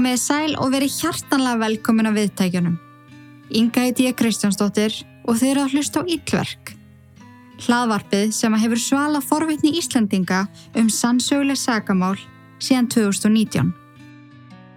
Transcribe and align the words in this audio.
Komið 0.00 0.16
sæl 0.16 0.54
og 0.56 0.70
verið 0.72 0.94
hjartanlega 0.96 1.60
velkomin 1.60 2.08
að 2.08 2.14
viðtækjunum. 2.16 2.76
Inga 3.60 3.82
heiti 3.84 4.06
ég 4.06 4.14
Kristjánsdóttir 4.16 4.94
og 5.28 5.36
þeir 5.36 5.50
eru 5.50 5.64
að 5.66 5.74
hlusta 5.74 6.00
á 6.00 6.08
Íllverk. 6.14 6.70
Hlaðvarpið 7.66 8.32
sem 8.32 8.56
að 8.56 8.62
hefur 8.62 8.80
svala 8.80 9.20
forvitni 9.20 9.74
Íslandinga 9.76 10.38
um 10.80 10.88
sannsöguleg 10.88 11.60
sagamál 11.60 12.14
síðan 12.56 12.88
2019. 12.94 13.74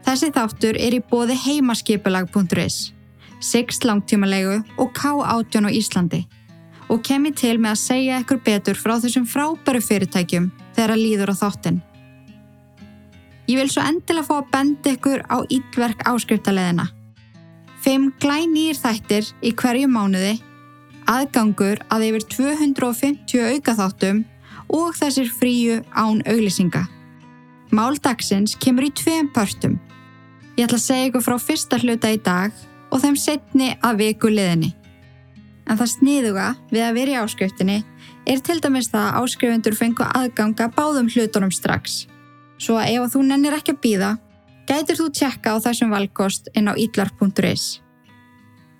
Þessi 0.09 0.31
þáttur 0.35 0.81
er 0.89 0.99
í 0.99 0.99
bóði 0.99 1.39
heimaskipulag.is, 1.45 2.91
Sixt 3.39 3.87
langtímalegu 3.87 4.59
og 4.75 4.91
K18 4.99 5.71
á 5.71 5.71
Íslandi 5.71 6.21
og 6.91 6.99
kemur 6.99 7.31
til 7.31 7.55
með 7.63 7.77
að 7.77 7.81
segja 7.85 8.19
ykkur 8.25 8.43
betur 8.43 8.75
frá 8.75 8.97
þessum 8.99 9.23
frábæru 9.23 9.85
fyrirtækjum 9.87 10.51
þegar 10.75 10.97
að 10.97 11.03
líður 11.07 11.31
á 11.31 11.35
þáttinn. 11.45 11.79
Ég 13.47 13.59
vil 13.59 13.69
svo 13.71 13.83
endilega 13.83 14.27
fá 14.27 14.35
að 14.39 14.51
benda 14.53 14.91
ykkur 14.95 15.23
á 15.27 15.37
Íllverk 15.51 16.03
áskriftarleðina. 16.07 16.87
Fimm 17.83 18.13
glænýr 18.23 18.77
þættir 18.79 19.27
í 19.43 19.51
hverju 19.59 19.89
mánuði, 19.91 20.37
aðgangur 21.11 21.81
að 21.91 22.05
yfir 22.07 22.27
250 22.37 23.49
aukaþáttum 23.51 24.21
og 24.71 24.93
þessir 24.95 25.27
fríu 25.27 25.81
án 25.91 26.21
auglýsinga. 26.23 26.85
Máldagsins 27.75 28.55
kemur 28.55 28.87
í 28.87 28.93
tveim 28.95 29.27
pörtum. 29.35 29.75
Ég 30.55 30.69
ætla 30.69 30.79
að 30.79 30.85
segja 30.85 31.09
ykkur 31.09 31.25
frá 31.25 31.35
fyrsta 31.41 31.81
hluta 31.81 32.13
í 32.13 32.21
dag 32.23 32.55
og 32.93 33.03
þeim 33.03 33.19
setni 33.19 33.73
að 33.83 33.99
viku 34.05 34.31
liðinni. 34.31 34.71
En 35.67 35.79
það 35.79 35.93
sniðuga 35.97 36.47
við 36.71 36.85
að 36.85 36.97
vera 36.99 37.11
í 37.11 37.19
áskriftinni 37.19 37.77
er 38.29 38.39
til 38.39 38.59
dæmis 38.63 38.91
það 38.93 39.09
að 39.09 39.19
áskrifundur 39.23 39.75
fengu 39.75 40.07
aðganga 40.07 40.69
báðum 40.77 41.11
hlutunum 41.11 41.51
strax. 41.51 42.05
Svo 42.61 42.77
að 42.79 42.95
ef 42.95 43.13
þú 43.13 43.23
nennir 43.27 43.57
ekki 43.57 43.75
að 43.75 43.81
býða, 43.83 44.11
gætir 44.69 44.99
þú 44.99 45.09
tjekka 45.17 45.55
á 45.55 45.63
þessum 45.63 45.93
valkost 45.93 46.49
inn 46.55 46.69
á 46.71 46.73
idlar.is. 46.77 47.79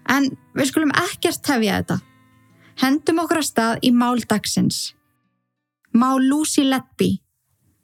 En 0.10 0.30
við 0.56 0.70
skulum 0.70 0.94
ekkert 1.06 1.44
tefja 1.46 1.80
þetta. 1.82 2.00
Hendum 2.84 3.22
okkur 3.24 3.42
að 3.42 3.50
stað 3.50 3.84
í 3.86 3.92
mál 3.96 4.18
dagsins. 4.24 4.94
Mál 5.94 6.24
Lucy 6.26 6.66
Letby, 6.66 7.20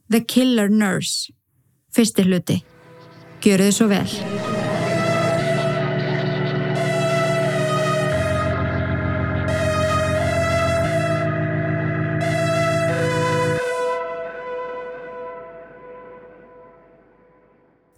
The 0.09 0.23
Killer 0.25 0.71
Nurse, 0.73 1.29
fyrsti 1.93 2.25
hluti. 2.25 2.61
Gjöru 3.43 3.69
þið 3.69 3.77
svo 3.77 3.91
vel. 3.91 4.58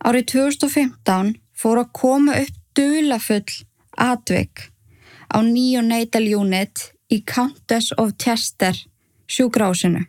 Árið 0.02 0.32
2015 0.34 1.36
fór 1.54 1.84
að 1.84 1.92
koma 1.94 2.38
upp 2.42 2.56
dulafull 2.78 3.58
atvik 4.02 4.72
á 5.30 5.38
Neonatal 5.46 6.26
Unit 6.26 6.88
í 7.14 7.22
Countess 7.22 7.94
of 8.02 8.16
Chester 8.18 8.74
sjúgrásinu. 9.30 10.08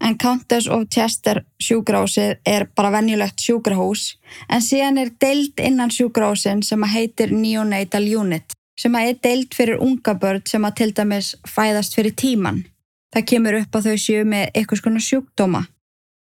En 0.00 0.14
Countess 0.20 0.68
of 0.70 0.86
Chester 0.94 1.42
sjúgrásið 1.58 2.36
er 2.46 2.68
bara 2.76 2.92
venjulegt 2.94 3.42
sjúgrahús 3.42 4.12
en 4.46 4.62
síðan 4.62 5.00
er 5.02 5.10
deild 5.18 5.58
innan 5.58 5.90
sjúgrásin 5.90 6.62
sem 6.62 6.86
að 6.86 6.94
heitir 6.94 7.34
Neonatal 7.34 8.04
Unit 8.06 8.54
sem 8.78 8.94
að 8.94 9.10
er 9.10 9.20
deild 9.26 9.56
fyrir 9.56 9.82
unga 9.82 10.14
börn 10.14 10.44
sem 10.46 10.64
að 10.68 10.78
til 10.82 10.90
dæmis 10.94 11.34
fæðast 11.48 11.96
fyrir 11.96 12.14
tíman. 12.14 12.62
Það 13.10 13.28
kemur 13.32 13.58
upp 13.58 13.78
að 13.78 13.90
þau 13.90 13.98
séu 13.98 14.24
með 14.28 14.50
eitthvað 14.52 14.82
svona 14.82 15.02
sjúkdóma. 15.02 15.62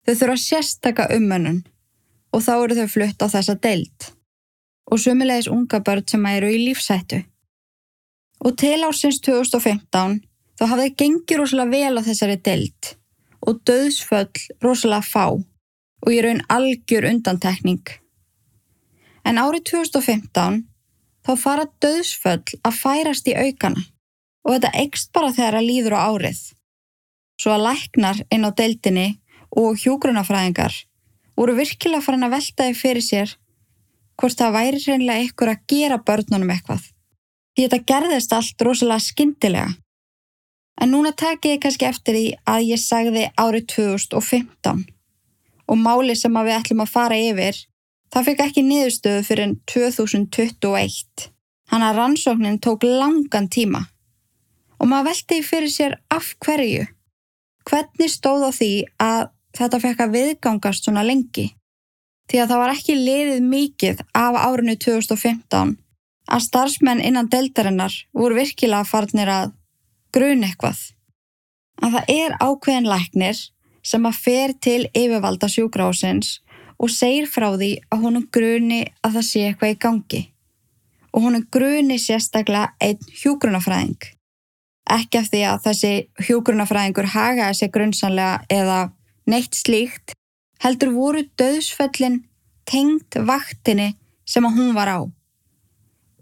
Þau 0.06 0.16
þurfa 0.20 0.42
sérstaka 0.44 1.08
umönnun 1.16 1.62
og 2.32 2.44
þá 2.46 2.54
eru 2.56 2.80
þau 2.80 2.90
flutt 2.96 3.24
á 3.24 3.28
þessa 3.36 3.56
deild 3.60 4.12
og 4.92 5.00
sumulegis 5.00 5.48
unga 5.52 5.80
börn 5.80 6.08
sem 6.08 6.26
eru 6.28 6.50
í 6.52 6.58
lífsættu. 6.66 7.22
Og 8.44 8.58
til 8.60 8.82
ásins 8.84 9.22
2015 9.24 10.18
þá 10.60 10.64
hafði 10.68 10.96
gengið 11.00 11.40
rosalega 11.40 11.72
vel 11.72 12.02
á 12.02 12.08
þessari 12.08 12.38
deild 12.44 12.92
og 13.48 13.62
döðsföll 13.70 14.44
rosalega 14.64 15.06
fá 15.06 15.26
og 15.32 16.10
ég 16.12 16.26
raun 16.26 16.44
algjör 16.50 17.08
undantekning. 17.12 17.86
En 19.26 19.38
árið 19.38 19.70
2015 19.72 20.64
þá 21.26 21.32
fara 21.38 21.70
döðsföll 21.84 22.60
að 22.66 22.80
færast 22.82 23.30
í 23.30 23.38
aukana 23.38 23.86
og 24.42 24.56
þetta 24.56 24.72
ekst 24.82 25.12
bara 25.14 25.34
þegar 25.36 25.60
að 25.60 25.68
líður 25.70 25.98
á 25.98 26.02
árið. 26.10 26.42
Svo 27.42 27.56
að 27.56 27.68
læknar 27.70 28.24
inn 28.34 28.46
á 28.46 28.52
deildinni 28.52 29.10
og 29.58 29.78
hjógrunafræðingar 29.82 30.74
voru 31.38 31.56
virkilega 31.58 32.04
farin 32.06 32.28
að 32.28 32.36
velta 32.38 32.68
þig 32.68 32.80
fyrir 32.80 33.06
sér 33.06 33.36
hvort 34.22 34.38
það 34.38 34.56
væri 34.58 34.82
reynilega 34.86 35.28
ykkur 35.28 35.52
að 35.52 35.64
gera 35.72 35.98
börnunum 36.06 36.52
eitthvað. 36.54 36.84
Því 37.56 37.66
þetta 37.66 37.80
gerðist 37.92 38.36
allt 38.38 38.66
rosalega 38.66 39.04
skindilega. 39.04 39.72
En 40.82 40.94
núna 40.94 41.12
tek 41.18 41.46
ég 41.50 41.62
kannski 41.62 41.88
eftir 41.90 42.18
því 42.18 42.28
að 42.50 42.68
ég 42.70 42.82
sagði 42.82 43.26
árið 43.38 43.68
2015 43.76 44.86
og 45.72 45.78
máli 45.80 46.16
sem 46.18 46.36
við 46.36 46.56
ætlum 46.58 46.84
að 46.84 46.94
fara 46.94 47.18
yfir, 47.18 47.58
það 48.12 48.28
fekk 48.28 48.46
ekki 48.46 48.64
niðurstöðu 48.68 49.26
fyrir 49.28 49.54
2021. 49.72 51.28
Hanna 51.72 51.92
rannsóknin 51.96 52.60
tók 52.60 52.84
langan 52.84 53.48
tíma 53.48 53.86
og 54.82 54.90
maður 54.90 55.12
velti 55.12 55.38
fyrir 55.46 55.72
sér 55.72 55.94
af 56.12 56.34
hverju. 56.42 56.88
Hvernig 57.70 58.10
stóð 58.10 58.48
á 58.50 58.52
því 58.52 58.72
að 59.00 59.30
þetta 59.58 59.80
fekk 59.84 60.06
að 60.06 60.16
viðgangast 60.18 60.88
svona 60.88 61.04
lengi. 61.06 61.52
Því 62.32 62.42
að 62.42 62.52
það 62.52 62.62
var 62.62 62.74
ekki 62.76 62.98
liðið 62.98 63.48
mikið 63.52 64.04
af 64.16 64.38
árinu 64.40 64.76
2015 64.80 65.78
að 66.32 66.46
starfsmenn 66.46 67.02
innan 67.04 67.30
deltarinnar 67.32 67.96
voru 68.16 68.38
virkilega 68.38 68.88
farnir 68.88 69.32
að 69.32 69.56
grun 70.16 70.46
eitthvað. 70.48 70.80
Að 71.82 71.98
það 71.98 72.14
er 72.14 72.38
ákveðin 72.40 72.90
læknir 72.92 73.42
sem 73.84 74.06
að 74.06 74.22
fer 74.24 74.54
til 74.62 74.82
yfirvalda 74.94 75.50
sjúgrásins 75.50 76.38
og 76.82 76.94
segir 76.94 77.28
frá 77.30 77.50
því 77.56 77.72
að 77.92 78.06
honum 78.06 78.28
gruni 78.34 78.82
að 79.02 79.18
það 79.18 79.28
sé 79.28 79.44
eitthvað 79.48 79.74
í 79.74 79.80
gangi. 79.86 80.22
Og 81.12 81.28
honum 81.28 81.46
gruni 81.52 81.98
sérstaklega 82.00 82.72
einn 82.80 83.12
hjúgrunafræðing. 83.22 84.00
Ekki 84.92 85.20
af 85.20 85.30
því 85.32 85.42
að 85.48 85.62
þessi 85.68 85.92
hjúgrunafræðingur 86.28 87.12
hagaði 87.14 87.60
sig 87.60 87.74
grunnsanlega 87.74 88.46
eða 88.50 88.80
neitt 89.32 89.58
slíkt, 89.58 90.14
heldur 90.62 90.94
voru 90.96 91.24
döðsföllin 91.40 92.22
tengd 92.70 93.18
vaktinni 93.28 93.94
sem 94.28 94.46
að 94.46 94.58
hún 94.60 94.76
var 94.78 94.92
á. 94.92 95.00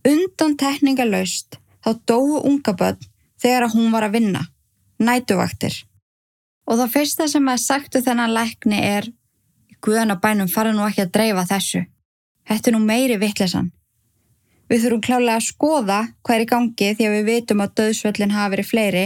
Undan 0.07 0.55
tekningalöst 0.57 1.59
þá 1.83 1.91
dói 2.07 2.39
unga 2.47 2.73
börn 2.73 3.09
þegar 3.39 3.67
að 3.67 3.75
hún 3.75 3.91
var 3.93 4.07
að 4.07 4.15
vinna, 4.17 4.43
nætuvaktir. 4.99 5.75
Og 6.69 6.77
það 6.79 6.93
fyrsta 6.93 7.27
sem 7.31 7.47
að 7.49 7.63
sagtu 7.65 8.01
þennan 8.05 8.35
lækni 8.35 8.79
er 8.83 9.09
Guðanabænum 9.79 10.49
fara 10.51 10.73
nú 10.75 10.83
ekki 10.83 11.05
að 11.05 11.13
dreifa 11.15 11.45
þessu. 11.47 11.85
Þetta 12.49 12.69
er 12.69 12.75
nú 12.75 12.81
meiri 12.83 13.15
vittlesan. 13.21 13.69
Við 14.69 14.83
þurfum 14.83 15.03
klálega 15.05 15.37
að 15.39 15.45
skoða 15.47 15.99
hvað 16.19 16.35
er 16.35 16.43
í 16.43 16.49
gangi 16.49 16.89
því 16.97 17.07
að 17.07 17.15
við 17.15 17.29
vitum 17.29 17.63
að 17.63 17.75
döðsvöllin 17.79 18.35
hafa 18.35 18.51
verið 18.53 18.69
fleiri 18.69 19.05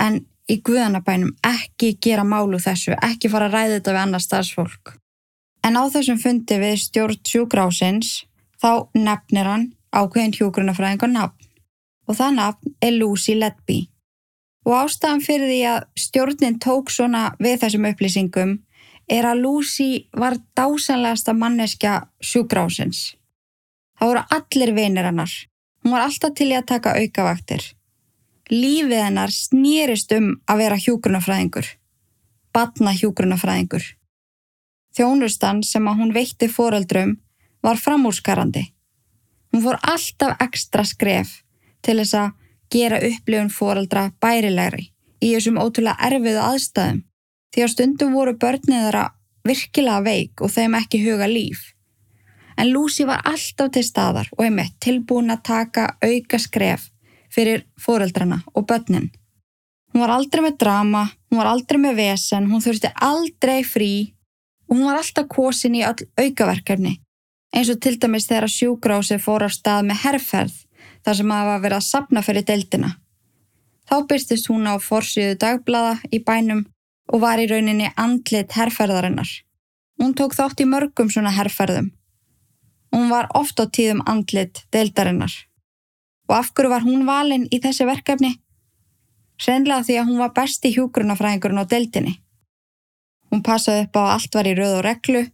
en 0.00 0.16
í 0.48 0.60
Guðanabænum 0.64 1.34
ekki 1.44 1.94
gera 2.02 2.24
málu 2.24 2.60
þessu, 2.62 2.94
ekki 3.04 3.30
fara 3.32 3.48
að 3.48 3.56
ræða 3.56 3.74
þetta 3.76 3.94
við 3.94 4.02
annars 4.02 4.28
starfsfólk. 4.28 4.94
En 5.64 5.76
á 5.76 5.82
þessum 5.92 6.20
fundi 6.22 6.58
við 6.60 6.78
stjórn 6.84 7.20
sjúgrásins 7.26 8.14
þá 8.62 8.88
nefnir 8.96 9.48
hann 9.48 9.66
ákveðin 9.92 10.34
hjúgrunafræðing 10.36 11.04
og 11.04 11.12
nafn 11.12 11.48
og 12.08 12.16
það 12.16 12.38
nafn 12.38 12.74
er 12.80 12.96
Lucy 12.96 13.36
Letby. 13.36 13.82
Og 14.68 14.74
ástæðan 14.76 15.24
fyrir 15.24 15.48
því 15.48 15.60
að 15.70 15.84
stjórnin 15.96 16.58
tók 16.60 16.90
svona 16.92 17.28
við 17.40 17.60
þessum 17.62 17.88
upplýsingum 17.88 18.56
er 19.08 19.28
að 19.28 19.42
Lucy 19.44 19.90
var 20.12 20.36
dásanlegasta 20.56 21.32
manneskja 21.36 21.94
sjúgrásins. 22.20 23.14
Það 23.98 24.12
voru 24.12 24.24
allir 24.36 24.74
vinir 24.76 25.08
hannar. 25.08 25.32
Hún 25.82 25.94
var 25.94 26.04
alltaf 26.04 26.34
til 26.36 26.50
í 26.52 26.56
að 26.58 26.68
taka 26.72 26.96
aukavaktir. 27.00 27.64
Lífið 28.48 29.02
hennar 29.02 29.28
snýrist 29.28 30.12
um 30.16 30.30
að 30.48 30.62
vera 30.62 30.76
hjúgrunafræðingur. 30.80 31.66
Batna 32.56 32.94
hjúgrunafræðingur. 32.96 33.84
Þjónustan 34.96 35.60
sem 35.68 35.84
að 35.84 35.98
hún 36.00 36.14
veitti 36.16 36.48
foreldrum 36.48 37.18
var 37.62 37.76
framúrskarandi. 37.76 38.64
Hún 39.52 39.64
fór 39.66 39.76
alltaf 39.82 40.40
ekstra 40.40 40.86
skref 40.88 41.42
til 41.84 41.98
þess 42.00 42.16
að 42.16 42.32
gera 42.72 43.02
upplifun 43.10 43.52
foreldra 43.52 44.08
bærilegri 44.20 44.88
í 45.20 45.34
þessum 45.34 45.60
ótrúlega 45.60 46.08
erfiðu 46.08 46.40
aðstæðum 46.48 47.04
því 47.52 47.64
að 47.64 47.72
stundum 47.74 48.16
voru 48.16 48.36
börnið 48.40 48.84
þeirra 48.86 49.06
virkilega 49.48 50.04
veik 50.08 50.40
og 50.40 50.52
þeim 50.56 50.76
ekki 50.80 51.04
huga 51.04 51.28
líf. 51.28 51.74
En 52.56 52.72
Lucy 52.72 53.04
var 53.04 53.20
alltaf 53.28 53.74
til 53.76 53.84
staðar 53.84 54.32
og 54.36 54.46
heimitt 54.46 54.80
tilbúin 54.80 55.36
að 55.36 55.44
taka 55.52 55.90
auka 56.00 56.40
skref 56.40 56.88
fyrir 57.38 57.64
fóreldrana 57.78 58.42
og 58.54 58.66
börnin. 58.66 59.10
Hún 59.94 60.02
var 60.02 60.18
aldrei 60.18 60.42
með 60.44 60.58
drama, 60.60 61.08
hún 61.30 61.38
var 61.40 61.54
aldrei 61.54 61.78
með 61.80 62.00
vesen, 62.02 62.50
hún 62.50 62.64
þurfti 62.64 62.90
aldrei 62.94 63.60
frí 63.64 63.92
og 64.68 64.76
hún 64.76 64.88
var 64.90 64.98
alltaf 64.98 65.30
kosin 65.32 65.78
í 65.78 65.86
öll 65.86 66.10
aukaverkefni 66.18 66.98
Eins 67.54 67.70
og 67.72 67.80
til 67.80 67.96
dæmis 67.96 68.28
þegar 68.28 68.52
sjúgrási 68.52 69.16
fór 69.22 69.46
á 69.46 69.50
stað 69.52 69.86
með 69.88 70.02
herrferð 70.04 70.56
þar 71.04 71.18
sem 71.20 71.30
að 71.32 71.40
hafa 71.42 71.60
verið 71.64 71.78
að 71.78 71.86
sapna 71.86 72.22
fyrir 72.24 72.44
deildina. 72.48 72.90
Þá 73.88 73.96
byrstist 74.10 74.50
hún 74.52 74.68
á 74.68 74.76
forsiðu 74.84 75.38
dagblada 75.40 75.94
í 76.12 76.20
bænum 76.20 76.66
og 77.08 77.22
var 77.24 77.40
í 77.40 77.46
rauninni 77.48 77.88
andlit 77.96 78.52
herrferðarinnar. 78.52 79.30
Hún 79.98 80.12
tók 80.14 80.36
þátt 80.36 80.60
í 80.60 80.68
mörgum 80.68 81.08
svona 81.10 81.32
herrferðum. 81.32 81.88
Hún 82.92 83.08
var 83.08 83.30
oft 83.34 83.56
á 83.60 83.64
tíðum 83.64 84.04
andlit 84.04 84.66
deildarinnar. 84.72 85.32
Og 86.28 86.36
af 86.36 86.52
hverju 86.52 86.70
var 86.70 86.84
hún 86.84 87.06
valin 87.08 87.46
í 87.50 87.60
þessi 87.64 87.86
verkefni? 87.88 88.34
Senlega 89.40 89.84
því 89.86 89.98
að 90.00 90.08
hún 90.10 90.22
var 90.22 90.34
besti 90.36 90.72
hjúgrunafræðingurinn 90.74 91.62
á 91.62 91.70
deildinni. 91.70 92.18
Hún 93.30 93.44
passaði 93.44 93.86
upp 93.86 93.96
á 93.96 94.02
að 94.02 94.12
allt 94.16 94.38
var 94.38 94.48
í 94.48 94.54
rauð 94.58 94.76
og 94.78 94.84
reglu. 94.86 95.24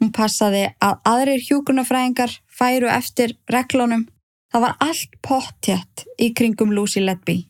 Hún 0.00 0.12
passaði 0.16 0.64
að 0.80 0.98
aðrir 1.12 1.44
hjúgrunafræðingar 1.48 2.36
færu 2.48 2.88
eftir 2.88 3.36
reglunum. 3.52 4.06
Það 4.50 4.64
var 4.66 4.76
allt 4.80 5.16
pottjett 5.22 6.04
í 6.18 6.32
kringum 6.34 6.72
Lucy 6.74 7.02
Ledby 7.04 7.44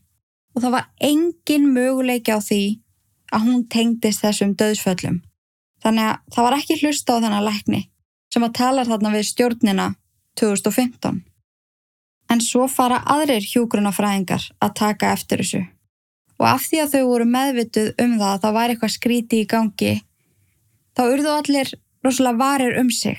og 0.54 0.64
það 0.64 0.75
var 0.75 0.88
engin 1.00 1.69
möguleiki 1.75 2.34
á 2.34 2.38
því 2.43 2.62
að 3.31 3.44
hún 3.46 3.66
tengdist 3.70 4.25
þessum 4.25 4.56
döðsföllum. 4.58 5.20
Þannig 5.81 6.08
að 6.10 6.34
það 6.34 6.46
var 6.46 6.56
ekki 6.58 6.78
hlusta 6.82 7.16
á 7.16 7.20
þennan 7.22 7.46
lækni 7.46 7.82
sem 8.34 8.44
að 8.46 8.56
tala 8.58 8.86
þarna 8.86 9.12
við 9.14 9.28
stjórnina 9.31 9.86
2015. 10.38 11.22
En 12.31 12.43
svo 12.44 12.69
fara 12.71 13.00
aðrir 13.11 13.43
hjúgrunafræðingar 13.43 14.44
að 14.62 14.77
taka 14.79 15.15
eftir 15.17 15.43
þessu. 15.43 15.65
Og 16.41 16.47
af 16.47 16.69
því 16.69 16.85
að 16.85 16.93
þau 16.94 17.03
voru 17.09 17.27
meðvituð 17.29 17.88
um 18.00 18.15
það 18.21 18.31
að 18.31 18.44
það 18.44 18.56
væri 18.59 18.75
eitthvað 18.77 18.94
skríti 18.94 19.41
í 19.41 19.49
gangi, 19.50 19.94
þá 20.97 21.03
urðu 21.09 21.35
allir 21.35 21.75
rosalega 22.05 22.41
varir 22.41 22.79
um 22.81 22.91
sig 22.94 23.19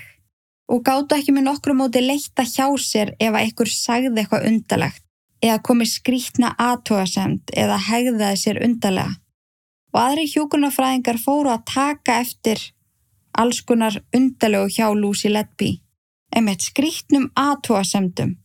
og 0.72 0.82
gáttu 0.86 1.18
ekki 1.18 1.34
með 1.36 1.48
nokkru 1.50 1.74
móti 1.76 2.00
leitta 2.00 2.44
hjá 2.48 2.66
sér 2.80 3.12
ef 3.20 3.34
að 3.34 3.40
einhver 3.42 3.70
sagði 3.70 4.12
eitthvað 4.22 4.46
undalegt 4.48 5.02
eða 5.42 5.58
komi 5.66 5.86
skrítna 5.90 6.52
aðtóasemt 6.60 7.52
eða 7.58 7.78
hegðaði 7.88 8.38
sér 8.38 8.60
undalega. 8.64 9.18
Og 9.92 9.98
aðri 10.00 10.28
hjókunarfræðingar 10.30 11.18
fóru 11.20 11.50
að 11.52 11.66
taka 11.68 12.20
eftir 12.22 12.62
alls 13.36 13.60
konar 13.66 13.98
undalegu 14.16 14.70
hjá 14.72 14.86
Lucy 14.94 15.32
Ledby, 15.32 15.72
einmitt 16.32 16.64
skrítnum 16.64 17.28
aðtóasemtum, 17.36 18.36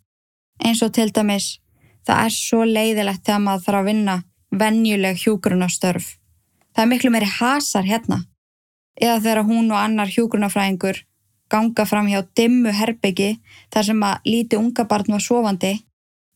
eins 0.63 0.83
og 0.85 0.93
til 0.95 1.09
dæmis 1.13 1.57
það 2.07 2.23
er 2.25 2.33
svo 2.33 2.63
leiðilegt 2.65 3.25
þegar 3.25 3.43
maður 3.43 3.65
þarf 3.65 3.81
að 3.81 3.89
vinna 3.89 4.15
vennjuleg 4.61 5.19
hjúgrunastörf. 5.23 6.15
Það 6.73 6.83
er 6.83 6.91
miklu 6.91 7.11
meiri 7.11 7.29
hasar 7.39 7.87
hérna. 7.87 8.21
Eða 8.97 9.19
þegar 9.25 9.47
hún 9.49 9.71
og 9.71 9.79
annar 9.81 10.11
hjúgrunafræðingur 10.13 11.03
ganga 11.51 11.85
fram 11.87 12.07
hjá 12.11 12.21
dimmu 12.35 12.71
herbyggi 12.75 13.37
þar 13.73 13.89
sem 13.89 14.03
að 14.03 14.29
líti 14.29 14.59
unga 14.59 14.87
barn 14.89 15.13
var 15.15 15.23
sofandi 15.23 15.73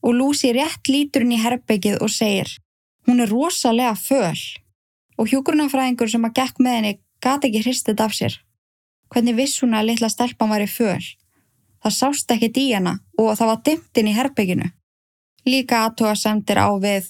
og 0.02 0.16
Lucy 0.18 0.52
rétt 0.56 0.90
lítur 0.90 1.26
henni 1.26 1.38
í 1.40 1.44
herbyggið 1.44 2.00
og 2.02 2.12
segir 2.14 2.52
hún 3.08 3.22
er 3.24 3.32
rosalega 3.32 3.96
föl 3.98 4.40
og 5.18 5.30
hjúgrunafræðingur 5.32 6.12
sem 6.12 6.26
að 6.26 6.38
gekk 6.40 6.62
með 6.64 6.78
henni 6.78 6.94
gati 7.22 7.50
ekki 7.50 7.66
hristið 7.66 8.06
af 8.06 8.16
sér. 8.18 8.38
Hvernig 9.12 9.36
viss 9.38 9.62
hún 9.62 9.76
að 9.76 9.92
litla 9.92 10.10
stelpan 10.10 10.50
var 10.50 10.64
í 10.64 10.70
föl? 10.72 11.04
Það 11.82 11.98
sást 11.98 12.32
ekki 12.34 12.52
í 12.62 12.68
hana 12.76 13.00
og 13.18 13.34
það 13.38 13.50
var 13.52 13.64
dimt 13.66 13.98
inn 13.98 14.12
í 14.12 14.18
herbygginu. 14.18 14.68
Líka 15.50 15.86
aðtóa 15.88 16.14
semtir 16.16 16.62
á 16.62 16.70
við 16.78 17.10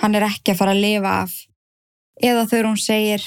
hann 0.00 0.16
er 0.16 0.26
ekki 0.26 0.52
að 0.52 0.60
fara 0.60 0.74
að 0.74 0.82
lifa 0.84 1.14
af. 1.22 1.32
Eða 2.22 2.46
þegar 2.50 2.68
hún 2.68 2.80
segir, 2.80 3.24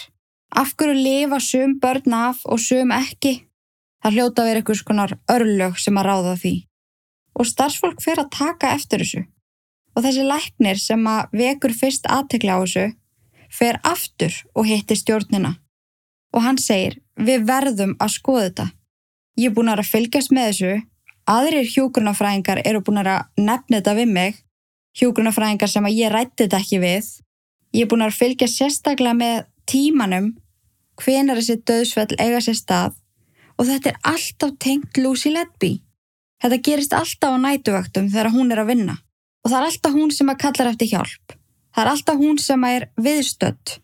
af 0.52 0.74
hverju 0.78 0.96
lifa 1.00 1.40
sum 1.44 1.78
börn 1.82 2.16
af 2.16 2.44
og 2.46 2.62
sum 2.62 2.94
ekki? 2.96 3.40
Það 4.04 4.18
hljóta 4.18 4.44
að 4.44 4.50
vera 4.50 4.62
einhvers 4.62 4.84
konar 4.86 5.16
örlög 5.32 5.80
sem 5.82 5.98
að 5.98 6.08
ráða 6.10 6.36
því. 6.42 6.54
Og 7.36 7.50
starfsfólk 7.50 8.04
fyrir 8.04 8.24
að 8.24 8.34
taka 8.38 8.76
eftir 8.78 9.02
þessu. 9.02 9.24
Og 9.96 10.06
þessi 10.06 10.28
læknir 10.28 10.80
sem 10.80 11.08
að 11.08 11.34
vekur 11.40 11.74
fyrst 11.74 12.08
aðtekla 12.12 12.60
á 12.60 12.64
þessu, 12.64 12.86
fer 13.50 13.80
aftur 13.84 14.36
og 14.54 14.68
hitti 14.70 14.98
stjórnina. 15.00 15.56
Og 16.36 16.44
hann 16.44 16.60
segir, 16.60 17.00
við 17.16 17.48
verðum 17.48 17.96
að 18.04 18.16
skoða 18.20 18.48
þetta. 18.50 18.68
Ég 19.36 19.52
er 19.52 19.56
búin 19.56 19.72
að 19.72 19.84
fylgjast 19.90 20.32
með 20.32 20.50
þessu, 20.50 20.74
aðrir 21.28 21.68
hjókurnafræðingar 21.74 22.62
eru 22.64 22.82
búin 22.86 23.02
að 23.04 23.28
nefna 23.36 23.80
þetta 23.82 23.96
við 23.98 24.12
mig 24.16 24.42
hjógrunafræðingar 24.96 25.72
sem 25.72 25.88
að 25.88 25.98
ég 26.00 26.14
rætti 26.14 26.46
þetta 26.46 26.60
ekki 26.62 26.82
við. 26.84 27.08
Ég 27.76 27.86
er 27.86 27.92
búin 27.92 28.06
að 28.06 28.20
fylgja 28.20 28.48
sérstaklega 28.48 29.18
með 29.18 29.42
tímanum 29.68 30.30
hvenar 31.02 31.42
þessi 31.42 31.58
döðsvell 31.68 32.14
eiga 32.16 32.40
sér 32.44 32.60
stað 32.60 32.96
og 33.60 33.68
þetta 33.68 33.92
er 33.92 34.00
alltaf 34.14 34.54
tengt 34.64 35.00
Lucy 35.00 35.34
Ledby. 35.34 35.74
Þetta 36.44 36.62
gerist 36.64 36.96
alltaf 36.96 37.36
á 37.36 37.38
nætuvöktum 37.40 38.12
þegar 38.14 38.32
hún 38.36 38.54
er 38.54 38.64
að 38.64 38.72
vinna 38.72 38.96
og 39.44 39.52
það 39.52 39.58
er 39.60 39.68
alltaf 39.70 39.96
hún 39.96 40.14
sem 40.16 40.32
að 40.32 40.40
kallar 40.42 40.72
eftir 40.72 40.92
hjálp. 40.94 41.36
Það 41.76 41.84
er 41.84 41.92
alltaf 41.92 42.22
hún 42.22 42.40
sem 42.40 42.64
að 42.64 42.78
er 42.78 42.86
viðstött. 43.04 43.80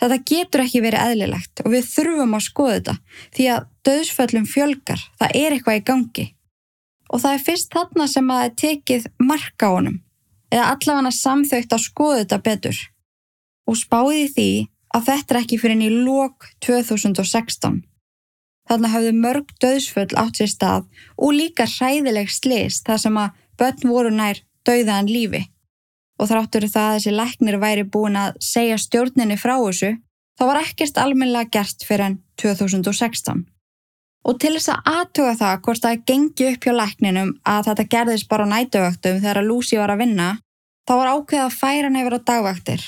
Þetta 0.00 0.18
getur 0.30 0.62
ekki 0.64 0.80
verið 0.80 1.06
eðlilegt 1.10 1.62
og 1.64 1.72
við 1.74 1.88
þurfum 1.90 2.36
að 2.36 2.46
skoða 2.46 2.76
þetta 2.76 2.94
því 3.36 3.48
að 3.54 3.66
döðsföllum 3.88 4.46
fjölgar, 4.48 5.02
það 5.20 5.34
er 5.40 5.56
eitthvað 5.56 5.80
í 5.80 5.82
gangi. 5.90 6.26
Og 7.10 7.20
það 7.20 7.36
er 7.36 7.44
fyrst 7.44 7.74
þarna 7.74 8.06
sem 8.08 8.30
að 8.30 8.40
það 8.40 8.48
er 8.48 8.56
tekið 8.62 9.06
marka 9.20 9.68
á 9.68 9.74
honum 9.74 9.98
eða 10.50 10.70
allavega 10.74 11.12
samþaukt 11.14 11.76
að 11.76 11.84
skoða 11.84 12.22
þetta 12.22 12.40
betur 12.46 12.80
og 13.70 13.78
spáði 13.78 14.26
því 14.34 14.50
að 14.96 15.06
þetta 15.06 15.34
er 15.34 15.40
ekki 15.42 15.58
fyrir 15.60 15.76
enn 15.76 15.86
í 15.86 15.90
lók 16.06 16.48
2016. 16.64 17.80
Þarna 18.70 18.90
hafðu 18.92 19.12
mörg 19.18 19.52
döðsföll 19.62 20.10
átt 20.18 20.40
sér 20.40 20.50
stað 20.50 20.88
og 21.16 21.34
líka 21.36 21.66
hræðileg 21.66 22.30
slis 22.32 22.80
þar 22.86 23.02
sem 23.04 23.20
að 23.20 23.38
börn 23.60 23.90
voru 23.90 24.12
nær 24.14 24.42
döðaðan 24.66 25.10
lífi. 25.10 25.44
Og 26.20 26.28
þráttur 26.28 26.66
það 26.68 26.86
að 26.86 26.96
þessi 26.98 27.14
læknir 27.16 27.56
væri 27.62 27.86
búin 27.88 28.18
að 28.20 28.36
segja 28.44 28.76
stjórninni 28.80 29.38
frá 29.40 29.54
þessu, 29.56 29.94
þá 30.36 30.44
var 30.50 30.60
ekkert 30.60 31.00
almennilega 31.00 31.48
gert 31.56 31.86
fyrir 31.88 32.10
enn 32.10 32.20
2016. 32.40 33.46
Og 34.28 34.36
til 34.36 34.52
þess 34.52 34.68
að 34.74 34.88
aðtuga 34.92 35.34
það 35.40 35.60
hvort 35.64 35.84
það 35.84 36.02
gengi 36.10 36.46
upp 36.50 36.66
hjá 36.66 36.72
lækninum 36.76 37.30
að 37.48 37.66
þetta 37.70 37.86
gerðist 37.94 38.28
bara 38.28 38.44
á 38.44 38.52
nætuvöktum 38.52 39.20
þegar 39.22 39.46
Lucy 39.46 39.78
var 39.80 39.94
að 39.94 40.02
vinna, 40.04 40.30
þá 40.84 40.92
var 41.00 41.12
ákveð 41.14 41.44
að 41.46 41.56
færa 41.56 41.92
nefnir 41.92 42.16
á 42.20 42.26
dagvaktir 42.30 42.84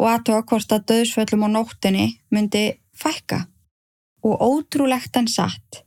og 0.00 0.08
aðtuga 0.10 0.44
hvort 0.48 0.72
að 0.72 0.86
döðsföllum 0.90 1.44
á 1.44 1.48
nóttinni 1.52 2.06
myndi 2.32 2.64
fækka. 2.96 3.44
Og 4.24 4.40
ótrúlegt 4.40 5.16
en 5.18 5.28
satt, 5.28 5.82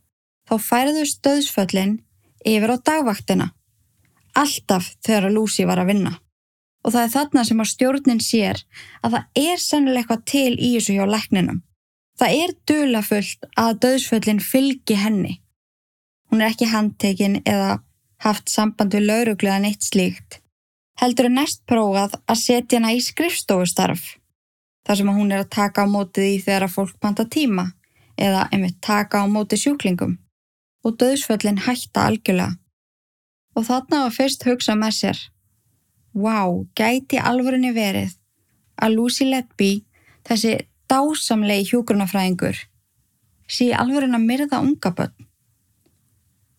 þá 0.46 0.54
færðust 0.62 1.22
döðsföllin 1.24 1.98
yfir 2.46 2.72
á 2.72 2.76
dagvaktina. 2.78 3.50
Alltaf 4.36 4.92
þegar 5.04 5.32
Lucy 5.32 5.66
var 5.66 5.82
að 5.82 5.90
vinna. 5.92 6.12
Og 6.86 6.94
það 6.94 7.02
er 7.02 7.14
þarna 7.16 7.42
sem 7.48 7.62
að 7.62 7.72
stjórnin 7.72 8.22
sér 8.22 8.60
að 9.02 9.16
það 9.16 9.40
er 9.42 9.62
sennilega 9.62 10.04
eitthvað 10.04 10.26
til 10.30 10.52
í 10.54 10.68
þessu 10.76 10.94
hjá 10.94 11.06
lækninum. 11.10 11.62
Það 12.16 12.36
er 12.42 12.52
dölafullt 12.70 13.48
að 13.58 13.80
döðsföllin 13.84 14.40
fylgi 14.40 14.96
henni. 14.96 15.34
Hún 16.30 16.40
er 16.40 16.54
ekki 16.54 16.70
handtekinn 16.70 17.40
eða 17.44 17.80
haft 18.22 18.48
samband 18.48 18.94
við 18.94 19.08
lauruglega 19.10 19.58
neitt 19.62 19.84
slíkt. 19.84 20.40
Heldur 20.96 21.28
er 21.28 21.34
næst 21.34 21.66
prófað 21.68 22.16
að 22.24 22.40
setja 22.40 22.78
hana 22.78 22.94
í 22.96 23.02
skrifstofustarf. 23.04 24.14
Þar 24.86 25.00
sem 25.00 25.10
hún 25.12 25.34
er 25.34 25.42
að 25.42 25.52
taka 25.58 25.84
á 25.84 25.86
mótið 25.90 26.28
í 26.30 26.38
þegar 26.40 26.68
að 26.68 26.76
fólk 26.78 26.94
panta 27.02 27.26
tíma 27.28 27.66
eða 28.16 28.46
einmitt 28.54 28.78
taka 28.80 29.20
á 29.20 29.24
mótið 29.28 29.66
sjúklingum. 29.66 30.16
Og 30.86 30.96
döðsföllin 31.02 31.64
hætta 31.66 32.06
algjörlega. 32.08 32.56
Og 33.56 33.66
þarna 33.66 34.06
var 34.06 34.14
fyrst 34.14 34.46
hugsað 34.46 34.78
með 34.80 34.94
sér. 35.00 35.20
Vá, 36.16 36.48
wow, 36.48 36.62
gæti 36.72 37.18
alvörinni 37.20 37.74
verið 37.76 38.14
að 38.80 38.94
Lucy 38.96 39.26
Letby, 39.28 39.84
þessi 40.24 40.54
dásamlegi 40.88 41.66
hjúgrunafræðingur 41.70 42.62
sé 43.46 43.66
alveg 43.76 44.08
að 44.08 44.24
myrða 44.24 44.62
unga 44.64 44.92
börn. 44.96 45.26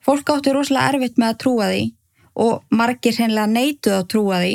Fólk 0.06 0.30
átti 0.30 0.54
rosalega 0.54 0.94
erfitt 0.94 1.18
með 1.18 1.34
að 1.34 1.40
trúa 1.44 1.72
því 1.72 1.82
og 2.46 2.78
margir 2.80 3.18
hreinlega 3.18 3.50
neituð 3.56 3.98
að 3.98 4.08
trúa 4.14 4.40
því 4.44 4.54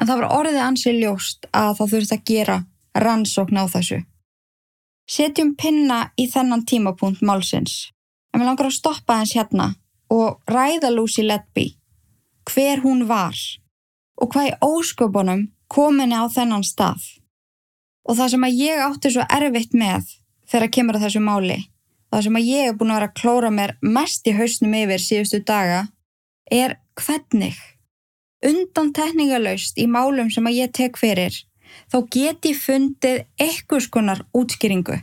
en 0.00 0.08
það 0.08 0.20
var 0.20 0.34
orðið 0.40 0.60
ansi 0.64 0.96
ljóst 0.96 1.48
að 1.54 1.72
það 1.78 1.94
þurft 1.94 2.16
að 2.16 2.26
gera 2.32 2.58
rannsókn 3.06 3.62
á 3.62 3.64
þessu. 3.70 4.02
Setjum 5.10 5.54
pinna 5.54 6.02
í 6.18 6.26
þennan 6.34 6.66
tímapunkt 6.66 7.22
málsins 7.22 7.92
en 8.34 8.42
við 8.42 8.50
langar 8.50 8.72
að 8.72 8.78
stoppa 8.80 9.20
hans 9.20 9.38
hérna 9.38 9.74
og 10.10 10.42
ræða 10.50 10.90
Lucy 10.90 11.22
Ledby 11.22 11.70
hver 12.50 12.82
hún 12.82 13.06
var 13.06 13.38
og 14.20 14.30
hvað 14.32 14.50
í 14.50 14.56
ósköpunum 14.64 15.48
kominni 15.70 16.16
á 16.18 16.26
þennan 16.30 16.66
stað. 16.66 17.02
Og 18.08 18.16
það 18.18 18.32
sem 18.34 18.46
að 18.46 18.60
ég 18.60 18.84
átti 18.84 19.12
svo 19.14 19.26
erfitt 19.30 19.76
með 19.76 20.08
þegar 20.50 20.72
kemur 20.76 20.98
að 20.98 21.06
þessu 21.06 21.22
máli, 21.24 21.58
það 22.10 22.24
sem 22.26 22.38
að 22.40 22.48
ég 22.50 22.68
hef 22.68 22.78
búin 22.78 22.92
að 22.92 22.98
vera 22.98 23.10
að 23.10 23.18
klóra 23.20 23.50
mér 23.54 23.74
mest 23.80 24.26
í 24.26 24.34
hausnum 24.34 24.74
yfir 24.80 25.04
síðustu 25.04 25.42
daga, 25.46 25.84
er 26.50 26.78
hvernig. 26.98 27.60
Undan 28.46 28.90
tekníkalaust 28.96 29.78
í 29.78 29.86
málum 29.86 30.30
sem 30.32 30.48
að 30.48 30.58
ég 30.62 30.72
tek 30.74 30.98
fyrir, 30.98 31.36
þá 31.92 31.98
get 32.10 32.48
ég 32.48 32.58
fundið 32.58 33.22
eitthvað 33.38 33.86
skonar 33.86 34.26
útskýringu. 34.34 35.02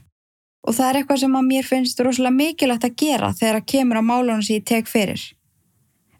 og 0.68 0.76
það 0.76 0.90
er 0.90 0.98
eitthvað 1.00 1.20
sem 1.22 1.36
að 1.40 1.46
mér 1.48 1.64
finnst 1.64 2.00
rosalega 2.04 2.36
mikilvægt 2.36 2.84
að 2.84 2.96
gera 3.00 3.30
þegar 3.32 3.60
að 3.62 3.68
kemur 3.72 4.00
á 4.00 4.04
málunum 4.04 4.42
sem 4.44 4.58
ég 4.58 4.66
tek 4.68 4.90
fyrir. 4.92 5.22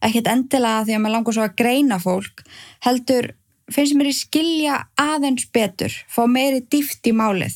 Ekkert 0.04 0.30
endilega 0.30 0.86
því 0.86 0.96
að 0.96 1.02
maður 1.04 1.16
langar 1.16 1.36
svo 1.36 1.46
að 1.48 1.56
greina 1.58 1.98
fólk, 2.02 2.44
heldur 2.86 3.32
finnst 3.74 3.98
mér 3.98 4.12
í 4.12 4.16
skilja 4.16 4.76
aðeins 5.02 5.48
betur, 5.54 5.94
fá 6.08 6.24
meiri 6.30 6.62
dýft 6.72 7.08
í 7.10 7.14
málið. 7.16 7.56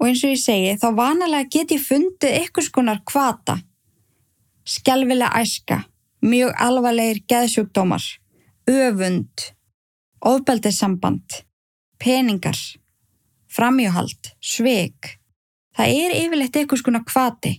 Og 0.00 0.08
eins 0.08 0.24
og 0.24 0.34
ég 0.34 0.40
segi, 0.42 0.74
þá 0.80 0.88
vanalega 0.96 1.50
get 1.52 1.74
ég 1.76 1.84
fundið 1.84 2.36
ykkur 2.44 2.66
skonar 2.66 3.00
kvata. 3.06 3.60
Skelvilega 4.66 5.40
æska, 5.40 5.82
mjög 6.24 6.52
alvarlegir 6.66 7.22
geðsjúkdómar, 7.30 8.04
öfund, 8.68 9.46
ofbeldissamband, 10.20 11.40
peningar, 12.00 12.58
framjöhald, 13.50 14.34
sveik. 14.40 15.16
Það 15.76 15.96
er 15.96 16.16
yfirleitt 16.18 16.56
eitthvað 16.56 16.82
svona 16.82 17.04
kvati 17.06 17.58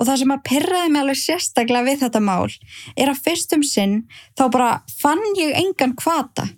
og 0.00 0.08
það 0.08 0.20
sem 0.22 0.32
að 0.32 0.44
perraði 0.48 0.92
mig 0.92 1.02
alveg 1.02 1.20
sérstaklega 1.20 1.86
við 1.86 2.02
þetta 2.06 2.22
mál 2.24 2.48
er 2.96 3.12
að 3.12 3.20
fyrstum 3.26 3.64
sinn 3.66 3.96
þá 4.38 4.44
bara 4.54 4.70
fann 5.02 5.22
ég 5.36 5.52
engan 5.60 5.92
kvata. 5.98 6.48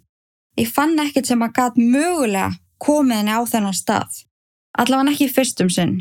Ég 0.60 0.70
fann 0.70 0.94
ekkert 1.02 1.26
sem 1.26 1.42
að 1.42 1.56
gæt 1.58 1.80
mögulega 1.80 2.52
komið 2.82 3.22
henni 3.22 3.34
á 3.34 3.42
þennan 3.50 3.76
stað. 3.76 4.22
Allavega 4.78 5.14
ekki 5.14 5.30
fyrstum 5.32 5.70
sinn. 5.72 6.00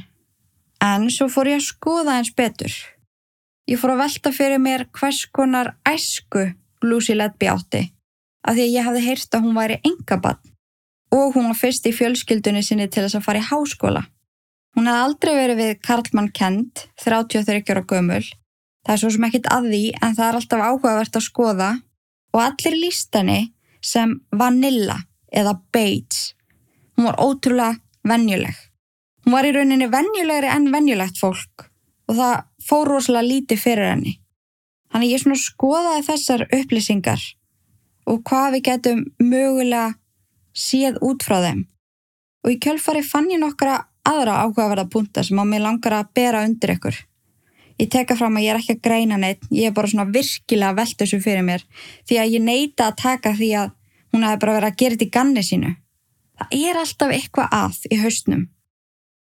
En 0.81 1.09
svo 1.13 1.27
fór 1.31 1.49
ég 1.51 1.61
að 1.61 1.67
skoða 1.69 2.19
eins 2.19 2.31
betur. 2.37 2.73
Ég 3.69 3.81
fór 3.81 3.95
að 3.95 4.03
velta 4.05 4.31
fyrir 4.35 4.61
mér 4.61 4.87
hvers 4.97 5.25
konar 5.33 5.75
æsku 5.87 6.51
Lucy 6.85 7.17
Ledby 7.17 7.49
átti 7.49 7.83
af 8.41 8.55
því 8.57 8.63
að 8.63 8.73
ég 8.73 8.87
hafði 8.87 9.03
heyrt 9.05 9.35
að 9.37 9.43
hún 9.45 9.57
væri 9.57 9.77
engabann 9.85 10.39
og 11.13 11.35
hún 11.35 11.49
var 11.51 11.59
fyrst 11.59 11.85
í 11.85 11.93
fjölskyldunni 11.93 12.63
sinni 12.65 12.87
til 12.89 13.03
þess 13.05 13.19
að 13.19 13.25
fara 13.27 13.41
í 13.41 13.47
háskóla. 13.49 14.01
Hún 14.81 14.87
hafði 14.89 15.05
aldrei 15.05 15.35
verið 15.37 15.59
við 15.59 15.71
Karlmann 15.85 16.27
Kent, 16.33 16.79
33 17.03 17.59
ára 17.69 17.81
gömul. 17.85 18.23
Það 18.81 18.93
er 18.95 18.99
svo 19.03 19.09
sem 19.13 19.25
ekkit 19.27 19.49
að 19.53 19.65
því 19.69 19.81
en 19.93 20.15
það 20.17 20.23
er 20.25 20.37
alltaf 20.39 20.63
áhugavert 20.65 21.19
að 21.19 21.23
skoða 21.27 21.67
og 22.33 22.39
allir 22.41 22.77
líst 22.79 23.13
henni 23.13 23.35
sem 23.85 24.15
Vanilla 24.33 24.95
eða 25.29 25.53
Bates. 25.69 26.31
Hún 26.97 27.05
var 27.11 27.19
ótrúlega 27.21 27.75
vennjuleg. 28.09 28.55
Hún 29.21 29.35
var 29.35 29.45
í 29.45 29.51
rauninni 29.53 29.91
vennjulegri 29.93 30.49
en 30.49 30.65
vennjulegt 30.73 31.21
fólk 31.21 31.67
og 32.09 32.17
það 32.17 32.33
fór 32.71 32.91
rosalega 32.95 33.29
lítið 33.29 33.63
fyrir 33.67 33.91
henni. 33.91 34.15
Þannig 34.89 35.13
ég 35.13 35.23
svona 35.27 35.43
skoðaði 35.43 36.07
þessar 36.09 36.47
upplýsingar 36.49 37.27
og 38.09 38.25
hvað 38.25 38.57
við 38.57 38.65
getum 38.71 39.05
mögulega 39.21 39.93
séð 40.57 40.97
út 41.05 41.21
frá 41.21 41.37
þeim. 41.45 41.63
Og 42.41 42.57
í 42.57 42.59
kjölfari 42.65 43.05
fann 43.05 43.29
ég 43.29 43.45
nokkra 43.45 43.77
aðra 44.07 44.41
áhugaverða 44.43 44.89
punta 44.89 45.23
sem 45.23 45.39
á 45.39 45.45
mig 45.45 45.61
langar 45.61 45.95
að 45.99 46.11
bera 46.15 46.43
undir 46.47 46.75
ykkur. 46.75 46.97
Ég 47.81 47.89
teka 47.89 48.15
fram 48.17 48.37
að 48.37 48.45
ég 48.45 48.53
er 48.53 48.59
ekki 48.59 48.75
að 48.77 48.83
greina 48.85 49.17
neitt, 49.17 49.45
ég 49.49 49.71
er 49.71 49.73
bara 49.73 49.89
svona 49.89 50.09
virkilega 50.13 50.75
velt 50.77 50.97
þessu 50.99 51.21
fyrir 51.23 51.45
mér 51.45 51.63
því 52.09 52.19
að 52.21 52.33
ég 52.35 52.43
neita 52.45 52.89
að 52.89 52.99
taka 53.01 53.33
því 53.37 53.49
að 53.61 53.71
hún 54.13 54.25
hefði 54.27 54.41
bara 54.43 54.57
verið 54.57 54.69
að 54.69 54.77
gera 54.81 54.97
þetta 54.97 55.07
í 55.07 55.15
ganni 55.15 55.43
sínu. 55.47 55.71
Það 56.41 56.53
er 56.57 56.81
alltaf 56.81 57.15
eitthvað 57.15 57.55
að 57.57 57.79
í 57.89 57.99
haustnum. 58.01 58.45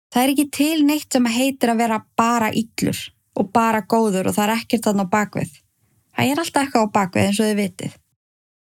Það 0.08 0.25
er 0.25 0.32
ekki 0.32 0.49
til 0.58 0.82
neitt 0.88 1.12
sem 1.12 1.30
heitir 1.30 1.73
að 1.73 1.80
vera 1.85 2.00
bara 2.16 2.50
yllur 2.50 3.04
og 3.38 3.50
bara 3.54 3.85
góður 3.85 4.30
og 4.30 4.37
það 4.38 4.44
er 4.49 4.54
ekkert 4.56 4.88
þarna 4.88 5.06
á 5.06 5.12
bakvið. 5.14 5.54
Það 6.16 6.32
er 6.32 6.42
alltaf 6.42 6.62
eitthvað 6.64 6.88
á 6.88 6.94
bakvið 6.99 7.28
eins 7.28 7.40
og 7.40 7.50
þið 7.50 7.62
vitið. 7.62 7.97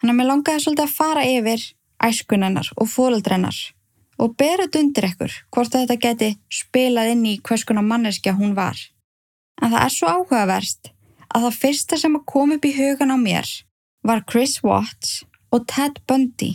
Þannig 0.00 0.14
að 0.14 0.18
mér 0.20 0.30
langaði 0.30 0.64
svolítið 0.64 0.86
að 0.86 0.96
fara 1.00 1.26
yfir 1.26 1.66
æskunennar 2.06 2.72
og 2.76 2.88
fóreldrennar 2.88 3.58
og 4.20 4.36
bera 4.36 4.66
þetta 4.66 4.82
undir 4.84 5.08
ekkur 5.08 5.34
hvort 5.54 5.74
þetta 5.74 5.96
geti 6.04 6.30
spilað 6.52 7.14
inn 7.14 7.26
í 7.28 7.38
hvers 7.46 7.64
konar 7.68 7.86
manneskja 7.86 8.36
hún 8.36 8.54
var. 8.58 8.76
En 9.60 9.72
það 9.72 9.84
er 9.84 9.94
svo 9.94 10.12
áhugaverst 10.14 10.92
að 11.30 11.46
það 11.46 11.58
fyrsta 11.62 11.98
sem 12.00 12.16
að 12.18 12.26
koma 12.32 12.58
upp 12.58 12.68
í 12.68 12.76
hugan 12.76 13.14
á 13.14 13.18
mér 13.20 13.50
var 14.06 14.24
Chris 14.28 14.60
Watts 14.64 15.22
og 15.52 15.66
Ted 15.70 16.00
Bundy. 16.08 16.52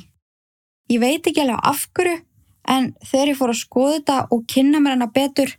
Ég 0.92 1.02
veit 1.02 1.26
ekki 1.26 1.42
alveg 1.42 1.62
af 1.64 1.86
hverju 1.94 2.22
en 2.70 2.92
þegar 3.06 3.32
ég 3.32 3.40
fór 3.40 3.54
að 3.54 3.62
skoða 3.62 3.98
þetta 4.00 4.18
og 4.34 4.48
kynna 4.50 4.82
mér 4.82 4.98
hana 4.98 5.12
betur 5.14 5.54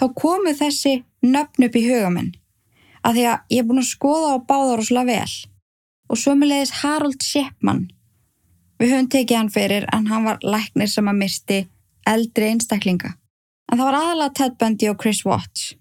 þá 0.00 0.06
komu 0.16 0.52
þessi 0.56 0.98
nöfn 1.24 1.68
upp 1.68 1.76
í 1.76 1.84
hugamenn 1.86 2.32
að 3.06 3.18
því 3.18 3.26
að 3.30 3.52
ég 3.54 3.62
er 3.62 3.68
búin 3.68 3.82
að 3.82 3.90
skoða 3.90 4.32
á 4.36 4.38
báðar 4.48 4.82
og 4.82 4.88
slá 4.88 5.02
vel 5.08 5.34
og 6.10 6.20
sömulegis 6.20 6.74
Harold 6.82 7.24
Shepman 7.24 7.86
Við 8.76 8.92
höfum 8.92 9.08
tekið 9.12 9.38
hann 9.40 9.52
fyrir 9.52 9.86
en 9.94 10.06
hann 10.10 10.26
var 10.28 10.42
læknir 10.44 10.90
sem 10.92 11.08
að 11.08 11.20
misti 11.22 11.58
eldri 12.06 12.50
einstaklinga. 12.52 13.14
En 13.72 13.78
það 13.78 13.88
var 13.88 13.98
aðalega 14.00 14.34
Ted 14.36 14.56
Bundy 14.60 14.90
og 14.90 14.98
Chris 15.02 15.24
Watts. 15.26 15.74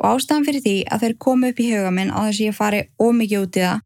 Og 0.00 0.16
ástæðan 0.16 0.46
fyrir 0.48 0.64
því 0.64 0.76
að 0.90 1.04
þeir 1.04 1.16
komu 1.22 1.50
upp 1.52 1.60
í 1.60 1.68
huga 1.70 1.90
minn 1.94 2.10
á 2.10 2.18
þess 2.24 2.40
að 2.40 2.46
ég 2.46 2.56
fari 2.56 2.80
ómikið 2.98 3.44
út 3.44 3.58
í 3.58 3.66
það 3.66 3.82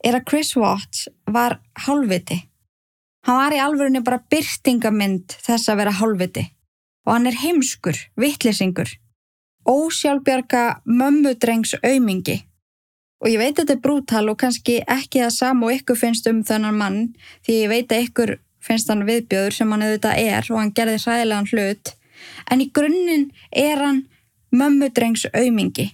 er 0.00 0.16
að 0.16 0.26
Chris 0.30 0.54
Watts 0.56 1.08
var 1.28 1.58
hálfviti. 1.84 2.40
Hann 3.28 3.36
var 3.36 3.54
í 3.54 3.60
alvörunni 3.60 4.00
bara 4.02 4.22
byrtingamind 4.32 5.36
þess 5.44 5.68
að 5.68 5.82
vera 5.82 5.96
hálfviti. 6.00 6.46
Og 7.06 7.14
hann 7.14 7.28
er 7.28 7.36
heimskur, 7.36 7.98
vittlisingur. 8.16 8.88
Ósjálfbjörga 9.68 10.80
mömmudrengs 10.88 11.76
aumingi 11.84 12.40
Og 13.20 13.28
ég 13.28 13.40
veit 13.40 13.52
að 13.52 13.66
þetta 13.66 13.74
er 13.76 13.82
brútal 13.84 14.26
og 14.32 14.38
kannski 14.40 14.78
ekki 14.88 15.20
það 15.20 15.34
sam 15.36 15.64
og 15.64 15.74
ykkur 15.74 15.98
finnst 16.00 16.28
um 16.30 16.40
þennan 16.46 16.78
mann 16.80 17.00
því 17.44 17.56
ég 17.58 17.72
veit 17.72 17.92
að 17.92 18.06
ykkur 18.06 18.32
finnst 18.64 18.88
hann 18.92 19.04
viðbjöður 19.08 19.56
sem 19.56 19.72
hann 19.72 19.84
auðvitað 19.84 20.20
er 20.22 20.48
og 20.48 20.60
hann 20.60 20.72
gerði 20.76 21.02
hræðilegan 21.04 21.50
hlut. 21.52 21.92
En 22.52 22.64
í 22.64 22.70
grunninn 22.76 23.28
er 23.52 23.84
hann 23.84 24.02
mömmudrengs 24.56 25.26
aumingi. 25.36 25.90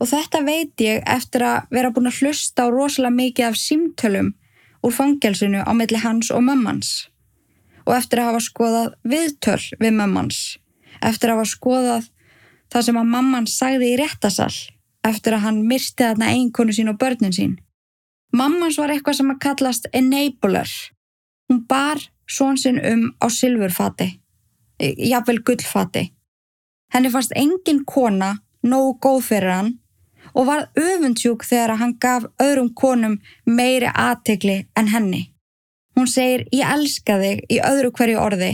Og 0.00 0.08
þetta 0.08 0.40
veit 0.46 0.80
ég 0.80 1.04
eftir 1.04 1.44
að 1.44 1.68
vera 1.76 1.92
búin 1.92 2.08
að 2.08 2.22
hlusta 2.22 2.64
á 2.64 2.72
rosalega 2.72 3.18
mikið 3.18 3.50
af 3.50 3.60
símtölum 3.60 4.32
úr 4.80 4.96
fangelsinu 4.96 5.60
á 5.60 5.72
milli 5.76 6.00
hans 6.00 6.32
og 6.32 6.44
mömmans. 6.48 7.10
Og 7.84 7.92
eftir 7.98 8.22
að 8.22 8.30
hafa 8.30 8.44
skoðað 8.48 8.90
viðtöl 9.04 9.60
við 9.76 9.92
mömmans. 9.92 10.56
Eftir 11.04 11.32
að 11.34 11.42
hafa 11.42 11.52
skoðað 11.52 12.10
það 12.72 12.86
sem 12.86 13.00
að 13.00 13.12
mamman 13.12 13.48
sagði 13.50 13.92
í 13.92 13.98
réttasall 14.00 14.56
eftir 15.06 15.36
að 15.36 15.44
hann 15.46 15.60
myrsti 15.68 16.04
þarna 16.04 16.30
einkonu 16.34 16.74
sín 16.76 16.92
og 16.92 16.98
börnin 17.00 17.34
sín. 17.34 17.58
Mammans 18.32 18.78
var 18.78 18.92
eitthvað 18.92 19.18
sem 19.18 19.32
að 19.32 19.42
kallast 19.42 19.88
enabler. 19.96 20.70
Hún 21.50 21.64
bar 21.66 21.98
són 22.30 22.58
sinn 22.60 22.78
um 22.78 23.08
á 23.18 23.26
silfurfati, 23.26 24.08
jafnvel 24.78 25.42
gullfati. 25.42 26.10
Henni 26.94 27.10
fannst 27.10 27.34
engin 27.38 27.84
kona 27.86 28.36
nógu 28.62 28.98
góð 29.02 29.20
fyrir 29.26 29.54
hann 29.54 29.72
og 30.34 30.46
var 30.46 30.68
öfundsjúk 30.78 31.42
þegar 31.46 31.78
hann 31.80 31.96
gaf 32.02 32.26
öðrum 32.42 32.70
konum 32.74 33.18
meiri 33.46 33.90
aðtegli 33.90 34.66
en 34.78 34.90
henni. 34.94 35.22
Hún 35.96 36.06
segir 36.06 36.46
ég 36.54 36.70
elska 36.70 37.18
þig 37.18 37.42
í 37.50 37.58
öðru 37.66 37.90
hverju 37.96 38.20
orði. 38.20 38.52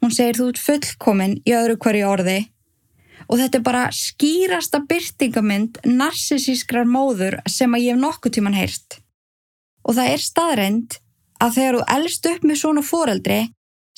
Hún 0.00 0.14
segir 0.14 0.38
þú 0.38 0.48
ert 0.52 0.62
fullkominn 0.64 1.36
í 1.44 1.52
öðru 1.56 1.76
hverju 1.84 2.08
orði 2.08 2.38
og 3.30 3.38
þetta 3.38 3.60
er 3.60 3.66
bara 3.66 3.84
skýrasta 3.94 4.82
byrtingamind 4.90 5.78
narsisískrar 5.86 6.88
móður 6.88 7.38
sem 7.46 7.70
að 7.76 7.84
ég 7.84 7.94
hef 7.94 8.02
nokkuð 8.02 8.34
tíman 8.36 8.58
heyrt. 8.58 8.98
Og 9.86 9.96
það 9.96 10.12
er 10.16 10.24
staðreind 10.24 10.98
að 11.40 11.54
þegar 11.56 11.78
þú 11.78 11.84
elst 11.96 12.28
upp 12.30 12.44
með 12.44 12.60
svona 12.60 12.84
fóreldri 12.84 13.40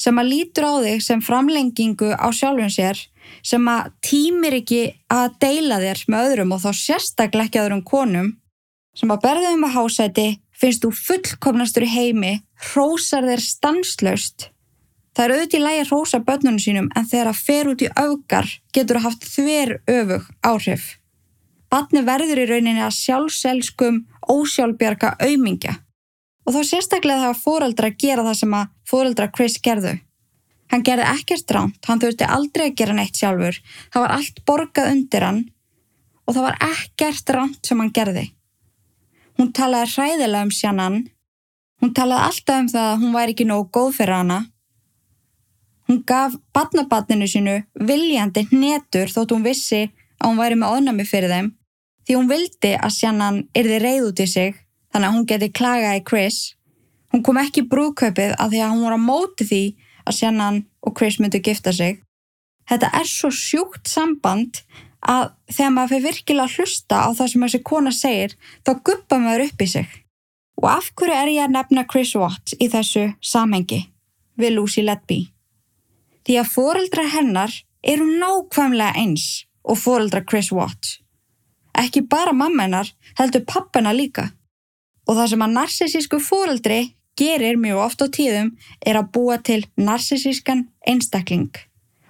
sem 0.03 0.21
að 0.21 0.31
lítur 0.35 0.69
á 0.69 0.73
þig 0.85 1.03
sem 1.05 1.25
framlengingu 1.25 2.13
á 2.13 2.29
sjálfum 2.35 2.71
sér 2.73 3.01
sem 3.47 3.67
að 3.71 3.91
tímir 4.05 4.59
ekki 4.61 4.83
að 5.13 5.37
deila 5.43 5.81
þér 5.81 6.05
með 6.13 6.29
öðrum 6.29 6.55
og 6.57 6.63
þá 6.65 6.71
sérstaklega 6.77 7.49
ekki 7.49 7.63
öðrum 7.63 7.85
konum 7.87 8.33
sem 8.99 9.13
að 9.13 9.23
berðið 9.25 9.57
um 9.57 9.69
að 9.69 9.77
hásæti 9.79 10.29
finnst 10.63 10.85
þú 10.85 10.93
fullkomnastur 10.99 11.87
í 11.87 11.93
heimi 11.93 12.33
hrósar 12.73 13.27
þér 13.27 13.45
stanslöst 13.47 14.52
Það 15.13 15.25
er 15.25 15.33
auðvitað 15.35 15.59
í 15.59 15.63
lægi 15.63 15.81
að 15.83 15.91
rósa 15.93 16.19
börnunum 16.25 16.61
sínum 16.63 16.89
en 16.97 17.07
þegar 17.09 17.29
það 17.29 17.41
fer 17.47 17.69
út 17.69 17.83
í 17.85 17.89
augar 18.01 18.51
getur 18.73 18.99
það 18.99 19.07
haft 19.07 19.27
þver 19.29 19.73
öfug 19.93 20.29
áhrif. 20.49 20.85
Batni 21.73 22.03
verður 22.05 22.41
í 22.41 22.47
rauninni 22.49 22.85
að 22.85 22.97
sjálfselskum 22.97 23.99
ósjálfbjarga 24.33 25.15
aumingja 25.21 25.77
og 26.47 26.57
þá 26.57 26.63
sérstaklega 26.67 27.23
það 27.23 27.35
að 27.35 27.43
fóreldra 27.45 27.91
gera 28.05 28.25
það 28.27 28.39
sem 28.41 28.57
að 28.57 28.71
fóreldra 28.89 29.29
Chris 29.37 29.59
gerðu. 29.63 29.93
Hann 30.73 30.85
gerði 30.87 31.05
ekkert 31.13 31.53
ránt, 31.53 31.83
hann 31.85 32.01
þurfti 32.01 32.27
aldrei 32.27 32.71
að 32.71 32.77
gera 32.81 32.97
neitt 32.97 33.19
sjálfur, 33.21 33.59
það 33.93 34.05
var 34.07 34.15
allt 34.17 34.41
borgað 34.49 34.93
undir 34.95 35.27
hann 35.27 35.43
og 36.25 36.37
það 36.37 36.47
var 36.47 36.57
ekkert 36.71 37.35
ránt 37.37 37.69
sem 37.69 37.83
hann 37.83 37.93
gerði. 37.93 38.31
Hún 39.37 39.53
talaði 39.53 39.93
hræðilega 39.93 40.49
um 40.49 40.55
sjannan, 40.57 40.99
hún 41.85 41.93
talaði 41.97 42.31
alltaf 42.31 42.63
um 42.63 42.73
það 42.73 42.89
að 42.89 43.05
hún 43.05 43.15
væri 43.17 43.37
ekki 43.37 43.49
nógu 43.49 43.69
góð 43.77 43.95
fyrir 44.01 44.17
hana 44.17 44.41
Hún 45.89 46.03
gaf 46.07 46.37
badnabatninu 46.55 47.27
sínu 47.29 47.57
viljandi 47.89 48.47
hnetur 48.53 49.11
þótt 49.13 49.35
hún 49.35 49.47
vissi 49.47 49.83
að 50.19 50.29
hún 50.29 50.41
væri 50.41 50.59
með 50.61 50.77
ónami 50.79 51.07
fyrir 51.09 51.33
þeim 51.33 51.51
því 52.07 52.19
hún 52.19 52.31
vildi 52.31 52.73
að 52.77 52.95
Sjannan 52.97 53.43
erði 53.55 53.81
reyð 53.83 54.09
út 54.11 54.23
í 54.23 54.29
sig 54.31 54.55
þannig 54.93 55.09
að 55.09 55.17
hún 55.17 55.27
geti 55.31 55.51
klagað 55.55 55.99
í 55.99 56.07
Chris. 56.07 56.39
Hún 57.13 57.23
kom 57.27 57.39
ekki 57.43 57.67
brúðkaupið 57.69 58.39
að 58.39 58.55
því 58.55 58.63
að 58.63 58.73
hún 58.73 58.87
voru 58.87 58.99
á 58.99 59.09
móti 59.09 59.49
því 59.49 59.63
að 60.07 60.17
Sjannan 60.19 60.65
og 60.83 60.97
Chris 60.99 61.19
myndu 61.23 61.43
gifta 61.43 61.75
sig 61.75 62.01
Þetta 62.71 62.91
er 63.01 63.09
svo 63.09 63.31
sjúkt 63.35 63.91
samband 63.91 64.63
að 65.03 65.33
þegar 65.51 65.75
maður 65.75 65.93
fyrir 65.93 66.07
virkilega 66.07 66.47
að 66.47 66.57
hlusta 66.57 67.01
á 67.03 67.09
það 67.19 67.31
sem 67.33 67.45
þessi 67.47 67.63
kona 67.67 67.93
segir, 67.95 68.37
þá 68.63 68.73
guppa 68.87 69.19
maður 69.19 69.47
upp 69.49 69.65
í 69.65 69.69
sig. 69.73 69.89
Og 70.63 70.69
af 70.71 70.93
hverju 70.95 71.17
er 71.17 71.33
ég 71.33 71.47
að 71.49 71.57
nefna 71.57 71.87
Chris 71.91 72.15
Watts 72.15 72.55
í 72.63 72.71
þessu 72.71 73.09
samhengi 73.19 73.83
við 74.39 74.55
Lucy 74.57 74.85
Letby? 74.87 75.32
Því 76.27 76.39
að 76.41 76.53
foreldra 76.55 77.07
hennar 77.11 77.55
eru 77.83 78.07
nákvæmlega 78.07 78.99
eins 79.03 79.45
og 79.63 79.79
foreldra 79.79 80.23
Chris 80.29 80.53
Watts. 80.55 80.99
Ekki 81.79 82.05
bara 82.07 82.33
mamma 82.37 82.67
hennar, 82.67 82.89
heldur 83.19 83.45
pappana 83.49 83.93
líka. 83.97 84.31
Og 85.09 85.17
það 85.19 85.33
sem 85.33 85.45
að 85.45 85.55
narsisísku 85.57 86.21
foreldri 86.23 86.81
gerir 87.19 87.59
mjög 87.61 87.83
oft 87.87 88.05
á 88.05 88.07
tíðum 88.07 88.53
er 88.87 88.99
að 89.01 89.11
búa 89.15 89.39
til 89.43 89.63
narsisískan 89.77 90.67
einstakling 90.89 91.51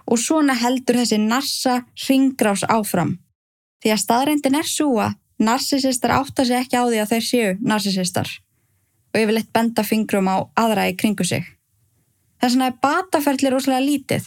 og 0.06 0.20
svona 0.20 0.54
heldur 0.58 0.98
þessi 1.00 1.18
narsa 1.22 1.82
ringgrás 2.08 2.64
áfram. 2.68 3.16
Því 3.82 3.94
að 3.94 4.02
staðrindin 4.02 4.58
er 4.58 4.68
að 4.68 5.16
narsisistar 5.42 6.14
átta 6.18 6.44
sig 6.44 6.58
ekki 6.58 6.78
á 6.78 6.84
því 6.86 6.98
að 7.02 7.12
þeir 7.12 7.24
séu 7.26 7.52
narsisistar 7.60 8.28
og 9.12 9.20
yfirleitt 9.20 9.52
benda 9.52 9.82
fingrum 9.84 10.28
á 10.28 10.36
aðra 10.56 10.88
í 10.90 10.96
kringu 10.96 11.24
sig. 11.24 11.44
Þess 12.42 12.56
vegna 12.56 12.68
er 12.72 12.78
bataferðli 12.82 13.50
rosalega 13.52 13.86
lítið 13.86 14.24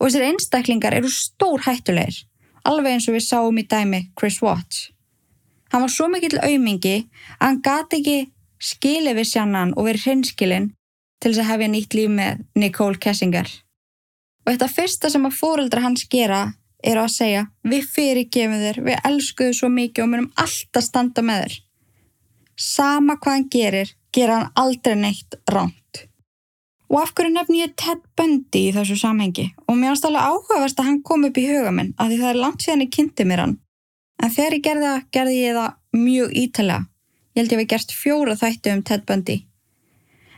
og 0.00 0.08
þessir 0.08 0.24
einstaklingar 0.26 0.96
eru 0.96 1.10
stór 1.12 1.62
hættulegir, 1.68 2.16
alveg 2.66 2.96
eins 2.96 3.06
og 3.06 3.14
við 3.14 3.26
sáum 3.28 3.60
í 3.60 3.64
dæmi 3.70 4.00
Chris 4.18 4.40
Watts. 4.42 4.88
Hann 5.70 5.84
var 5.84 5.92
svo 5.94 6.08
mikill 6.10 6.40
aumingi 6.42 6.96
að 7.38 7.44
hann 7.44 7.60
gati 7.62 8.00
ekki 8.00 8.16
skilið 8.58 9.20
við 9.20 9.30
sjannan 9.30 9.74
og 9.78 9.86
verið 9.88 10.08
hrinskilinn 10.08 10.72
til 11.22 11.30
þess 11.30 11.44
að 11.44 11.50
hefja 11.52 11.70
nýtt 11.70 11.96
líf 11.98 12.10
með 12.10 12.42
Nicole 12.58 13.00
Kessinger. 13.00 13.48
Og 14.44 14.52
þetta 14.52 14.68
fyrsta 14.74 15.10
sem 15.10 15.24
að 15.24 15.38
fóreldra 15.38 15.84
hans 15.86 16.04
gera 16.10 16.42
er 16.84 17.00
að 17.00 17.12
segja 17.14 17.44
við 17.64 17.86
fyrirgefum 17.94 18.58
þér, 18.60 18.80
við 18.88 19.06
elskuðu 19.10 19.54
svo 19.60 19.70
mikið 19.72 20.04
og 20.04 20.10
munum 20.10 20.32
alltaf 20.42 20.84
standa 20.84 21.24
með 21.24 21.44
þér. 21.44 21.60
Sama 22.60 23.16
hvað 23.16 23.38
hann 23.38 23.48
gerir, 23.54 23.94
gera 24.12 24.40
hann 24.40 24.52
aldrei 24.58 24.98
neitt 25.00 25.38
ránt. 25.50 26.04
Og 26.92 27.00
af 27.00 27.12
hverju 27.16 27.32
nefn 27.32 27.56
ég 27.56 27.74
Ted 27.80 28.02
Bundy 28.18 28.68
í 28.68 28.72
þessu 28.74 28.96
samhengi? 29.00 29.48
Og 29.68 29.78
mér 29.78 29.94
finnst 29.94 30.08
alveg 30.08 30.28
áhugavert 30.28 30.80
að 30.80 30.88
hann 30.90 31.02
kom 31.06 31.24
upp 31.28 31.38
í 31.40 31.46
huga 31.48 31.72
minn 31.74 31.94
að 31.96 32.12
því 32.12 32.18
það 32.20 32.30
er 32.30 32.40
langt 32.42 32.64
síðan 32.64 32.84
ég 32.84 32.92
kynnti 32.94 33.26
mér 33.28 33.42
hann. 33.44 33.54
En 34.22 34.32
þegar 34.34 34.56
ég 34.56 34.64
gerði 34.64 34.90
það, 34.90 35.06
gerði 35.16 35.38
ég 35.40 35.58
það 35.58 36.02
mjög 36.04 36.34
ítalega. 36.42 36.86
Ég 37.34 37.40
held 37.40 37.52
ég 37.52 37.58
að 37.58 37.62
við 37.62 37.70
gerst 37.72 37.94
fjóra 37.96 38.36
þættu 38.38 38.74
um 38.74 38.82
Ted 38.86 39.06
Bundy. 39.08 39.38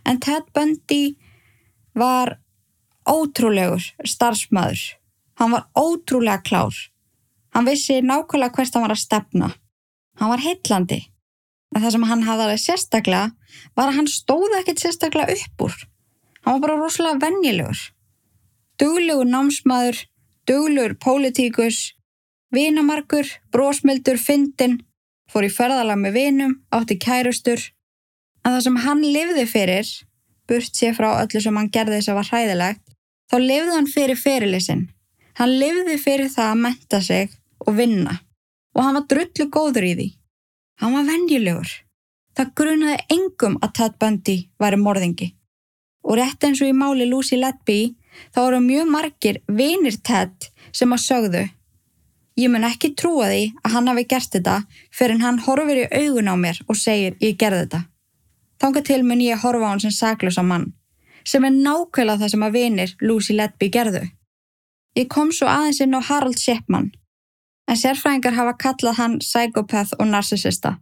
En 0.06 0.20
Ted 0.22 0.46
Bundy 0.54 1.02
var 1.98 2.36
ótrúlegur 3.06 3.82
starfsmæður. 4.06 4.84
Hann 5.36 5.52
var 5.52 5.66
ótrúlega 5.76 6.42
klár. 6.46 6.78
Hann 7.52 7.68
vissi 7.68 8.00
nákvæmlega 8.00 8.54
hvert 8.54 8.74
hann 8.74 8.86
var 8.86 8.94
að 8.94 9.02
stefna. 9.02 9.50
Hann 10.20 10.32
var 10.32 10.44
heitlandi. 10.44 11.02
En 11.74 11.82
það 11.82 11.92
sem 11.96 12.08
hann 12.08 12.24
hafði 12.24 12.46
alveg 12.46 12.62
sérstaklega 12.62 13.26
var 13.76 13.90
að 13.90 13.98
hann 13.98 14.08
stóði 14.08 14.60
ekkert 14.60 14.82
sérstaklega 14.82 15.36
upp 15.36 15.66
úr. 15.66 15.76
Hann 16.46 16.60
var 16.60 16.62
bara 16.62 16.78
rosalega 16.78 17.18
vennilegur. 17.26 17.78
Duglegur 18.78 19.26
námsmaður, 19.26 20.04
duglegur 20.46 20.94
pólitíkus, 21.02 21.96
vinamarkur, 22.54 23.26
brósmildur, 23.50 24.20
fyndin, 24.22 24.78
fór 25.26 25.48
í 25.48 25.50
ferðalag 25.50 25.98
með 25.98 26.18
vinum, 26.20 26.52
átti 26.70 26.98
kærustur. 27.02 27.64
En 28.44 28.54
það 28.54 28.60
sem 28.68 28.76
hann 28.84 29.02
livði 29.02 29.46
fyrir, 29.50 29.90
burt 30.46 30.78
sér 30.78 30.94
frá 30.94 31.08
öllu 31.16 31.42
sem 31.42 31.56
hann 31.58 31.72
gerði 31.74 31.98
þess 31.98 32.12
að 32.12 32.20
var 32.20 32.30
hræðilegt, 32.30 32.84
þá 33.26 33.36
lifði 33.42 33.74
hann 33.74 33.90
fyrir 33.90 34.20
fyrirlisin. 34.20 34.84
Hann 35.36 35.58
lifði 35.60 35.98
fyrir 35.98 36.30
það 36.32 36.52
að 36.52 36.62
menta 36.62 37.02
sig 37.02 37.34
og 37.66 37.74
vinna 37.76 38.20
og 38.76 38.84
hann 38.84 38.98
var 38.98 39.06
drullu 39.08 39.48
góður 39.52 39.88
í 39.88 39.94
því. 39.96 40.06
Hann 40.80 40.94
var 40.96 41.08
venjulegur. 41.08 41.70
Það 42.36 42.52
grunaði 42.60 42.96
engum 43.14 43.56
að 43.64 43.72
Ted 43.78 43.94
Bundy 44.00 44.36
væri 44.60 44.78
morðingi. 44.80 45.28
Og 46.06 46.18
rétt 46.20 46.44
eins 46.46 46.62
og 46.62 46.70
í 46.70 46.76
máli 46.76 47.08
Lucy 47.10 47.38
Letby 47.40 47.80
þá 48.34 48.40
eru 48.46 48.62
mjög 48.62 48.90
margir 48.94 49.42
vinir 49.50 49.98
Ted 50.06 50.50
sem 50.72 50.92
að 50.94 51.04
sögðu 51.04 51.44
Ég 52.36 52.50
mun 52.52 52.66
ekki 52.68 52.90
trúa 52.92 53.30
því 53.30 53.44
að 53.64 53.72
hann 53.72 53.86
hafi 53.88 54.02
gert 54.10 54.34
þetta 54.34 54.56
fyrir 54.92 55.22
hann 55.22 55.38
horfir 55.46 55.78
í 55.86 56.02
augun 56.02 56.28
á 56.28 56.36
mér 56.36 56.58
og 56.68 56.76
segir 56.76 57.14
ég 57.24 57.38
gerði 57.40 57.62
þetta. 57.62 57.80
Þánga 58.60 58.82
til 58.84 58.98
mun 59.08 59.22
ég 59.24 59.40
horfa 59.40 59.64
á 59.64 59.70
hann 59.72 59.80
sem 59.80 59.94
saglösa 59.94 60.44
mann 60.44 60.74
sem 61.26 61.44
er 61.44 61.54
nákvæmlega 61.54 62.20
það 62.20 62.32
sem 62.32 62.44
að 62.46 62.56
vinir 62.58 62.92
Lucy 63.00 63.34
Letby 63.34 63.70
gerðu. 63.72 64.02
Ég 64.96 65.08
kom 65.10 65.32
svo 65.34 65.48
aðeins 65.50 65.80
inn 65.82 65.96
á 65.96 66.00
Harold 66.08 66.38
Shipman, 66.38 66.92
en 67.66 67.80
sérfræðingar 67.80 68.36
hafa 68.36 68.52
kallað 68.62 69.00
hann 69.00 69.16
psychopath 69.24 69.96
og 69.98 70.06
narcissista, 70.12 70.76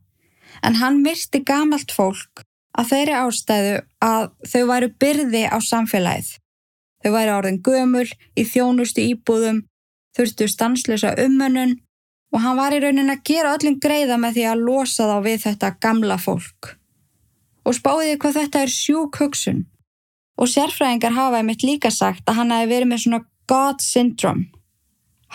en 0.62 0.76
hann 0.82 1.00
myrti 1.06 1.40
gamalt 1.40 1.94
fólk 1.96 2.44
að 2.74 2.90
þeirri 2.90 3.14
ástæðu 3.18 3.74
að 4.02 4.26
þau 4.50 4.62
væru 4.70 4.90
byrði 5.00 5.44
á 5.50 5.58
samfélagið. 5.62 6.30
Þau 7.04 7.10
væri 7.14 7.34
orðin 7.34 7.62
gömul 7.64 8.06
í 8.08 8.44
þjónustu 8.48 9.04
íbúðum, 9.04 9.64
þurftu 10.16 10.48
stanslösa 10.48 11.12
umönnun 11.24 11.76
og 12.34 12.42
hann 12.42 12.58
var 12.58 12.74
í 12.74 12.80
raunin 12.82 13.12
að 13.12 13.22
gera 13.28 13.52
öllum 13.54 13.76
greiða 13.82 14.16
með 14.18 14.38
því 14.38 14.46
að 14.50 14.64
losa 14.66 15.06
þá 15.10 15.18
við 15.26 15.44
þetta 15.44 15.70
gamla 15.84 16.16
fólk. 16.18 16.74
Og 17.64 17.76
spáðið 17.78 18.18
hvað 18.22 18.38
þetta 18.40 18.64
er 18.64 18.72
sjúk 18.72 19.20
hugsun. 19.22 19.62
Og 20.34 20.50
sérfræðingar 20.50 21.14
hafa 21.14 21.38
einmitt 21.38 21.62
líka 21.62 21.92
sagt 21.94 22.26
að 22.26 22.40
hann 22.40 22.50
hefði 22.52 22.72
verið 22.72 22.90
með 22.90 23.04
svona 23.04 23.20
God 23.46 23.84
syndrome. 23.84 24.48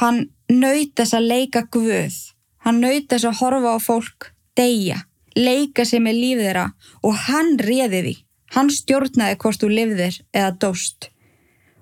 Hann 0.01 0.27
nöyt 0.51 0.91
þess 0.99 1.15
að 1.15 1.29
leika 1.31 1.63
guð. 1.71 2.17
Hann 2.65 2.81
nöyt 2.83 3.07
þess 3.11 3.29
að 3.29 3.39
horfa 3.39 3.75
á 3.75 3.79
fólk 3.79 4.29
deyja, 4.59 4.99
leika 5.37 5.85
sig 5.85 6.01
með 6.03 6.19
lífið 6.23 6.47
þeirra 6.47 6.65
og 7.05 7.21
hann 7.27 7.55
reði 7.61 8.01
því. 8.05 8.15
Hann 8.55 8.71
stjórnaði 8.73 9.37
hvort 9.43 9.61
þú 9.61 9.69
lifðir 9.69 10.19
eða 10.33 10.55
dóst. 10.61 11.09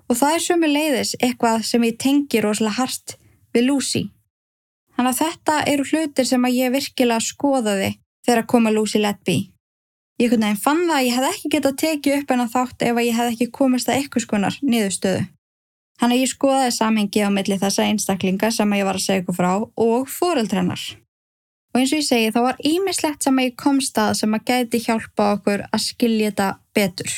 Og 0.08 0.16
það 0.16 0.34
er 0.34 0.44
sömu 0.44 0.68
leiðis 0.68 1.14
eitthvað 1.20 1.64
sem 1.68 1.84
ég 1.84 1.98
tengi 2.00 2.42
rosalega 2.44 2.80
hart 2.80 3.16
við 3.56 3.68
Lucy. 3.68 4.04
Þannig 4.96 5.14
að 5.14 5.20
þetta 5.22 5.56
eru 5.72 5.86
hlutir 5.88 6.28
sem 6.28 6.44
að 6.44 6.58
ég 6.58 6.74
virkilega 6.74 7.24
skoðaði 7.24 7.90
þegar 8.26 8.42
að 8.42 8.50
koma 8.52 8.74
Lucy 8.74 9.00
Letby. 9.00 9.38
Ég 10.18 10.32
fann 10.58 10.80
það 10.88 10.94
að 10.96 11.04
ég 11.06 11.14
hef 11.14 11.26
ekki 11.28 11.50
getað 11.54 11.76
tekið 11.78 12.16
upp 12.18 12.30
en 12.34 12.40
að 12.42 12.54
þátt 12.56 12.86
ef 12.88 12.96
ég 13.04 13.14
hef 13.14 13.28
ekki 13.32 13.50
komist 13.54 13.88
að 13.88 14.00
eitthvað 14.00 14.24
skonar 14.24 14.56
niðurstöðu. 14.66 15.26
Þannig 15.98 16.16
að 16.16 16.22
ég 16.22 16.30
skoðaði 16.32 16.72
samhengi 16.74 17.22
á 17.22 17.30
milli 17.30 17.58
þessa 17.58 17.86
einstaklinga 17.86 18.50
sem 18.54 18.74
ég 18.74 18.86
var 18.86 18.98
að 18.98 19.04
segja 19.04 19.22
ykkur 19.22 19.38
frá 19.38 19.52
og 19.62 20.10
fóreldrennar. 20.10 20.82
Og 21.74 21.80
eins 21.80 21.92
og 21.92 22.00
ég 22.00 22.06
segi 22.06 22.30
þá 22.34 22.40
var 22.44 22.60
ímislegt 22.64 23.24
sem 23.24 23.40
ég 23.42 23.56
komst 23.60 23.98
að 24.00 24.14
sem 24.20 24.36
að 24.36 24.46
gæti 24.50 24.80
hjálpa 24.86 25.32
okkur 25.36 25.66
að 25.68 25.84
skilja 25.84 26.30
þetta 26.30 26.48
betur. 26.74 27.12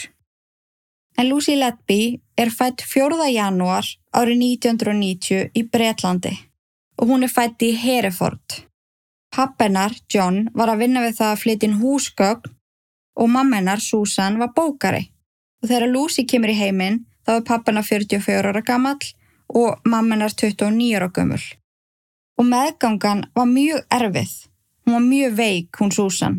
En 1.19 1.29
Lucy 1.29 1.57
Letby 1.59 2.21
er 2.41 2.51
fætt 2.55 2.83
4. 2.87 3.19
janúar 3.31 3.87
árið 4.17 4.41
1990 4.47 5.51
í 5.55 5.67
Breitlandi 5.69 6.33
og 7.01 7.09
hún 7.09 7.25
er 7.25 7.33
fætt 7.33 7.63
í 7.65 7.71
Hereford. 7.77 8.65
Pappennar, 9.31 9.95
John, 10.11 10.49
var 10.55 10.73
að 10.73 10.83
vinna 10.85 11.05
við 11.05 11.21
það 11.21 11.33
að 11.33 11.41
flytja 11.45 11.69
inn 11.69 11.79
húsgögn 11.81 12.51
og 13.21 13.31
mammenar, 13.31 13.81
Susan, 13.81 14.39
var 14.41 14.53
bókari. 14.57 15.07
Og 15.63 15.69
þegar 15.71 15.93
Lucy 15.93 16.25
kemur 16.27 16.53
í 16.53 16.59
heiminn 16.59 17.05
þá 17.27 17.37
er 17.37 17.47
pappana 17.47 17.83
44 17.87 18.51
ára 18.51 18.63
gammal 18.65 18.99
og 19.55 19.81
mammenar 19.85 20.35
29 20.35 20.97
ára 20.97 21.11
gömul. 21.13 21.43
Og 22.41 22.47
meðgangan 22.49 23.27
var 23.37 23.49
mjög 23.51 23.83
erfið. 23.93 24.31
Hún 24.87 24.95
var 24.97 25.03
mjög 25.05 25.35
veik, 25.37 25.77
hún 25.77 25.91
Susan. 25.93 26.39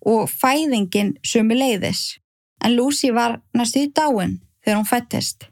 Og 0.00 0.30
fæðingin 0.32 1.18
sumi 1.20 1.58
leiðis. 1.58 2.16
En 2.64 2.72
Lucy 2.78 3.10
var 3.12 3.42
næstu 3.52 3.82
í 3.84 3.90
dáin 3.92 4.38
þegar 4.64 4.78
hún 4.78 4.88
fættist. 4.88 5.50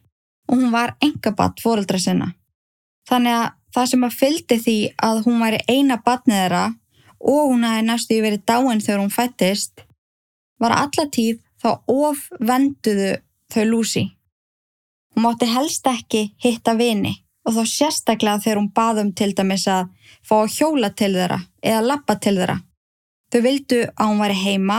Og 0.48 0.56
hún 0.56 0.72
var 0.72 0.94
engabatt 1.04 1.60
fóreldra 1.60 2.00
sinna. 2.00 2.30
Þannig 3.06 3.36
að 3.36 3.52
það 3.76 3.90
sem 3.90 4.06
að 4.08 4.16
fyldi 4.22 4.58
því 4.64 4.78
að 5.10 5.22
hún 5.26 5.44
væri 5.44 5.60
eina 5.68 6.00
batniðra 6.06 6.64
og 7.20 7.52
hún 7.52 7.68
hefði 7.68 7.84
næstu 7.90 8.16
í 8.16 8.24
verið 8.24 8.46
dáin 8.48 8.80
þegar 8.80 9.02
hún 9.02 9.12
fættist 9.12 9.84
var 10.62 10.72
allatíð 10.72 11.42
þá 11.60 11.68
ofvenduðu 11.84 13.12
þau 13.52 13.64
Lucy. 13.68 14.06
Hún 15.12 15.28
mátti 15.28 15.52
helst 15.52 15.86
ekki 15.92 16.30
hitta 16.40 16.72
vini 16.80 17.25
og 17.46 17.54
þá 17.54 17.62
sérstaklega 17.70 18.42
þegar 18.42 18.60
hún 18.60 18.72
baðum 18.74 19.12
til 19.14 19.30
dæmis 19.38 19.66
að 19.70 19.90
fá 20.26 20.34
að 20.40 20.54
hjóla 20.56 20.90
til 20.98 21.12
þeirra 21.14 21.40
eða 21.62 21.84
lappa 21.86 22.16
til 22.18 22.34
þeirra. 22.40 22.56
Þau 23.30 23.40
vildu 23.44 23.82
að 23.86 24.10
hún 24.10 24.22
væri 24.22 24.38
heima 24.42 24.78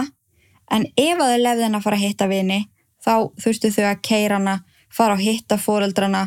en 0.71 0.88
ef 0.99 1.21
að 1.21 1.32
þau 1.32 1.43
lefði 1.43 1.65
henn 1.67 1.77
að 1.80 1.86
fara 1.86 1.99
að 1.99 2.06
hitta 2.06 2.27
vini 2.32 2.60
þá 3.03 3.13
þurftu 3.39 3.71
þau 3.71 3.86
að 3.88 4.01
keira 4.10 4.39
hana, 4.39 4.56
fara 4.91 5.15
að 5.15 5.23
hitta 5.27 5.58
fóreldrana 5.62 6.23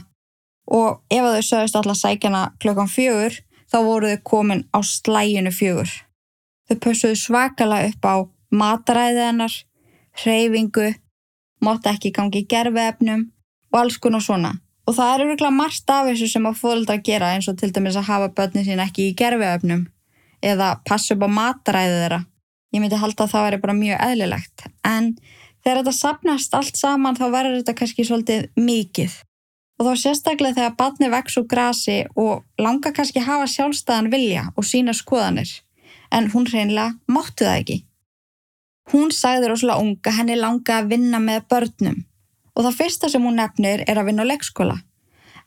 og 0.70 1.00
ef 1.12 1.24
að 1.26 1.36
þau 1.36 1.48
sögist 1.50 1.78
alltaf 1.80 2.00
sækjana 2.00 2.42
klokkan 2.62 2.92
fjögur 2.92 3.36
þá 3.70 3.78
voru 3.84 4.14
þau 4.14 4.22
komin 4.32 4.64
á 4.72 4.78
slæginu 4.80 5.52
fjögur. 5.52 5.90
Þau 6.68 6.76
pössuðu 6.86 7.18
svakala 7.18 7.82
upp 7.88 8.06
á 8.06 8.16
mataræði 8.50 9.26
hennar, 9.26 9.52
hreyfingu, 10.22 10.88
mátti 11.60 11.92
ekki 11.92 12.14
gangi 12.16 12.46
gerfiefnum 12.48 13.28
og 13.72 13.80
alls 13.82 13.98
konar 14.02 14.24
svona 14.24 14.54
Og 14.90 14.96
það 14.96 15.10
er 15.12 15.22
öruglega 15.22 15.54
margt 15.54 15.90
af 15.94 16.08
þessu 16.08 16.26
sem 16.32 16.46
að 16.48 16.56
fóreldra 16.58 16.96
gera 17.06 17.28
eins 17.36 17.46
og 17.46 17.60
til 17.60 17.68
dæmis 17.70 17.94
að 17.94 18.08
hafa 18.08 18.30
börnin 18.34 18.64
sín 18.66 18.80
ekki 18.82 19.04
í 19.06 19.12
gerfiöfnum 19.20 19.84
eða 20.42 20.70
passa 20.88 21.14
upp 21.14 21.22
á 21.22 21.30
mataræðu 21.30 22.00
þeirra. 22.00 22.18
Ég 22.74 22.82
myndi 22.82 22.98
halda 22.98 23.22
að 23.22 23.30
það 23.30 23.46
veri 23.46 23.60
bara 23.62 23.76
mjög 23.78 24.02
eðlilegt. 24.08 24.64
En 24.82 25.12
þegar 25.62 25.80
þetta 25.80 25.94
sapnast 25.94 26.58
allt 26.58 26.82
saman 26.82 27.20
þá 27.20 27.22
verður 27.36 27.56
þetta 27.60 27.76
kannski 27.78 28.08
svolítið 28.08 28.50
mikið. 28.58 29.14
Og 29.78 29.86
þá 29.86 30.02
sérstaklega 30.02 30.58
þegar 30.58 30.76
barni 30.82 31.12
vex 31.14 31.38
úr 31.38 31.48
grasi 31.54 31.98
og 32.18 32.42
langar 32.58 32.96
kannski 32.98 33.22
hafa 33.22 33.46
sjálfstæðan 33.54 34.10
vilja 34.10 34.44
og 34.56 34.66
sína 34.66 34.96
skoðanir. 34.96 35.54
En 36.10 36.32
hún 36.34 36.50
reynilega 36.50 36.98
móttu 37.06 37.46
það 37.46 37.62
ekki. 37.62 37.80
Hún 38.90 39.14
sagði 39.14 39.54
rosalega 39.54 39.86
unga 39.86 40.18
henni 40.18 40.34
langa 40.34 40.82
að 40.82 40.94
vinna 40.96 41.22
með 41.22 41.46
börnum 41.46 42.06
og 42.54 42.66
það 42.66 42.78
fyrsta 42.78 43.10
sem 43.10 43.24
hún 43.24 43.38
nefnir 43.38 43.84
er 43.86 44.00
að 44.00 44.10
vinna 44.10 44.26
á 44.26 44.30
leikskóla. 44.30 44.76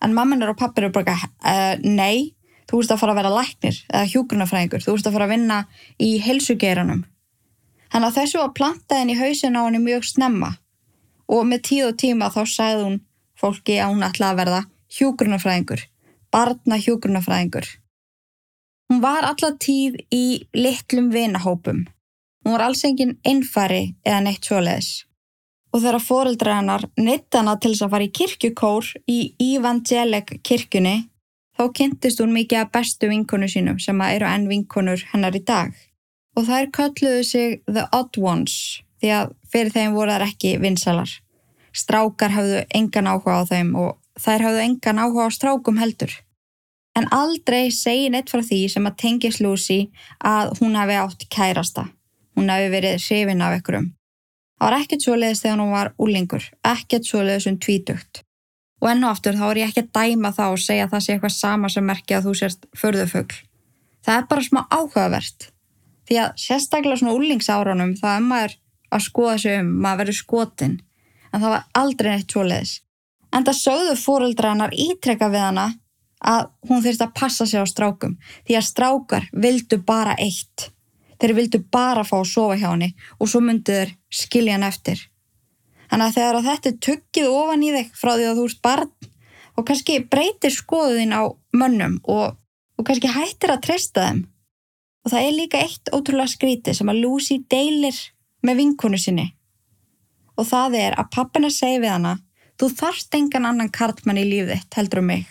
En 0.03 0.15
mamminar 0.15 0.51
og 0.53 0.59
pappir 0.59 0.87
eru 0.87 0.95
bara 0.95 1.15
uh, 1.15 1.75
nei, 1.83 2.33
þú 2.69 2.81
ert 2.81 2.93
að 2.95 3.01
fara 3.03 3.13
að 3.15 3.19
vera 3.21 3.33
læknir 3.37 3.79
eða 3.89 4.09
hjúgrunafræðingur, 4.13 4.83
þú 4.83 4.95
ert 4.97 5.07
að 5.07 5.15
fara 5.17 5.27
að 5.27 5.33
vinna 5.35 5.59
í 6.01 6.11
helsugeiranum. 6.23 7.05
Þannig 7.93 8.09
að 8.09 8.17
þessu 8.17 8.41
var 8.41 8.53
plantaðin 8.57 9.13
í 9.13 9.19
hausin 9.19 9.57
á 9.59 9.61
henni 9.65 9.81
mjög 9.83 10.07
snemma 10.09 10.55
og 11.29 11.45
með 11.47 11.63
tíð 11.69 11.85
og 11.91 11.97
tíma 12.01 12.29
þá 12.33 12.41
sagði 12.49 12.87
hún 12.87 12.99
fólki 13.39 13.77
að 13.79 13.93
hún 13.93 14.05
ætlaði 14.07 14.33
að 14.33 14.41
verða 14.41 14.61
hjúgrunafræðingur, 14.97 15.85
barna 16.33 16.79
hjúgrunafræðingur. 16.81 17.69
Hún 18.91 19.01
var 19.01 19.25
alla 19.25 19.53
tíð 19.61 20.01
í 20.13 20.25
litlum 20.57 21.09
vinahópum. 21.13 21.85
Hún 22.43 22.57
var 22.57 22.65
alls 22.67 22.83
engin 22.85 23.15
einfari 23.25 23.93
eða 24.03 24.19
neitt 24.25 24.49
svoleiðis 24.49 25.05
og 25.73 25.81
þegar 25.81 26.05
fóreldra 26.05 26.59
hennar 26.59 26.85
neitt 27.01 27.33
hana 27.33 27.55
til 27.57 27.73
þess 27.73 27.87
að 27.87 27.95
fara 27.95 28.05
í 28.05 28.13
kirkjukór 28.19 28.91
í 29.09 29.17
Evangelic 29.41 30.35
kirkjunni 30.45 30.97
þá 31.57 31.63
kynntist 31.77 32.21
hún 32.21 32.33
mikið 32.35 32.61
að 32.61 32.71
bestu 32.77 33.09
vinkonu 33.09 33.49
sínum 33.49 33.79
sem 33.81 34.01
eru 34.05 34.29
enn 34.29 34.47
vinkonur 34.49 35.05
hennar 35.11 35.35
í 35.37 35.43
dag. 35.45 35.73
Og 36.37 36.47
þær 36.47 36.69
kölluðu 36.73 37.23
sig 37.25 37.59
The 37.69 37.87
Odd 37.93 38.17
Ones 38.21 38.55
því 39.01 39.13
að 39.17 39.33
fyrir 39.51 39.73
þeim 39.73 39.97
voru 39.97 40.13
þær 40.13 40.27
ekki 40.29 40.53
vinsalar. 40.61 41.09
Strákar 41.73 42.33
hafðu 42.33 42.61
engan 42.77 43.09
áhuga 43.09 43.41
á 43.41 43.43
þeim 43.49 43.73
og 43.77 43.97
þær 44.21 44.47
hafðu 44.47 44.63
engan 44.67 45.01
áhuga 45.01 45.27
á 45.29 45.29
strákum 45.33 45.81
heldur. 45.81 46.13
En 46.93 47.09
aldrei 47.09 47.71
segi 47.73 48.11
neitt 48.13 48.29
frá 48.29 48.43
því 48.45 48.61
sem 48.69 48.85
að 48.85 48.99
tengis 49.01 49.41
Lucy 49.41 49.79
að 50.21 50.53
hún 50.61 50.77
hafi 50.77 50.97
átt 51.01 51.25
kærasta. 51.33 51.87
Hún 52.37 52.49
hafi 52.53 52.69
verið 52.73 53.01
hrifin 53.01 53.41
af 53.41 53.57
ekkurum. 53.57 53.89
Það 54.63 54.69
var 54.71 54.79
ekkert 54.79 55.03
svo 55.03 55.15
leiðist 55.19 55.43
þegar 55.43 55.57
hún 55.59 55.71
var 55.75 55.89
úlingur, 55.99 56.43
ekkert 56.63 57.03
svo 57.03 57.19
leiðist 57.19 57.49
um 57.49 57.55
tvítugt. 57.59 58.21
Og 58.79 58.87
enn 58.87 59.01
og 59.03 59.09
aftur 59.11 59.35
þá 59.35 59.41
er 59.49 59.57
ég 59.59 59.71
ekki 59.73 59.81
að 59.83 59.89
dæma 59.97 60.29
þá 60.37 60.43
og 60.45 60.61
segja 60.63 60.85
að 60.85 60.93
það 60.93 61.01
sé 61.03 61.11
eitthvað 61.11 61.33
sama 61.35 61.71
sem 61.73 61.83
merkja 61.83 62.19
að 62.21 62.29
þú 62.29 62.35
sérst 62.39 62.67
förðufögl. 62.79 63.41
Það 64.07 64.21
er 64.21 64.29
bara 64.29 64.45
smá 64.45 64.61
áhugavert. 64.71 65.49
Því 66.07 66.19
að 66.23 66.39
sérstaklega 66.45 67.01
svona 67.01 67.15
úlingsárunum 67.17 67.91
þá 67.99 68.07
er 68.13 68.23
maður 68.29 68.55
að 68.95 69.03
skoða 69.09 69.35
sig 69.43 69.59
um, 69.59 69.73
maður 69.83 70.01
verður 70.05 70.17
skotin. 70.21 70.77
En 71.33 71.43
það 71.43 71.55
var 71.57 71.67
aldrei 71.81 72.11
neitt 72.13 72.37
svo 72.37 72.47
leiðis. 72.47 72.73
En 73.35 73.49
það 73.49 73.59
sögðu 73.59 73.97
fóruldra 73.99 74.53
hennar 74.53 74.77
ítrekka 74.85 75.27
við 75.33 75.43
hana 75.43 75.67
að 76.23 76.47
hún 76.69 76.87
þurfti 76.87 77.09
að 77.09 77.15
passa 77.19 77.49
sig 77.51 77.59
á 77.59 77.67
strákum. 77.67 78.15
Því 78.47 78.61
að 78.61 78.69
strákar 78.71 79.27
vildu 79.35 79.83
bara 79.83 80.15
eitt 80.15 80.69
þeir 81.21 81.35
vildu 81.37 81.63
bara 81.71 82.03
fá 82.07 82.15
að 82.19 82.29
sofa 82.31 82.57
hjá 82.59 82.69
henni 82.71 82.93
og 83.19 83.29
svo 83.29 83.41
myndu 83.43 83.75
þeir 83.75 83.95
skilja 84.13 84.57
hann 84.57 84.67
eftir. 84.67 85.01
Þannig 85.89 86.07
að 86.07 86.15
þegar 86.17 86.37
að 86.39 86.47
þetta 86.49 86.69
er 86.69 86.77
tuggið 86.87 87.27
ofan 87.29 87.63
í 87.63 87.71
þig 87.75 87.89
frá 87.97 88.11
því 88.15 88.29
að 88.29 88.39
þú 88.39 88.45
ert 88.49 88.61
barn 88.65 89.09
og 89.53 89.67
kannski 89.67 89.97
breytir 90.09 90.53
skoðuðin 90.55 91.13
á 91.13 91.21
mönnum 91.53 91.99
og, 92.09 92.33
og 92.79 92.87
kannski 92.87 93.11
hættir 93.13 93.53
að 93.53 93.63
treysta 93.67 94.07
þeim. 94.07 94.23
Og 95.03 95.11
það 95.11 95.27
er 95.27 95.37
líka 95.37 95.61
eitt 95.61 95.91
ótrúlega 95.93 96.31
skríti 96.31 96.73
sem 96.73 96.89
að 96.89 97.01
Lucy 97.03 97.37
deilir 97.51 97.99
með 98.43 98.59
vinkonu 98.63 98.99
sinni. 98.99 99.27
Og 100.39 100.47
það 100.49 100.79
er 100.79 100.97
að 100.97 101.11
pappina 101.13 101.51
segi 101.53 101.81
við 101.83 101.93
hana, 101.93 102.17
þú 102.57 102.69
þarft 102.79 103.17
engan 103.19 103.49
annan 103.51 103.71
kartmann 103.73 104.17
í 104.17 104.25
lífið 104.25 104.63
þitt 104.63 104.77
heldur 104.79 105.03
um 105.03 105.11
mig. 105.11 105.27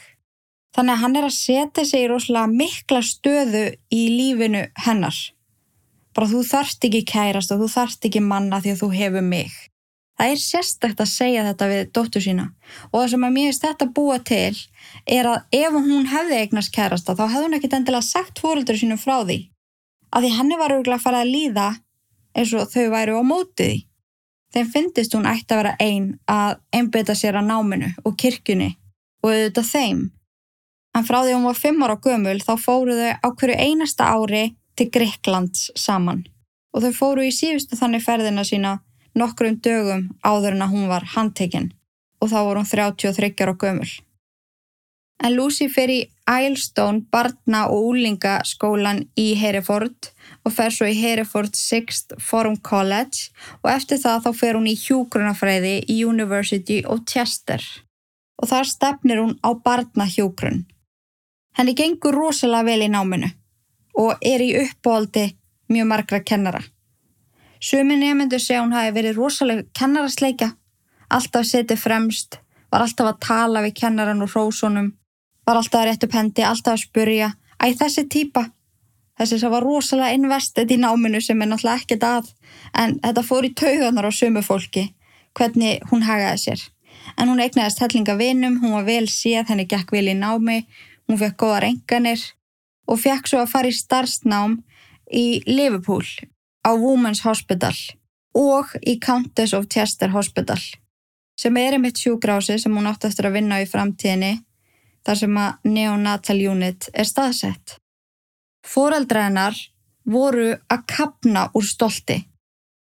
Þannig 0.76 0.94
að 0.94 1.02
hann 1.02 1.16
er 1.18 1.26
að 1.26 1.36
setja 1.36 1.84
sig 1.88 2.04
í 2.04 2.08
rosalega 2.08 2.52
mikla 2.52 3.02
stöðu 3.04 3.64
í 3.92 4.02
lífinu 4.14 4.62
hennar 4.86 5.18
bara 6.16 6.30
þú 6.30 6.40
þarft 6.46 6.88
ekki 6.88 7.02
kærast 7.08 7.52
og 7.54 7.62
þú 7.62 7.68
þarft 7.74 8.08
ekki 8.08 8.24
manna 8.24 8.60
því 8.62 8.74
að 8.74 8.82
þú 8.82 8.88
hefur 8.96 9.26
mig. 9.26 9.52
Það 10.20 10.32
er 10.32 10.42
sérstækt 10.42 11.00
að 11.00 11.08
segja 11.10 11.44
þetta 11.46 11.68
við 11.70 11.86
dóttur 11.96 12.22
sína 12.22 12.44
og 12.90 12.98
það 12.98 13.06
sem 13.12 13.24
að 13.26 13.32
mér 13.36 13.46
finnst 13.48 13.64
þetta 13.64 13.88
búa 13.96 14.18
til 14.22 14.58
er 15.16 15.28
að 15.30 15.56
ef 15.58 15.78
hún 15.78 16.10
hefði 16.12 16.40
eignast 16.42 16.74
kærasta 16.74 17.16
þá 17.16 17.24
hefði 17.24 17.46
hún 17.46 17.56
ekkit 17.58 17.78
endilega 17.78 18.06
sagt 18.06 18.42
fóröldur 18.42 18.78
sínum 18.78 19.00
frá 19.00 19.22
því. 19.24 19.38
Að 20.12 20.26
því 20.26 20.34
henni 20.36 20.60
var 20.60 20.76
örgulega 20.76 21.00
að 21.00 21.06
fara 21.06 21.24
að 21.24 21.32
líða 21.32 21.68
eins 22.36 22.52
og 22.54 22.68
þau 22.70 22.86
væru 22.92 23.18
á 23.18 23.22
mótið 23.24 23.72
því. 23.72 23.80
Þeim 24.52 24.72
finnist 24.74 25.14
hún 25.16 25.28
ætti 25.28 25.54
að 25.54 25.62
vera 25.62 25.76
einn 25.80 26.08
að 26.28 26.58
einbita 26.76 27.14
sér 27.16 27.38
að 27.40 27.48
náminu 27.48 27.88
og 28.04 28.16
kirkjunni 28.20 28.74
og 29.24 29.30
auðvitað 29.32 29.70
þeim. 29.70 30.02
En 30.92 31.06
frá 31.08 31.22
því 31.22 31.36
hún 31.38 31.46
var 31.48 31.56
fimm 31.56 31.84
ára 31.86 31.96
gömul 32.04 32.40
þá 32.44 32.52
fóruðu 32.60 33.14
á 33.16 33.28
hverju 33.32 33.56
einasta 33.56 34.10
ári 34.12 34.50
til 34.76 34.90
Greiklands 34.94 35.70
saman. 35.76 36.24
Og 36.72 36.84
þau 36.84 36.92
fóru 36.96 37.26
í 37.26 37.34
síðustu 37.34 37.76
þannig 37.76 38.04
ferðina 38.04 38.44
sína 38.48 38.78
nokkrum 39.18 39.58
dögum 39.60 40.08
áður 40.24 40.56
en 40.56 40.64
að 40.66 40.72
hún 40.76 40.88
var 40.90 41.10
handtekinn 41.14 41.72
og 42.22 42.30
þá 42.30 42.38
voru 42.46 42.62
hún 42.62 42.70
33 42.70 43.34
ára 43.44 43.54
gömul. 43.58 43.90
En 45.22 45.36
Lucy 45.36 45.68
fer 45.70 45.90
í 45.90 46.00
Eilstone 46.26 47.04
barna- 47.12 47.68
og 47.70 47.92
úlingaskólan 47.92 49.04
í 49.18 49.34
Hereford 49.38 50.10
og 50.44 50.54
fer 50.54 50.70
svo 50.74 50.88
í 50.90 50.96
Hereford 50.98 51.54
6th 51.54 52.16
Forum 52.18 52.56
College. 52.56 53.30
Og 53.62 53.70
eftir 53.70 53.98
það 54.02 54.24
þá 54.24 54.30
fer 54.40 54.58
hún 54.58 54.70
í 54.70 54.74
hjúgrunafræði 54.78 55.76
í 55.86 56.00
University 56.04 56.82
of 56.82 57.04
Chester. 57.06 57.62
Og 58.42 58.50
þar 58.50 58.66
stefnir 58.66 59.22
hún 59.22 59.38
á 59.46 59.50
barnahjúgrun. 59.54 60.64
Henni 61.54 61.74
gengur 61.78 62.16
rosalega 62.16 62.72
vel 62.72 62.88
í 62.88 62.90
náminu 62.90 63.30
og 63.98 64.16
er 64.22 64.42
í 64.42 64.52
uppbóldi 64.62 65.32
mjög 65.72 65.88
margra 65.88 66.20
kennara. 66.20 66.62
Sumi 67.60 67.96
nefnendur 67.96 68.40
segja 68.42 68.62
hún 68.62 68.74
hafi 68.74 68.90
verið 68.96 69.18
rosalega 69.20 69.62
kennarasleika, 69.78 70.48
alltaf 71.08 71.46
setið 71.46 71.78
fremst, 71.78 72.40
var 72.72 72.82
alltaf 72.82 73.12
að 73.12 73.20
tala 73.26 73.62
við 73.62 73.76
kennaran 73.82 74.24
og 74.24 74.32
hrósunum, 74.32 74.90
var 75.46 75.60
alltaf 75.60 75.82
að 75.82 75.88
rétt 75.90 76.06
upp 76.06 76.16
hendi, 76.18 76.42
alltaf 76.42 76.74
að 76.74 76.84
spurja, 76.86 77.30
æ 77.62 77.64
þessi 77.78 78.06
típa, 78.10 78.48
þessi 79.20 79.38
sem 79.38 79.54
var 79.54 79.62
rosalega 79.62 80.18
investið 80.18 80.74
í 80.74 80.80
náminu 80.82 81.22
sem 81.22 81.42
er 81.42 81.52
náttúrulega 81.52 81.84
ekkert 81.84 82.08
að, 82.08 82.34
en 82.74 82.98
þetta 83.04 83.26
fór 83.28 83.46
í 83.46 83.54
tauganar 83.54 84.10
á 84.10 84.12
sumu 84.12 84.42
fólki, 84.42 84.88
hvernig 85.38 85.86
hún 85.92 86.02
hagaði 86.08 86.44
sér. 86.46 86.68
En 87.18 87.28
hún 87.28 87.40
eignaðist 87.42 87.80
hellinga 87.82 88.16
vinum, 88.18 88.58
hún 88.62 88.74
var 88.74 88.86
vel 88.88 89.06
séð, 89.10 89.46
henni 89.50 89.68
gekk 89.70 89.92
vel 89.94 90.08
í 90.10 90.18
námi, 90.18 90.64
hún 91.06 91.18
fekk 91.20 91.38
góða 91.38 91.66
renganir 91.66 92.22
og 92.88 93.00
fekk 93.00 93.30
svo 93.30 93.42
að 93.42 93.52
fara 93.54 93.70
í 93.70 93.76
starfsnám 93.76 94.60
í 95.12 95.26
Liverpool 95.46 96.06
á 96.66 96.70
Women's 96.74 97.24
Hospital 97.26 97.74
og 98.38 98.72
í 98.80 98.98
Countess 99.02 99.52
of 99.56 99.68
Chester 99.72 100.12
Hospital 100.14 100.60
sem 101.38 101.56
er 101.56 101.76
einmitt 101.76 102.00
sjúgrási 102.00 102.58
sem 102.60 102.74
hún 102.76 102.88
átt 102.88 103.06
eftir 103.08 103.28
að 103.28 103.38
vinna 103.38 103.60
í 103.62 103.68
framtíðinni 103.68 104.34
þar 105.06 105.18
sem 105.18 105.38
að 105.38 105.70
Neonatal 105.74 106.38
Unit 106.52 106.88
er 106.94 107.08
staðsett. 107.08 107.78
Fóreldra 108.62 109.26
hennar 109.26 109.56
voru 110.06 110.52
að 110.70 110.84
kapna 110.90 111.48
úr 111.58 111.66
stolti 111.66 112.20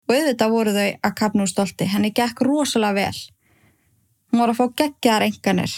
og 0.09 0.15
auðvitað 0.15 0.55
voru 0.55 0.73
þau 0.73 0.87
að 1.05 1.17
kapna 1.19 1.45
úr 1.45 1.51
stolti. 1.51 1.85
Henni 1.85 2.09
gekk 2.15 2.41
rosalega 2.41 2.97
vel. 2.97 3.19
Hún 4.29 4.41
var 4.41 4.53
að 4.53 4.57
fá 4.57 4.65
geggar 4.81 5.25
enganir. 5.25 5.75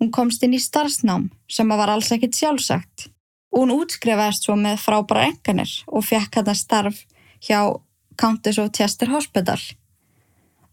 Hún 0.00 0.10
komst 0.12 0.42
inn 0.44 0.56
í 0.56 0.60
starfsnám 0.60 1.28
sem 1.50 1.68
að 1.70 1.82
var 1.82 1.92
alls 1.92 2.08
ekkit 2.16 2.38
sjálfsagt 2.38 3.10
og 3.54 3.62
hún 3.62 3.72
útskrifaðist 3.76 4.48
svo 4.48 4.56
með 4.58 4.80
frábæra 4.82 5.28
enganir 5.30 5.70
og 5.86 6.02
fekk 6.02 6.40
hann 6.40 6.50
að 6.50 6.58
starf 6.58 7.02
hjá 7.46 7.60
Countess 8.18 8.58
of 8.58 8.72
Chester 8.74 9.10
Hospital. 9.14 9.60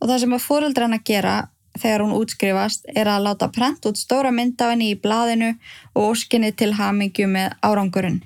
Og 0.01 0.09
það 0.09 0.23
sem 0.23 0.33
að 0.33 0.45
fóreldra 0.47 0.87
hann 0.87 0.97
að 0.97 1.05
gera 1.05 1.35
þegar 1.77 2.03
hún 2.03 2.17
útskrifast 2.17 2.89
er 2.89 3.07
að 3.07 3.27
láta 3.27 3.47
prent 3.53 3.85
út 3.87 3.99
stóra 3.99 4.31
mynd 4.33 4.59
af 4.61 4.73
henni 4.73 4.91
í 4.91 4.99
blaðinu 4.99 5.53
og 5.93 6.11
óskinni 6.11 6.51
til 6.57 6.73
hamingju 6.79 7.29
með 7.31 7.53
árangurinn. 7.63 8.21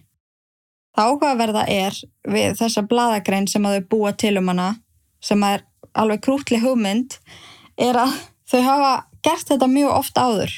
Það 0.96 1.10
áhugaverða 1.12 1.66
er 1.68 1.98
við 2.32 2.56
þessa 2.62 2.86
blaðagrein 2.88 3.50
sem 3.52 3.66
að 3.68 3.78
þau 3.78 3.90
búa 3.92 4.14
til 4.16 4.38
um 4.40 4.48
hana, 4.54 4.70
sem 5.20 5.44
er 5.44 5.66
alveg 5.94 6.24
krútli 6.24 6.62
hugmynd, 6.64 7.18
er 7.76 8.00
að 8.00 8.16
þau 8.48 8.62
hafa 8.64 8.94
gert 9.26 9.52
þetta 9.52 9.68
mjög 9.68 9.92
oft 9.92 10.18
áður. 10.18 10.56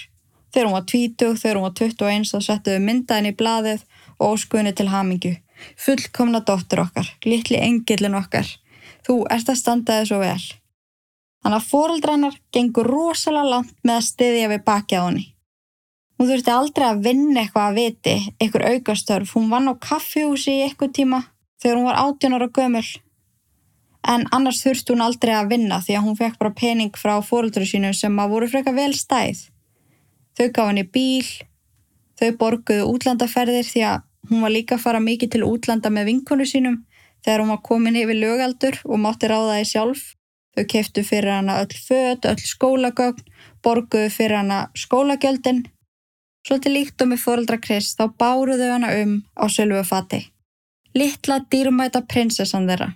Þegar 0.57 0.71
hún 0.71 0.73
var 0.73 0.85
20, 0.89 1.35
þegar 1.37 1.57
hún 1.59 1.63
var 1.67 1.73
21 1.77 2.23
þá 2.25 2.37
settuðu 2.41 2.77
myndaðin 2.81 3.29
í 3.29 3.33
blaðið 3.37 3.81
og 4.17 4.31
óskunni 4.31 4.71
til 4.73 4.87
hamingju. 4.89 5.35
Fullkomna 5.77 6.39
dóttur 6.47 6.79
okkar, 6.81 7.11
litli 7.29 7.59
engillin 7.61 8.15
okkar. 8.17 8.47
Þú 9.05 9.17
ert 9.35 9.51
að 9.53 9.59
standa 9.59 9.99
þið 9.99 10.07
svo 10.09 10.17
vel. 10.23 10.45
Þannig 11.45 11.59
að 11.59 11.67
fóreldrannar 11.69 12.39
gengur 12.57 12.89
rosalega 12.89 13.51
langt 13.51 13.75
með 13.85 13.99
að 13.99 14.07
styðja 14.07 14.47
við 14.49 14.63
bakið 14.65 14.97
á 14.97 15.05
henni. 15.05 15.25
Hún 16.17 16.29
þurfti 16.31 16.53
aldrei 16.55 16.85
að 16.87 17.03
vinna 17.05 17.43
eitthvað 17.43 17.67
að 17.67 17.77
viti, 17.77 18.15
eitthvað 18.39 18.65
aukastörf. 18.71 19.33
Hún 19.37 19.51
vann 19.51 19.69
á 19.69 19.73
kaffihúsi 19.77 20.55
í 20.55 20.63
eitthvað 20.65 20.95
tíma 20.97 21.19
þegar 21.61 21.77
hún 21.77 21.85
var 21.91 21.99
18 22.01 22.37
ára 22.39 22.47
gömul. 22.57 22.87
En 24.09 24.25
annars 24.33 24.63
þurfti 24.65 24.95
hún 24.95 25.05
aldrei 25.05 25.35
að 25.37 25.53
vinna 25.53 25.77
því 25.85 25.99
að 25.99 26.09
hún 26.09 26.17
fekk 26.17 26.41
bara 26.41 26.57
pening 26.63 26.97
frá 26.97 27.13
fóreldru 27.21 27.69
sínu 27.69 27.93
sem 27.93 28.17
að 28.17 28.33
voru 28.33 28.49
freka 28.49 28.73
vel 28.73 28.97
stæð. 28.97 29.45
Þau 30.37 30.51
gaf 30.53 30.67
henni 30.69 30.83
bíl, 30.85 31.25
þau 32.19 32.29
borguðu 32.37 32.89
útlandaferðir 32.91 33.65
því 33.65 33.81
að 33.89 34.03
hún 34.29 34.43
var 34.45 34.53
líka 34.53 34.75
að 34.75 34.83
fara 34.83 34.99
mikið 35.01 35.31
til 35.33 35.47
útlanda 35.47 35.89
með 35.93 36.11
vinkonu 36.11 36.45
sínum 36.45 36.83
þegar 37.25 37.41
hún 37.41 37.53
var 37.55 37.63
komin 37.65 37.97
yfir 37.97 38.19
lögaldur 38.21 38.77
og 38.85 39.01
mátti 39.01 39.31
ráða 39.31 39.57
því 39.57 39.65
sjálf. 39.71 40.03
Þau 40.57 40.65
keftu 40.73 41.03
fyrir 41.05 41.33
hana 41.35 41.57
öll 41.61 41.73
född, 41.87 42.25
öll 42.29 42.45
skólagögn, 42.51 43.25
borguðu 43.65 44.13
fyrir 44.13 44.39
hana 44.39 44.59
skólagjöldin. 44.77 45.65
Svolítið 46.47 46.73
líkt 46.73 47.01
og 47.01 47.11
með 47.11 47.23
fóröldra 47.25 47.57
Krist 47.61 47.97
þá 47.99 48.07
báruðu 48.21 48.69
hana 48.71 48.93
um 49.01 49.17
á 49.37 49.45
sölvu 49.49 49.83
fati. 49.85 50.21
Littla 50.97 51.41
dýrmæta 51.51 52.05
prinsessan 52.09 52.69
þeirra. 52.69 52.93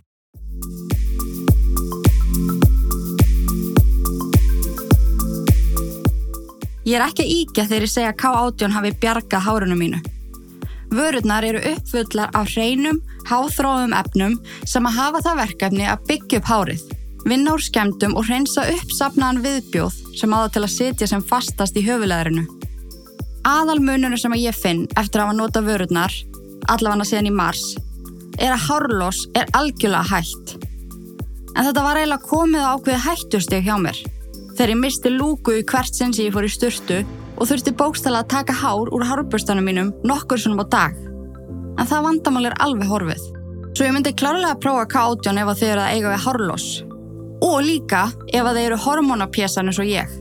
Ég 6.82 6.98
er 6.98 7.04
ekki 7.06 7.28
íkja 7.30 7.67
þegar 7.70 7.86
ég 7.86 7.91
segja 7.94 8.12
að 8.12 8.22
K18 8.24 8.74
hafi 8.74 8.91
bjargað 9.04 9.46
hárunum 9.46 9.82
mínu. 9.82 10.00
Vörurnar 10.91 11.46
eru 11.46 11.62
uppfullar 11.70 12.32
af 12.36 12.50
hreinum, 12.52 12.98
háþróðum 13.30 13.94
efnum 13.96 14.39
sem 14.67 14.88
að 14.89 14.98
hafa 14.98 15.22
það 15.28 15.38
verkefni 15.39 15.86
að 15.88 16.08
byggja 16.10 16.39
upp 16.41 16.50
hárið, 16.50 16.82
vinna 17.30 17.54
úr 17.54 17.62
skemdum 17.63 18.17
og 18.17 18.26
hreinsa 18.28 18.65
upp 18.74 18.96
sapnaðan 18.98 19.44
viðbjóð 19.46 20.00
sem 20.20 20.34
aða 20.36 20.50
til 20.56 20.63
að 20.65 20.74
sitja 20.74 21.10
sem 21.12 21.24
fastast 21.30 21.78
í 21.78 21.86
höfuleðrinu. 21.86 22.48
Aðalmununum 23.48 24.20
sem 24.20 24.34
að 24.34 24.44
ég 24.48 24.58
finn 24.58 24.84
eftir 24.98 25.22
að 25.22 25.30
hafa 25.30 25.38
nota 25.38 25.62
vörurnar, 25.65 26.17
allavega 26.74 27.08
síðan 27.08 27.30
í 27.30 27.36
mars, 27.38 27.63
er 28.41 28.56
að 28.56 28.65
hárlós 28.67 29.22
er 29.38 29.54
algjörlega 29.58 30.10
hægt. 30.12 30.58
En 31.56 31.67
þetta 31.67 31.86
var 31.86 32.02
eiginlega 32.02 32.28
komið 32.28 32.65
á 32.65 32.74
ákveði 32.74 33.04
hættusteg 33.06 33.70
hjá 33.70 33.78
mér. 33.82 34.02
Þegar 34.62 34.76
ég 34.76 34.78
misti 34.78 35.10
lúku 35.10 35.54
í 35.58 35.62
hvert 35.65 35.95
sinn 35.97 36.12
sem 36.13 36.28
ég 36.28 36.36
fór 36.36 36.45
í 36.45 36.50
styrtu 36.54 37.00
og 37.02 37.47
þurfti 37.50 37.71
bókstala 37.74 38.19
að 38.21 38.28
taka 38.30 38.54
hár 38.54 38.91
úr 38.93 39.06
hárbörstanum 39.10 39.65
mínum 39.65 39.88
nokkur 40.06 40.38
svonum 40.38 40.62
á 40.62 40.65
dag. 40.76 41.00
En 41.82 41.89
það 41.89 42.04
vandamál 42.06 42.43
er 42.45 42.56
alveg 42.62 42.91
horfið. 42.91 43.24
Svo 43.74 43.88
ég 43.88 43.95
myndi 43.95 44.13
klárlega 44.13 44.52
að 44.54 44.62
prófa 44.62 44.84
K18 44.91 45.41
ef 45.41 45.50
þeir 45.58 45.71
eru 45.71 45.82
að 45.82 45.95
eiga 45.95 46.12
við 46.12 46.21
hárloss. 46.28 46.67
Og 47.41 47.58
líka 47.65 48.04
ef 48.30 48.50
þeir 48.52 48.62
eru 48.67 48.78
hormonapjæsan 48.86 49.71
eins 49.71 49.82
og 49.82 49.89
ég. 49.89 50.13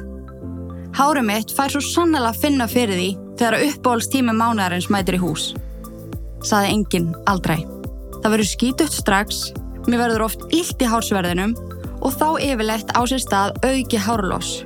Hárið 0.97 1.29
mitt 1.29 1.53
fær 1.59 1.77
svo 1.77 1.85
sannlega 1.85 2.33
að 2.33 2.41
finna 2.41 2.69
fyrir 2.73 2.97
því 2.97 3.11
þegar 3.43 3.67
uppbólstími 3.67 4.39
mánaðarins 4.41 4.89
mætir 4.89 5.19
í 5.19 5.21
hús. 5.21 5.51
Saði 6.41 6.79
enginn 6.79 7.13
aldrei. 7.29 7.59
Það 8.23 8.31
verður 8.39 8.55
skítutt 8.55 8.97
strax, 9.03 9.51
mér 9.85 10.07
verður 10.07 10.31
oft 10.31 10.49
illt 10.49 10.81
í 10.81 10.89
hársverðinum 10.89 11.53
og 12.01 12.13
þá 12.17 12.29
yfirlegt 12.51 12.93
á 12.97 13.01
sér 13.09 13.23
stað 13.23 13.59
auki 13.65 14.01
hárloss 14.01 14.61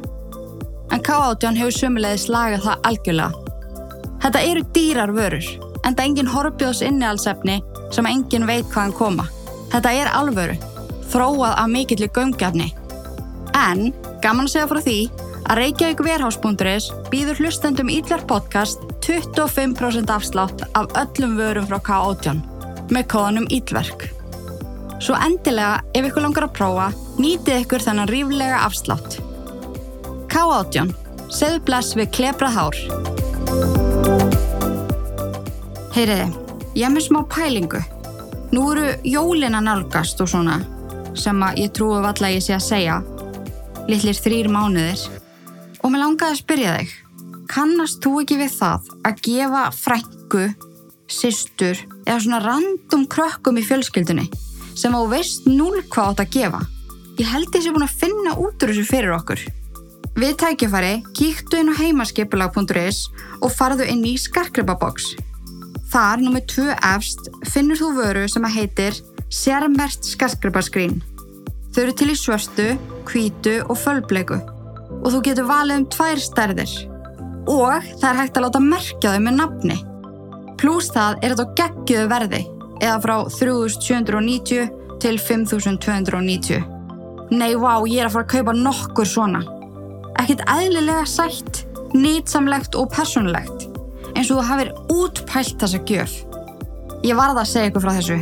en 0.94 1.03
K18 1.03 1.59
hefur 1.59 1.75
sömulegði 1.75 2.20
slagað 2.23 2.66
það 2.68 2.87
algjörlega. 2.90 3.51
Þetta 4.25 4.42
eru 4.51 4.62
dýrar 4.77 5.12
vörur, 5.14 5.49
en 5.85 5.97
það 5.97 6.03
er 6.05 6.07
engin 6.09 6.31
horfbjóðs 6.33 6.83
innihalsefni 6.87 7.59
sem 7.94 8.09
engin 8.09 8.47
veit 8.49 8.68
hvaðan 8.70 8.97
koma. 8.97 9.27
Þetta 9.73 9.92
er 9.99 10.11
alvöru, 10.14 10.57
þróað 11.12 11.59
af 11.61 11.70
mikillir 11.73 12.12
gömgefni. 12.14 12.70
En, 13.59 13.90
gaman 14.23 14.49
að 14.49 14.55
segja 14.55 14.70
frá 14.70 14.81
því, 14.87 14.99
að 15.44 15.61
Reykjavík 15.61 16.03
Verhás.is 16.07 16.88
býður 17.12 17.42
hlustendum 17.42 17.92
Ídlar 17.92 18.25
podcast 18.31 18.81
25% 19.05 20.12
afslátt 20.14 20.64
af 20.73 20.94
öllum 21.03 21.37
vörum 21.40 21.68
frá 21.68 21.81
K18 21.85 22.40
með 22.94 23.09
kóðanum 23.12 23.51
Ídverk. 23.53 24.09
Svo 25.04 25.16
endilega, 25.20 25.82
ef 25.92 26.06
ykkur 26.08 26.24
langar 26.24 26.46
að 26.46 26.54
prófa, 26.56 26.84
nýtið 27.20 27.58
ykkur 27.66 27.82
þennan 27.84 28.08
ríflega 28.08 28.62
afslátt. 28.64 29.18
K18. 30.32 30.94
Segðu 31.28 31.58
bless 31.66 31.92
við 31.98 32.08
klebrað 32.16 32.54
hár. 32.56 32.78
Heyriði, 35.92 36.30
ég 36.72 36.86
hef 36.86 36.94
með 36.94 37.04
smá 37.04 37.18
pælingu. 37.34 37.82
Nú 38.56 38.62
eru 38.72 38.94
jólina 39.04 39.60
nálgast 39.60 40.22
og 40.24 40.30
svona 40.32 40.62
sem 41.20 41.44
að 41.44 41.60
ég 41.66 41.74
trúi 41.76 42.00
valla 42.00 42.32
ég 42.32 42.46
sé 42.46 42.56
að 42.56 42.64
segja. 42.64 42.96
Littlir 43.90 44.16
þrýr 44.16 44.48
mánuðir. 44.56 45.04
Og 45.84 45.92
mér 45.92 46.04
langaði 46.06 46.38
að 46.38 46.40
spyrja 46.40 46.78
þig. 46.78 46.96
Kannast 47.52 48.00
þú 48.00 48.14
ekki 48.22 48.40
við 48.40 48.56
það 48.56 48.88
að 49.04 49.20
gefa 49.28 49.66
frængu, 49.76 50.48
sýstur 51.12 51.84
eða 52.06 52.18
svona 52.24 52.42
random 52.48 53.04
krökkum 53.12 53.60
í 53.60 53.68
fjölskyldunni 53.68 54.30
sem 54.78 54.94
á 54.94 55.00
veist 55.10 55.46
núl 55.48 55.82
hvað 55.88 56.10
átt 56.12 56.22
að 56.24 56.32
gefa? 56.38 56.62
Ég 57.18 57.30
held 57.30 57.50
þessi 57.54 57.72
búin 57.74 57.87
að 57.87 57.98
finna 58.00 58.34
út 58.42 58.64
úr 58.64 58.72
þessu 58.72 58.87
fyrir 58.88 59.14
okkur. 59.14 59.42
Við 60.14 60.34
tækifæri 60.38 60.94
kíktu 61.14 61.58
inn 61.58 61.72
á 61.74 61.78
heimaskipulag.is 61.78 63.00
og 63.42 63.50
farðu 63.54 63.87
inn 63.90 64.04
í 64.06 64.14
skarkrepaboks. 64.18 65.12
Þar, 65.90 66.22
nummið 66.22 66.46
2 66.54 66.68
efst, 66.94 67.28
finnur 67.50 67.78
þú 67.78 67.90
vöru 67.98 68.24
sem 68.30 68.46
að 68.46 68.56
heitir 68.58 68.98
Sérmert 69.34 70.06
skarkrepaskrín. 70.06 71.00
Þau 71.74 71.80
eru 71.84 71.94
til 71.98 72.10
í 72.12 72.18
svörstu, 72.18 72.66
kvítu 73.06 73.60
og 73.66 73.78
fölbleiku 73.78 74.38
og 75.04 75.10
þú 75.10 75.20
getur 75.26 75.48
valið 75.48 75.80
um 75.80 75.87
tvær 75.90 76.22
stærðir. 76.22 76.74
Og 77.50 77.90
það 78.00 78.08
er 78.10 78.20
hægt 78.22 78.38
að 78.38 78.46
láta 78.46 78.62
merkja 78.62 79.14
þau 79.14 79.22
með 79.26 79.38
nafni. 79.40 79.78
Plús 80.60 80.90
það 80.94 81.18
er 81.20 81.34
þetta 81.34 81.56
geggiðu 81.58 82.10
verði 82.14 82.42
eða 82.80 82.96
frá 83.02 83.16
3790 83.30 84.70
til 85.02 85.18
5290. 85.20 86.64
Nei, 87.34 87.52
vá, 87.56 87.74
ég 87.88 88.00
er 88.00 88.08
að 88.08 88.16
fara 88.16 88.26
að 88.26 88.32
kaupa 88.34 88.56
nokkur 88.56 89.08
svona 89.08 89.42
ekkert 90.20 90.44
eðlilega 90.48 91.04
sætt, 91.08 91.64
nýtsamlegt 91.94 92.76
og 92.78 92.90
personlegt 92.94 93.68
eins 94.14 94.30
og 94.30 94.38
þú 94.38 94.44
hafið 94.46 94.72
útpælt 94.94 95.58
þessa 95.58 95.80
gjöf. 95.88 96.14
Ég 97.04 97.18
varða 97.18 97.42
að 97.42 97.50
segja 97.50 97.70
ykkur 97.70 97.84
frá 97.84 97.94
þessu 97.96 98.18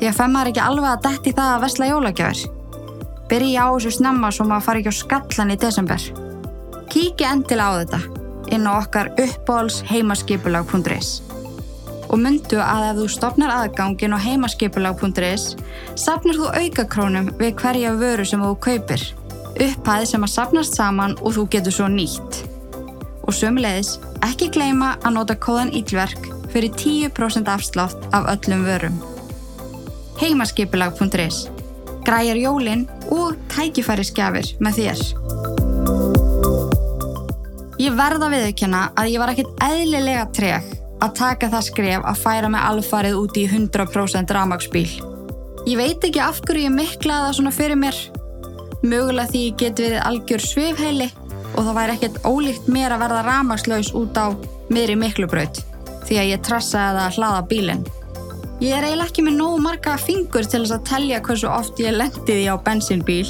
því 0.00 0.08
að 0.08 0.18
femmar 0.18 0.50
ekki 0.50 0.62
alveg 0.64 0.90
að 0.90 1.02
detti 1.08 1.34
það 1.36 1.54
að 1.54 1.64
vestla 1.64 1.88
jólagjafir. 1.90 2.42
Byrji 3.30 3.56
á 3.56 3.66
þessu 3.70 3.94
snemma 3.96 4.30
svo 4.34 4.46
maður 4.48 4.66
fari 4.66 4.82
ekki 4.82 4.92
á 4.92 5.00
skallan 5.00 5.54
í 5.54 5.58
desember. 5.60 6.06
Kíki 6.92 7.26
endilega 7.28 7.72
á 7.72 7.78
þetta 7.80 8.00
inn 8.54 8.68
á 8.68 8.72
okkar 8.76 9.12
uppbóls 9.20 9.80
heimaskipulag.is 9.90 11.10
og 12.10 12.18
myndu 12.18 12.58
að 12.58 12.88
ef 12.90 12.98
þú 12.98 13.06
stopnar 13.14 13.54
aðgangin 13.54 14.14
á 14.14 14.18
heimaskipulag.is 14.18 15.54
sapnir 15.94 16.38
þú 16.38 16.50
aukakrónum 16.58 17.32
við 17.38 17.56
hverja 17.62 17.94
vöru 17.98 18.26
sem 18.26 18.42
þú 18.42 18.54
kaupir 18.66 19.06
upphæð 19.60 20.06
sem 20.08 20.24
að 20.24 20.32
sapnast 20.34 20.76
saman 20.78 21.16
og 21.20 21.34
þú 21.36 21.46
getur 21.54 21.74
svo 21.74 21.88
nýtt. 21.90 22.42
Og 23.26 23.36
sömulegis, 23.36 23.98
ekki 24.26 24.50
gleyma 24.54 24.94
að 25.04 25.16
nota 25.18 25.36
kóðan 25.36 25.72
ílverk 25.76 26.28
fyrir 26.50 26.72
10% 26.74 27.50
afslátt 27.50 28.08
af 28.16 28.28
öllum 28.32 28.64
vörum. 28.66 29.00
Heimaskipulag.is 30.20 31.48
Græjar 32.04 32.38
jólinn 32.40 32.86
og 33.12 33.36
tækifæri 33.52 34.06
skjafir 34.08 34.54
með 34.64 34.80
þér. 34.80 35.02
Ég 37.80 37.96
verða 37.96 38.28
viðkjöna 38.32 38.86
að 38.98 39.12
ég 39.12 39.22
var 39.22 39.32
ekkit 39.32 39.64
eðlilega 39.64 40.24
treg 40.36 40.79
að 41.00 41.14
taka 41.18 41.50
það 41.52 41.68
skref 41.68 42.08
að 42.12 42.22
færa 42.24 42.52
mig 42.52 42.64
alfarið 42.70 43.18
út 43.20 43.36
í 43.40 43.46
100% 43.48 44.34
ramagsbíl. 44.36 44.88
Ég 45.68 45.76
veit 45.76 46.04
ekki 46.04 46.22
af 46.24 46.40
hverju 46.44 46.68
ég 46.68 46.74
miklaði 46.74 47.28
það 47.28 47.36
svona 47.36 47.52
fyrir 47.52 47.80
mér 47.80 47.98
Mögulega 48.80 49.28
því 49.28 49.40
ég 49.44 49.56
get 49.60 49.80
við 49.82 49.94
algjör 50.00 50.40
svifheili 50.40 51.08
og 51.50 51.66
það 51.66 51.74
væri 51.76 51.96
ekkert 51.98 52.20
ólíkt 52.24 52.68
mér 52.72 52.94
að 52.94 53.02
verða 53.04 53.24
ramagslaus 53.26 53.90
út 53.96 54.16
á 54.16 54.32
miðri 54.72 54.96
miklubraut 54.96 55.60
því 56.08 56.16
að 56.16 56.30
ég 56.30 56.44
trassaði 56.46 57.02
að 57.02 57.18
hlaða 57.18 57.42
bílinn. 57.50 57.82
Ég 58.60 58.76
er 58.76 58.86
eiginlega 58.86 59.08
ekki 59.10 59.24
með 59.24 59.36
nógu 59.36 59.60
marga 59.64 59.98
fingur 60.00 60.48
til 60.48 60.62
þess 60.62 60.76
að 60.78 60.86
tellja 60.88 61.20
hversu 61.26 61.48
oft 61.48 61.80
ég 61.80 61.96
lendiði 61.96 62.48
á 62.48 62.56
bensinbíl 62.64 63.28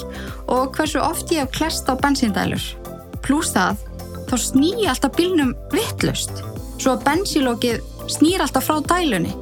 og 0.51 0.79
hversu 0.79 1.03
oft 1.03 1.35
ég 1.35 1.45
hef 1.45 1.53
klest 1.59 1.91
á 1.91 1.95
bensindælur. 1.99 2.63
Plús 3.27 3.51
það, 3.55 3.83
þá 4.31 4.35
snýi 4.47 4.87
alltaf 4.91 5.15
bílnum 5.19 5.53
vittlust, 5.75 6.45
svo 6.81 6.97
að 6.97 7.05
bensílókið 7.09 7.81
snýr 8.09 8.41
alltaf 8.45 8.65
frá 8.67 8.81
dælunni. 8.81 9.35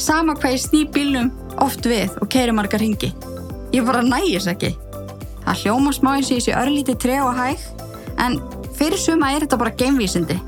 Sama 0.00 0.36
hvað 0.38 0.54
ég 0.54 0.62
sný 0.62 0.82
bílnum 0.94 1.32
oft 1.60 1.84
við 1.86 2.14
og 2.22 2.30
keiri 2.32 2.54
marga 2.54 2.80
ringi. 2.80 3.10
Ég 3.74 3.84
bara 3.84 4.04
nægis 4.04 4.48
ekki. 4.48 4.72
Það 5.44 5.60
hljóma 5.62 5.92
smá 5.92 6.14
eins 6.14 6.30
og 6.30 6.38
ég 6.38 6.44
sé 6.46 6.54
örlíti 6.56 6.94
tre 6.96 7.18
og 7.24 7.34
hæg, 7.36 7.60
en 8.24 8.38
fyrir 8.78 9.00
suma 9.00 9.32
er 9.34 9.44
þetta 9.44 9.60
bara 9.60 9.74
geimvísindi. 9.80 10.38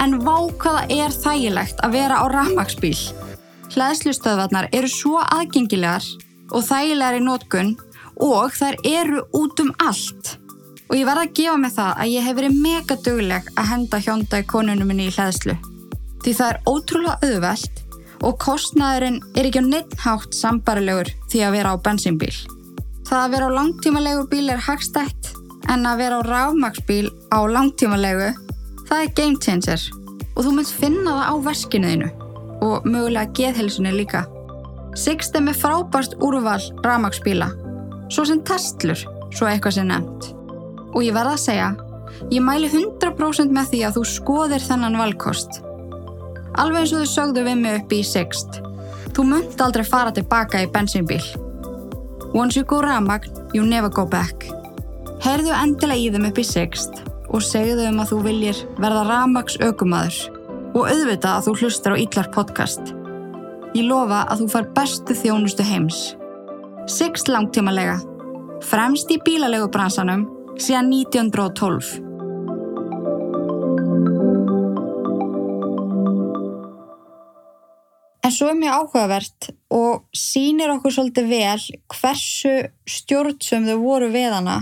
En 0.00 0.18
vá 0.24 0.36
hvaða 0.48 0.86
er 0.90 1.14
þægilegt 1.14 1.82
að 1.84 1.96
vera 1.98 2.22
á 2.22 2.24
ramagsbíl. 2.32 2.96
Hlæðslustöðvarnar 3.70 4.70
eru 4.74 4.90
svo 4.90 5.20
aðgengilegar 5.22 6.06
og 6.50 6.64
þægilegar 6.66 7.20
í 7.20 7.24
nótkunn 7.26 7.74
og 8.18 8.54
þær 8.56 8.80
eru 8.88 9.22
út 9.36 9.62
um 9.62 9.70
allt. 9.78 10.39
Og 10.90 10.96
ég 10.98 11.06
verða 11.06 11.26
að 11.28 11.34
gefa 11.38 11.58
mig 11.62 11.74
það 11.76 12.00
að 12.02 12.10
ég 12.10 12.24
hef 12.26 12.36
verið 12.40 12.62
mega 12.64 12.96
dugleg 13.06 13.50
að 13.54 13.68
henda 13.70 14.00
hjónda 14.02 14.40
í 14.42 14.46
konunum 14.50 14.90
minni 14.90 15.06
í 15.06 15.14
hlæðslu. 15.14 15.54
Því 16.24 16.32
það 16.36 16.50
er 16.50 16.58
ótrúlega 16.66 17.28
auðvelt 17.28 17.82
og 18.26 18.40
kostnæðurinn 18.42 19.20
er 19.38 19.48
ekki 19.48 19.62
á 19.62 19.70
neitthátt 19.70 20.34
sambarilegur 20.36 21.12
því 21.30 21.44
að 21.46 21.54
vera 21.56 21.72
á 21.72 21.82
bensínbíl. 21.84 22.32
Það 23.06 23.20
að 23.20 23.36
vera 23.36 23.46
á 23.48 23.56
langtímalegu 23.56 24.26
bíl 24.32 24.50
er 24.50 24.64
hagstætt 24.66 25.30
en 25.70 25.86
að 25.86 26.02
vera 26.02 26.18
á 26.18 26.22
rámagsbíl 26.26 27.06
á 27.30 27.38
langtímalegu 27.46 28.32
það 28.90 29.04
er 29.04 29.14
game 29.14 29.38
changer 29.38 29.86
og 30.34 30.42
þú 30.42 30.56
myndt 30.56 30.74
finna 30.82 31.14
það 31.14 31.30
á 31.30 31.34
veskinuðinu 31.46 32.10
og 32.66 32.84
mögulega 32.90 33.32
geðhilsunni 33.38 33.94
líka. 33.94 34.26
Sixt 34.98 35.36
er 35.38 35.46
með 35.46 35.62
frábært 35.62 36.18
úrval 36.18 36.60
rámagsbíla, 36.84 37.48
svo 38.10 38.26
sem 38.26 38.42
testlur, 38.42 38.98
svo 39.30 39.46
eitthvað 39.46 39.78
sem 39.78 39.88
nefnt. 39.88 40.32
Og 40.94 41.02
ég 41.04 41.14
verða 41.14 41.36
að 41.36 41.44
segja, 41.44 41.68
ég 42.30 42.42
mæli 42.44 42.70
100% 42.70 43.52
með 43.54 43.72
því 43.72 43.82
að 43.86 43.98
þú 43.98 44.06
skoðir 44.12 44.64
þennan 44.64 44.98
valkost. 45.00 45.60
Alveg 46.58 46.82
eins 46.82 46.94
og 46.94 47.04
þau 47.04 47.12
sögðu 47.14 47.44
við 47.46 47.60
mig 47.60 47.78
upp 47.78 47.92
í 47.94 48.00
Sixt. 48.06 48.58
Þú 49.14 49.26
munt 49.26 49.62
aldrei 49.62 49.84
fara 49.86 50.14
tilbaka 50.14 50.62
í 50.64 50.70
bensínbíl. 50.70 51.22
Once 52.34 52.58
you 52.58 52.64
go 52.66 52.80
ramagn, 52.82 53.30
you 53.54 53.62
never 53.66 53.90
go 53.90 54.06
back. 54.06 54.46
Heyrðu 55.22 55.54
endilega 55.54 56.00
í 56.00 56.10
þeim 56.14 56.28
upp 56.30 56.38
í 56.40 56.46
Sixt 56.46 57.02
og 57.30 57.42
segðu 57.46 57.84
þeim 57.84 58.00
að 58.02 58.12
þú 58.12 58.20
viljir 58.26 58.60
verða 58.80 59.06
ramags 59.06 59.58
aukumadur 59.62 60.18
og 60.74 60.86
auðvita 60.86 61.36
að 61.36 61.48
þú 61.48 61.54
hlustar 61.60 61.94
á 61.94 62.00
Ítlar 62.02 62.30
podcast. 62.34 62.94
Ég 63.74 63.86
lofa 63.86 64.24
að 64.30 64.42
þú 64.42 64.50
far 64.54 64.68
bestu 64.74 65.14
þjónustu 65.14 65.66
heims. 65.66 65.98
Sixt 66.90 67.30
langtímalega. 67.30 68.00
Fremst 68.66 69.10
í 69.14 69.18
bílalegu 69.22 69.70
bransanum 69.72 70.26
síðan 70.58 70.90
1912. 70.90 72.00
En 78.20 78.34
svo 78.34 78.50
er 78.50 78.58
mjög 78.58 78.76
áhugavert 78.78 79.48
og 79.74 80.04
sínir 80.14 80.70
okkur 80.74 80.92
svolítið 80.94 81.30
vel 81.30 81.62
hversu 81.94 82.52
stjórnsum 82.86 83.66
þau 83.66 83.78
voru 83.82 84.10
við 84.12 84.34
hana 84.36 84.58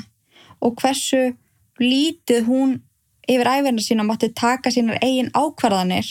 og 0.64 0.78
hversu 0.80 1.34
lítið 1.82 2.46
hún 2.48 2.78
yfir 3.28 3.50
æfina 3.50 3.84
sína 3.84 4.06
mátti 4.08 4.30
taka 4.32 4.72
sínar 4.72 5.02
eigin 5.04 5.28
ákvarðanir 5.36 6.08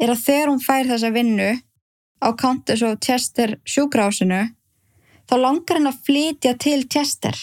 er 0.00 0.14
að 0.14 0.24
þegar 0.24 0.52
hún 0.52 0.64
fær 0.64 0.88
þessa 0.88 1.12
vinnu 1.12 1.50
á 2.24 2.28
Countess 2.40 2.84
of 2.86 3.00
Chester 3.04 3.58
sjúkrásinu 3.68 4.42
þá 5.28 5.34
langar 5.36 5.78
henn 5.78 5.90
að 5.90 6.00
flytja 6.06 6.56
til 6.60 6.86
Chester 6.88 7.36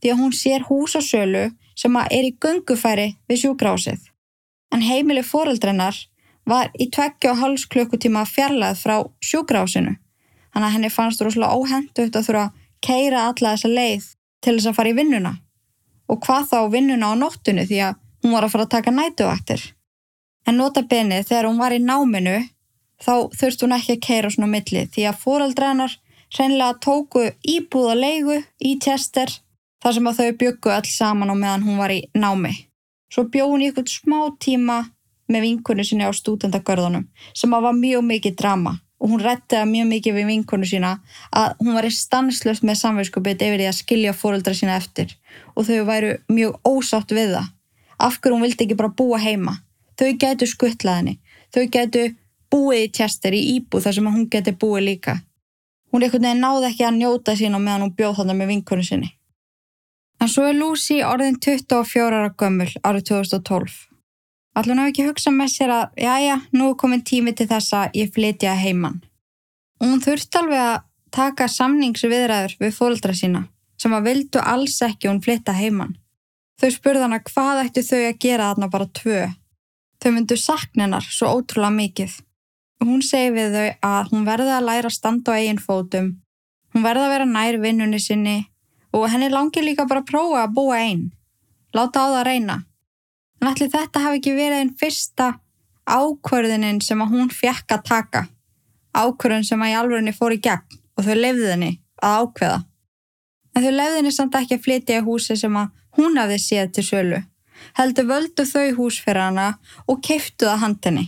því 0.00 0.12
að 0.12 0.20
hún 0.22 0.36
sér 0.36 0.66
hús 0.68 0.96
á 0.96 1.00
sölu 1.04 1.50
sem 1.78 1.96
er 2.02 2.28
í 2.28 2.36
gungufæri 2.42 3.08
við 3.28 3.44
sjúkrásið. 3.44 4.00
En 4.74 4.82
heimili 4.84 5.22
foreldrennar 5.26 5.96
var 6.48 6.70
í 6.78 6.88
tveggja 6.92 7.32
og 7.32 7.40
hálfs 7.40 7.66
klukkutíma 7.70 8.24
fjarlæð 8.28 8.80
frá 8.82 8.96
sjúkrásinu. 9.24 9.96
Þannig 10.50 10.66
að 10.66 10.74
henni 10.74 10.90
fannst 10.90 11.22
rosalega 11.22 11.56
óhendu 11.56 12.06
að 12.08 12.26
þurfa 12.26 12.44
að 12.46 12.54
keira 12.84 13.26
alla 13.28 13.54
þessa 13.54 13.70
leið 13.70 14.06
til 14.40 14.54
þess 14.56 14.70
að 14.70 14.78
fara 14.78 14.92
í 14.92 14.96
vinnuna. 14.98 15.34
Og 16.10 16.22
hvað 16.24 16.48
þá 16.50 16.58
vinnuna 16.72 17.12
á 17.12 17.20
nóttunni 17.20 17.66
því 17.68 17.82
að 17.86 17.98
hún 18.22 18.34
var 18.34 18.46
að 18.46 18.54
fara 18.54 18.66
að 18.66 18.72
taka 18.74 18.94
nætuvaktir. 18.94 19.66
En 20.48 20.58
nota 20.58 20.82
benið 20.82 21.28
þegar 21.28 21.48
hún 21.50 21.60
var 21.60 21.76
í 21.76 21.82
náminu 21.84 22.38
þá 23.00 23.14
þurft 23.36 23.64
hún 23.64 23.76
ekki 23.76 23.96
að 23.96 24.06
keira 24.06 24.32
svona 24.32 24.50
milli 24.50 24.86
því 24.92 25.06
að 25.08 25.20
foreldrennar 25.24 25.96
hreinlega 26.34 26.78
tóku 26.84 27.26
íbúða 27.54 27.94
leigu 27.98 28.40
í 28.58 28.76
tester 28.82 29.32
þar 29.82 29.96
sem 29.96 30.10
að 30.10 30.20
þau 30.20 30.38
byggu 30.42 30.72
alls 30.74 30.96
saman 30.96 31.32
á 31.32 31.36
meðan 31.36 31.66
hún 31.66 31.80
var 31.80 31.94
í 31.94 32.02
námi. 32.14 32.52
Svo 33.10 33.26
bjóð 33.32 33.54
hún 33.54 33.64
í 33.64 33.70
eitthvað 33.70 33.90
smá 33.90 34.18
tíma 34.38 34.78
með 35.30 35.46
vinkunni 35.46 35.86
sinni 35.86 36.06
á 36.06 36.12
stúdendagörðunum 36.14 37.08
sem 37.34 37.54
að 37.54 37.66
var 37.66 37.76
mjög 37.78 38.06
mikið 38.06 38.36
drama 38.38 38.76
og 39.00 39.14
hún 39.14 39.22
rettiða 39.24 39.64
mjög 39.66 39.88
mikið 39.94 40.16
við 40.18 40.28
vinkunni 40.28 40.68
sína 40.68 40.92
að 41.32 41.56
hún 41.62 41.72
var 41.78 41.88
í 41.88 41.92
stanslöst 41.94 42.66
með 42.66 42.80
samverðskupið 42.82 43.44
yfir 43.46 43.62
því 43.62 43.68
að 43.70 43.78
skilja 43.78 44.16
fóröldra 44.16 44.54
sína 44.56 44.76
eftir 44.76 45.14
og 45.54 45.66
þau 45.68 45.86
væru 45.88 46.12
mjög 46.28 46.58
ósátt 46.68 47.14
við 47.16 47.34
það. 47.36 47.48
Af 48.00 48.20
hverju 48.20 48.36
hún 48.36 48.44
vildi 48.44 48.64
ekki 48.64 48.76
bara 48.76 48.92
búa 48.96 49.18
heima. 49.20 49.58
Þau 50.00 50.12
gætu 50.20 50.48
skuttlaðinni. 50.48 51.18
Þau 51.52 51.64
gætu 51.72 52.04
búið 52.52 52.84
í 52.84 52.92
tjester 52.96 53.36
í 53.36 53.40
íbú 53.56 53.80
þar 53.80 53.96
sem 53.96 54.08
hún 54.08 54.28
geti 54.32 54.54
búið 54.56 54.86
líka. 54.86 55.16
Hún 55.92 56.04
ekkert 56.06 56.24
nefn 56.24 56.44
náði 56.44 56.70
ekki 56.70 56.86
að 56.86 57.00
njóta 57.00 57.36
sín 57.36 57.56
og 57.56 57.64
meðan 57.64 57.86
hún 57.86 57.96
bjóð 57.98 58.20
þarna 58.20 58.36
með 58.38 58.52
vinkunni 58.54 58.86
sinni. 58.86 59.10
En 60.20 60.28
svo 60.28 60.44
er 60.50 60.58
Lucy 60.58 60.98
orðin 61.00 61.38
24 61.40 62.02
ára 62.12 62.32
gömmul 62.36 62.68
árið 62.84 63.06
2012. 63.12 63.86
Allur 64.60 64.76
ná 64.76 64.82
ekki 64.90 65.06
hugsa 65.06 65.30
með 65.32 65.52
sér 65.54 65.72
að, 65.72 65.86
já 65.96 66.14
já, 66.20 66.36
nú 66.52 66.72
er 66.72 66.76
komin 66.76 67.04
tími 67.06 67.32
til 67.36 67.46
þess 67.48 67.72
að 67.78 67.96
ég 67.96 68.12
flytja 68.12 68.52
heimann. 68.58 69.00
Hún 69.80 70.02
þurfti 70.04 70.40
alveg 70.42 70.60
að 70.60 70.82
taka 71.14 71.46
samningsviðræður 71.48 72.56
við 72.60 72.76
fólkdra 72.76 73.16
sína 73.16 73.46
sem 73.80 73.94
að 73.96 74.10
vildu 74.10 74.42
alls 74.44 74.76
ekki 74.84 75.08
hún 75.08 75.22
flytta 75.24 75.54
heimann. 75.56 75.96
Þau 76.60 76.68
spurði 76.74 77.06
hana 77.06 77.22
hvað 77.24 77.62
ættu 77.62 77.84
þau 77.86 78.00
að 78.02 78.18
gera 78.20 78.50
þarna 78.50 78.68
bara 78.74 78.90
tvö. 78.98 79.22
Þau 80.00 80.10
myndu 80.12 80.36
sakninar 80.36 81.06
svo 81.06 81.30
ótrúlega 81.38 81.72
mikið. 81.78 82.18
Hún 82.84 83.00
segi 83.04 83.32
við 83.32 83.56
þau 83.56 83.88
að 83.88 84.12
hún 84.12 84.26
verði 84.28 84.52
að 84.52 84.66
læra 84.68 84.90
að 84.90 84.96
standa 84.98 85.32
á 85.32 85.38
eigin 85.40 85.62
fótum. 85.64 86.12
Hún 86.74 86.84
verði 86.84 87.06
að 87.06 87.14
vera 87.14 87.30
nær 87.30 87.60
vinnunni 87.64 88.00
sinni 88.00 88.36
og 88.92 89.06
henni 89.10 89.28
langi 89.30 89.62
líka 89.62 89.86
bara 89.88 90.02
að 90.02 90.10
prófa 90.10 90.42
að 90.44 90.54
búa 90.56 90.80
einn. 90.80 91.06
Láta 91.74 92.02
á 92.02 92.06
það 92.08 92.18
að 92.20 92.26
reyna. 92.26 92.56
En 93.40 93.48
allir 93.50 93.70
þetta 93.72 94.02
hafi 94.04 94.20
ekki 94.20 94.34
verið 94.36 94.62
einn 94.62 94.74
fyrsta 94.80 95.28
ákvörðinin 95.90 96.80
sem 96.84 97.02
að 97.02 97.14
hún 97.14 97.30
fjekk 97.32 97.76
að 97.76 97.86
taka. 97.88 98.24
Ákvörðin 98.94 99.46
sem 99.46 99.62
að 99.62 99.72
í 99.72 99.76
alvegni 99.78 100.14
fór 100.14 100.34
í 100.34 100.40
gegn 100.42 100.80
og 100.98 101.06
þau 101.06 101.14
lefði 101.16 101.52
henni 101.52 101.70
að 102.02 102.24
ákveða. 102.24 102.58
En 103.54 103.64
þau 103.64 103.72
lefði 103.76 104.00
henni 104.00 104.14
samt 104.14 104.36
ekki 104.38 104.58
að 104.58 104.66
flytja 104.66 104.98
í 104.98 105.06
húsi 105.06 105.36
sem 105.38 105.56
að 105.56 105.70
hún 105.98 106.18
hafði 106.20 106.38
séð 106.42 106.74
til 106.74 106.86
sölu. 106.86 107.22
Heldur 107.78 108.08
völdu 108.08 108.46
þau 108.48 108.68
hús 108.78 109.00
fyrir 109.04 109.22
hana 109.28 109.48
og 109.86 110.02
keiftu 110.04 110.48
það 110.48 110.62
handinni. 110.64 111.06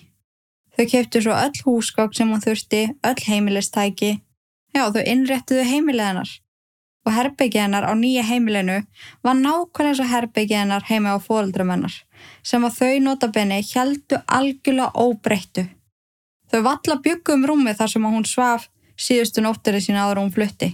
Þau 0.76 0.86
keiftu 0.88 1.22
svo 1.24 1.36
öll 1.36 1.64
húsgák 1.66 2.14
sem 2.16 2.30
hún 2.32 2.42
þurfti, 2.42 2.82
öll 3.04 3.26
heimilistæki. 3.26 4.12
Já, 4.72 4.86
þau 4.88 5.02
innréttuðu 5.04 5.66
heimileganar 5.68 6.30
og 7.06 7.14
herbyggið 7.16 7.64
hennar 7.64 7.86
á 7.88 7.92
nýja 7.98 8.22
heimilinu 8.26 8.78
var 9.26 9.38
nákvæmlega 9.38 10.04
og 10.04 10.10
herbyggið 10.12 10.60
hennar 10.60 10.84
heima 10.86 11.16
á 11.16 11.18
fóreldramennar 11.22 11.94
sem 12.46 12.64
að 12.66 12.76
þau 12.78 12.92
notabenni 13.06 13.58
heldu 13.72 14.20
algjörlega 14.26 14.92
óbreyttu. 14.94 15.66
Þau 16.50 16.60
valla 16.68 16.98
byggum 17.06 17.42
um 17.42 17.48
rúmi 17.50 17.74
þar 17.74 17.90
sem 17.90 18.06
að 18.06 18.14
hún 18.16 18.28
svaf 18.28 18.68
síðustu 18.94 19.42
nóttirri 19.42 19.82
sína 19.82 20.06
áður 20.06 20.22
hún 20.22 20.34
flutti. 20.36 20.70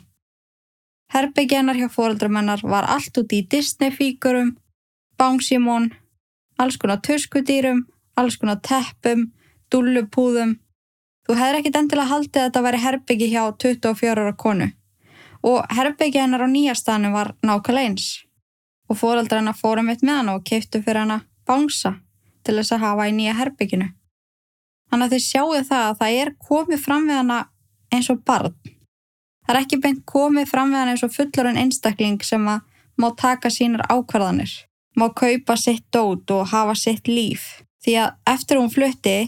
Herbyggið 1.14 1.60
hennar 1.62 1.80
hjá 1.80 1.88
fóreldramennar 1.88 2.64
var 2.68 2.84
allt 2.84 3.16
út 3.16 3.32
í 3.32 3.40
Disney-fíkurum, 3.48 4.56
bánsímón, 5.16 5.94
alls 6.60 6.76
konar 6.76 7.00
tuskudýrum, 7.00 7.86
alls 8.20 8.36
konar 8.36 8.60
teppum, 8.60 9.30
dullupúðum. 9.72 10.58
Þú 11.24 11.38
hefði 11.38 11.62
ekkit 11.62 11.78
endilega 11.80 12.12
haldið 12.12 12.42
að 12.42 12.50
þetta 12.50 12.64
væri 12.66 12.82
herbyggi 12.84 13.30
hjá 13.32 13.42
24 13.64 14.26
ára 14.26 14.36
konu 14.36 14.68
og 15.42 15.66
herbyggja 15.74 16.24
hennar 16.24 16.44
á 16.44 16.48
nýjastanum 16.50 17.14
var 17.14 17.34
nákvæmlega 17.42 17.90
eins 17.90 18.06
og 18.88 18.96
fóreldra 18.96 19.40
hennar 19.40 19.56
fórum 19.56 19.90
mitt 19.90 20.02
með 20.02 20.20
hann 20.20 20.32
og 20.32 20.44
keiptu 20.48 20.80
fyrir 20.82 21.04
hann 21.04 21.18
að 21.18 21.26
bánsa 21.48 21.94
til 22.44 22.56
þess 22.56 22.74
að 22.74 22.84
hafa 22.86 23.08
í 23.08 23.14
nýja 23.14 23.36
herbygginu. 23.38 23.88
Þannig 24.88 25.06
að 25.06 25.14
þið 25.14 25.24
sjáu 25.26 25.62
það 25.68 25.84
að 25.84 25.98
það 26.00 26.18
er 26.22 26.34
komið 26.48 26.82
fram 26.84 27.06
við 27.08 27.20
hana 27.20 27.38
eins 27.92 28.10
og 28.12 28.22
barn. 28.24 28.56
Það 29.44 29.54
er 29.54 29.60
ekki 29.60 29.80
beint 29.84 30.04
komið 30.08 30.48
fram 30.48 30.72
við 30.72 30.80
hana 30.80 30.94
eins 30.94 31.04
og 31.04 31.14
fullorinn 31.14 31.60
einstakling 31.60 32.20
sem 32.24 32.48
að 32.48 32.64
má 32.98 33.08
taka 33.16 33.50
sínar 33.52 33.84
ákvarðanir, 33.86 34.50
má 34.96 35.06
kaupa 35.14 35.56
sitt 35.56 35.84
dót 35.94 36.30
og 36.34 36.48
hafa 36.50 36.74
sitt 36.74 37.08
líf. 37.08 37.62
Því 37.84 38.00
að 38.02 38.14
eftir 38.32 38.58
hún 38.58 38.72
flutti 38.72 39.18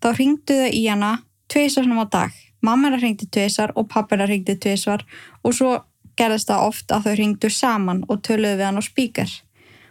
þá 0.00 0.08
ringdu 0.16 0.56
þau 0.64 0.70
í 0.72 0.86
hana 0.88 1.12
tviðsvarnum 1.52 2.02
á 2.02 2.06
dag 2.10 2.49
Mamma 2.60 2.88
hennar 2.88 3.02
ringdi 3.02 3.28
tviðsvar 3.32 3.72
og 3.76 3.88
pappa 3.88 4.16
hennar 4.16 4.30
ringdi 4.30 4.56
tviðsvar 4.60 5.04
og 5.44 5.54
svo 5.56 5.76
gerðist 6.20 6.50
það 6.50 6.66
oft 6.66 6.92
að 6.92 7.06
þau 7.06 7.14
ringdu 7.20 7.50
saman 7.52 8.02
og 8.08 8.20
töluðu 8.26 8.58
við 8.58 8.66
hann 8.68 8.80
á 8.80 8.84
spíkar. 8.84 9.30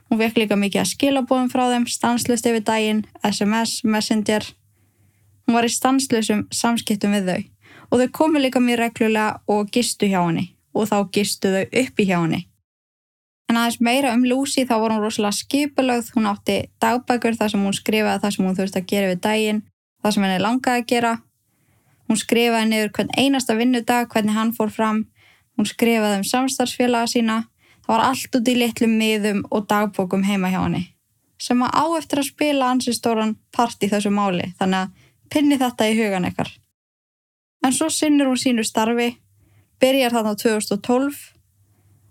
Hún 0.09 0.21
vekk 0.21 0.41
líka 0.41 0.57
mikið 0.57 0.81
að 0.81 0.91
skilabóðum 0.93 1.49
frá 1.53 1.67
þeim, 1.69 1.85
stanslust 1.89 2.47
yfir 2.49 2.65
daginn, 2.65 3.03
SMS, 3.25 3.83
Messenger. 3.85 4.45
Hún 5.45 5.57
var 5.57 5.65
í 5.65 5.73
stanslösum 5.73 6.45
samskiptum 6.53 7.13
við 7.17 7.29
þau 7.29 7.41
og 7.89 8.01
þau 8.01 8.09
komu 8.13 8.41
líka 8.41 8.61
mjög 8.61 8.83
reglulega 8.83 9.41
og 9.49 9.69
gistu 9.73 10.09
hjá 10.09 10.21
henni 10.21 10.51
og 10.77 10.89
þá 10.89 10.97
gistu 11.13 11.49
þau 11.53 11.63
upp 11.81 12.01
í 12.01 12.05
hjá 12.05 12.17
henni. 12.19 12.41
En 13.49 13.57
aðeins 13.57 13.79
meira 13.81 14.13
um 14.13 14.25
Lucy 14.29 14.61
þá 14.69 14.75
var 14.77 14.93
hún 14.93 15.01
rosalega 15.01 15.39
skipulögð, 15.39 16.11
hún 16.13 16.29
átti 16.29 16.59
dagbækur 16.81 17.37
þar 17.37 17.53
sem 17.53 17.63
hún 17.65 17.73
skrifaði 17.73 18.21
það 18.21 18.35
sem 18.35 18.45
hún 18.45 18.57
þurfti 18.59 18.81
að 18.81 18.89
gera 18.91 19.09
við 19.09 19.23
daginn, 19.25 19.63
það 20.03 20.13
sem 20.15 20.25
henni 20.27 20.43
langaði 20.43 20.83
að 20.83 20.89
gera 20.91 21.13
Hún 22.09 22.17
skrifaði 22.17 22.71
niður 22.71 22.91
hvern 22.97 23.11
einasta 23.21 23.55
vinnudag, 23.55 24.09
hvernig 24.09 24.33
hann 24.33 24.53
fór 24.57 24.71
fram. 24.73 25.03
Hún 25.57 25.67
skrifaði 25.69 26.19
um 26.19 26.25
samstarfsfélaga 26.25 27.09
sína. 27.11 27.43
Það 27.85 27.93
var 27.93 28.05
allt 28.07 28.37
út 28.39 28.49
í 28.49 28.55
litlum 28.57 28.95
miðum 28.97 29.43
og 29.49 29.67
dagbókum 29.69 30.25
heima 30.25 30.49
hjá 30.49 30.63
henni. 30.63 30.87
Sem 31.39 31.61
að 31.63 31.75
á 31.77 31.85
eftir 31.99 32.21
að 32.23 32.31
spila 32.31 32.71
ansi 32.73 32.93
stóran 32.97 33.35
part 33.55 33.85
í 33.85 33.89
þessu 33.91 34.11
máli. 34.11 34.49
Þannig 34.59 34.79
að 34.81 35.05
pinni 35.29 35.59
þetta 35.61 35.87
í 35.87 35.97
hugan 35.99 36.25
ekkar. 36.29 36.49
En 37.65 37.75
svo 37.75 37.89
sinnur 37.93 38.31
hún 38.31 38.39
sínu 38.39 38.65
starfi, 38.65 39.11
byrjar 39.79 40.15
þarna 40.15 40.33
2012 40.39 41.19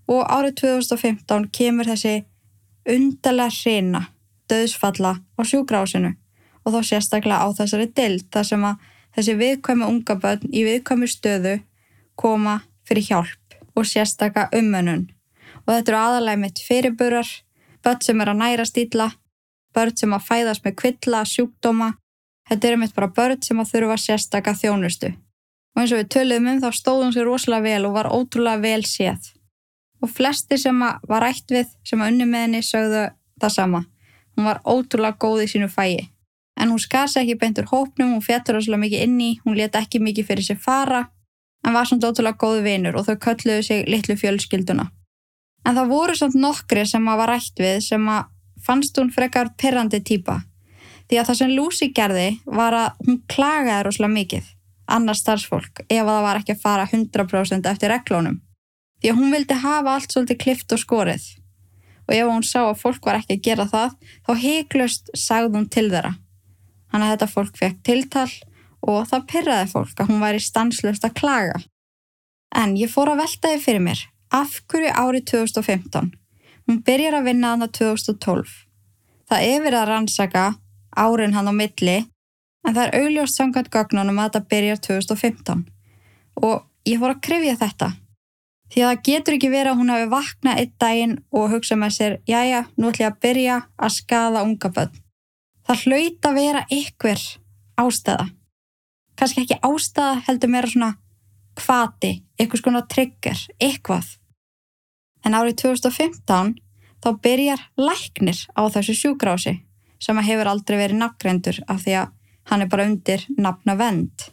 og 0.09 0.22
árið 0.24 0.55
2015 0.62 1.49
kemur 1.53 1.88
þessi 1.88 2.14
undarlega 2.88 3.53
hreina 3.53 4.05
döðsfalla 4.49 5.18
á 5.20 5.40
sjúgrásinu 5.44 6.14
og 6.64 6.74
þá 6.74 6.80
sérstaklega 6.90 7.44
á 7.44 7.49
þessari 7.57 7.88
dild 7.96 8.28
þar 8.32 8.49
sem 8.49 8.64
að 8.64 8.86
þessi 9.16 9.36
viðkvæmi 9.42 9.86
unga 9.86 10.16
börn 10.22 10.50
í 10.50 10.64
viðkvæmi 10.66 11.09
stöðu 11.11 11.54
koma 12.18 12.61
fyrir 12.88 13.09
hjálp 13.11 13.56
og 13.76 13.86
sérstaklega 13.86 14.48
umönun 14.59 15.06
og 15.64 15.72
þetta 15.72 15.92
eru 15.92 16.00
aðalega 16.00 16.42
mitt 16.42 16.62
fyrirburar 16.66 17.30
börn 17.84 18.04
sem 18.04 18.20
er 18.20 18.32
að 18.32 18.42
næra 18.42 18.68
stíla 18.68 19.09
börn 19.76 19.96
sem 19.96 20.12
að 20.14 20.28
fæðast 20.28 20.64
með 20.66 20.78
kvilla, 20.82 21.24
sjúkdóma 21.24 21.94
þetta 22.48 22.68
eru 22.68 22.82
mitt 22.82 22.94
bara 22.96 23.12
börn 23.14 23.42
sem 23.44 23.61
að 23.61 23.74
þurfa 23.74 23.98
sérstaklega 24.04 24.62
þjónustu 24.62 25.12
og 25.12 25.82
eins 25.82 25.92
og 25.94 26.00
við 26.00 26.12
töluðum 26.14 26.52
um 26.54 26.62
þá 26.64 26.70
stóðum 26.74 27.12
sér 27.14 27.28
rosalega 27.28 27.68
vel 27.68 27.88
og 27.88 27.98
var 27.98 28.11
ótrúlega 28.11 28.64
vel 28.64 28.84
séð 28.88 29.34
og 30.02 30.11
flesti 30.11 30.59
sem 30.59 30.78
var 30.80 31.22
rætt 31.22 31.50
við 31.52 31.70
sem 31.86 32.00
að 32.02 32.12
unni 32.12 32.26
með 32.28 32.44
henni 32.46 32.62
sögðu 32.66 33.09
það 33.40 33.54
sama. 33.54 33.82
Hún 34.36 34.46
var 34.46 34.61
ótrúlega 34.66 35.18
góð 35.18 35.44
í 35.44 35.50
sínu 35.52 35.68
fæi. 35.70 36.09
En 36.59 36.72
hún 36.72 36.82
skar 36.82 37.09
sér 37.11 37.24
ekki 37.24 37.38
beintur 37.38 37.68
hópnum, 37.70 38.16
hún 38.16 38.24
fettur 38.24 38.59
ótrúlega 38.59 38.82
mikið 38.82 39.04
inni, 39.06 39.30
hún 39.44 39.56
leta 39.59 39.82
ekki 39.82 40.00
mikið 40.02 40.26
fyrir 40.30 40.46
sér 40.46 40.59
fara, 40.62 41.04
en 41.66 41.76
var 41.76 41.86
samt 41.86 42.04
ótrúlega 42.04 42.40
góð 42.40 42.64
vinur 42.66 42.98
og 42.98 43.06
þau 43.06 43.16
kölluðu 43.26 43.62
sig 43.62 43.86
litlu 43.86 44.16
fjölskylduna. 44.18 44.88
En 45.66 45.76
það 45.78 45.92
voru 45.92 46.16
samt 46.18 46.38
nokkri 46.38 46.84
sem 46.86 47.09
að 47.09 47.22
var 47.22 47.32
rætt 47.34 47.62
við 47.62 47.80
sem 47.86 48.11
að 48.11 48.28
fannst 48.64 48.98
hún 48.98 49.12
frekar 49.14 49.52
perrandi 49.61 50.02
týpa. 50.02 50.40
Því 51.09 51.20
að 51.20 51.30
það 51.30 51.38
sem 51.40 51.54
Lucy 51.54 51.92
gerði 51.94 52.28
var 52.44 52.74
að 52.74 53.06
hún 53.06 53.22
klagaði 53.30 53.86
rosalega 53.86 54.16
mikið, 54.16 54.50
annars 54.98 55.22
starfsfólk, 55.22 55.86
ef 55.86 56.02
að 56.02 56.12
það 56.12 56.26
var 56.26 56.42
ekki 56.42 56.56
að 56.56 56.62
fara 56.66 56.90
100% 56.90 57.72
eftir 57.72 57.94
reglónum 57.94 58.42
því 59.00 59.12
að 59.12 59.20
hún 59.20 59.34
vildi 59.34 59.59
hafa 59.62 59.94
allt 59.94 60.14
svolítið 60.14 60.40
klift 60.42 60.74
og 60.74 60.82
skorið 60.82 61.26
og 62.09 62.14
ef 62.16 62.30
hún 62.30 62.46
sá 62.46 62.61
að 62.64 62.80
fólk 62.80 63.04
var 63.04 63.20
ekki 63.20 63.36
að 63.36 63.44
gera 63.46 63.66
það 63.68 63.94
þá 64.26 64.32
heiklust 64.42 65.11
sagði 65.14 65.59
hún 65.59 65.68
til 65.68 65.86
þeirra. 65.92 66.14
Þannig 66.89 67.07
að 67.07 67.12
þetta 67.14 67.28
fólk 67.32 67.59
fekk 67.59 67.82
tiltal 67.86 68.30
og 68.89 69.09
það 69.11 69.26
pyrraði 69.32 69.70
fólk 69.72 70.01
að 70.01 70.11
hún 70.12 70.22
væri 70.22 70.41
stanslust 70.43 71.05
að 71.05 71.16
klaga. 71.20 71.59
En 72.57 72.76
ég 72.80 72.93
fór 72.93 73.12
að 73.12 73.22
velta 73.22 73.53
þið 73.53 73.64
fyrir 73.64 73.84
mér, 73.84 74.05
af 74.32 74.61
hverju 74.70 74.95
árið 74.95 75.26
2015? 75.32 76.11
Hún 76.68 76.80
byrjar 76.84 77.18
að 77.18 77.28
vinna 77.28 77.53
þannig 77.55 77.74
2012. 77.78 78.57
Það 79.28 79.47
er 79.51 79.62
verið 79.64 79.80
að 79.82 79.89
rannsaka 79.93 80.45
árin 80.97 81.36
hann 81.36 81.53
á 81.53 81.55
milli 81.55 81.99
en 82.66 82.74
það 82.74 82.84
er 82.86 82.97
augljóst 83.03 83.39
samkvæmt 83.39 83.72
gögnunum 83.72 84.18
að 84.18 84.30
þetta 84.30 84.53
byrjar 84.53 84.82
2015 84.89 85.64
og 86.49 86.64
ég 86.89 87.01
fór 87.01 87.14
að 87.14 87.24
krifja 87.28 87.57
þetta 87.61 87.93
Því 88.68 88.82
að 88.84 88.91
það 88.91 89.05
getur 89.09 89.36
ekki 89.39 89.51
verið 89.53 89.72
að 89.72 89.78
hún 89.80 89.93
hafi 89.93 90.09
vaknað 90.12 90.59
einn 90.61 90.72
daginn 90.82 91.14
og 91.32 91.53
hugsað 91.55 91.78
með 91.80 91.95
sér, 91.97 92.16
jájá, 92.28 92.61
nú 92.76 92.91
ætlum 92.91 93.05
ég 93.05 93.09
að 93.09 93.20
byrja 93.24 93.55
að 93.78 93.95
skada 93.95 94.43
unga 94.45 94.70
bönn. 94.76 94.99
Það 95.69 95.83
hlaut 95.85 96.27
að 96.29 96.39
vera 96.39 96.61
ykkur 96.73 97.23
ástæða. 97.77 98.25
Kanski 99.21 99.43
ekki 99.43 99.59
ástæða 99.69 100.23
heldur 100.25 100.53
meira 100.55 100.71
svona 100.71 100.95
kvati, 101.59 102.12
ykkur 102.41 102.62
skona 102.62 102.81
trigger, 102.89 103.37
ykkvað. 103.61 104.07
En 105.27 105.37
árið 105.37 105.59
2015 105.61 106.55
þá 107.05 107.09
byrjar 107.21 107.64
læknir 107.77 108.41
á 108.57 108.62
þessu 108.73 108.97
sjúgrási 108.97 109.59
sem 110.01 110.16
að 110.16 110.31
hefur 110.31 110.51
aldrei 110.55 110.79
verið 110.81 111.03
nafngrendur 111.03 111.61
af 111.69 111.83
því 111.85 111.97
að 112.01 112.14
hann 112.49 112.64
er 112.64 112.71
bara 112.73 112.87
undir 112.89 113.27
nafna 113.37 113.77
vend. 113.77 114.31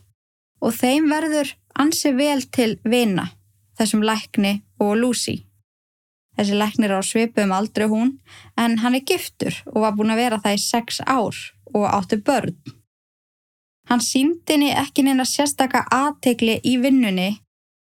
Og 0.63 0.71
þeim 0.71 1.09
verður 1.11 1.51
ansi 1.75 2.13
vel 2.15 2.45
til 2.47 2.77
vina 2.87 3.27
þessum 3.75 4.05
lækni 4.07 4.61
og 4.79 4.95
Lucy. 5.01 5.41
Þessi 6.35 6.57
læknir 6.59 6.91
er 6.91 7.01
á 7.01 7.03
svipum 7.05 7.53
aldrei 7.55 7.87
hún 7.91 8.17
en 8.59 8.79
hann 8.83 8.97
er 8.97 9.05
giftur 9.07 9.55
og 9.71 9.81
var 9.85 9.95
búin 9.95 10.13
að 10.13 10.21
vera 10.23 10.41
það 10.43 10.57
í 10.57 10.61
sex 10.63 10.99
ár 11.05 11.37
og 11.73 11.87
áttu 11.87 12.19
börn. 12.19 12.55
Hann 13.89 14.01
síndi 14.01 14.55
henni 14.55 14.71
ekki 14.73 15.05
neina 15.05 15.25
sérstaka 15.29 15.85
aðtegli 15.93 16.59
í 16.63 16.77
vinnunni 16.81 17.29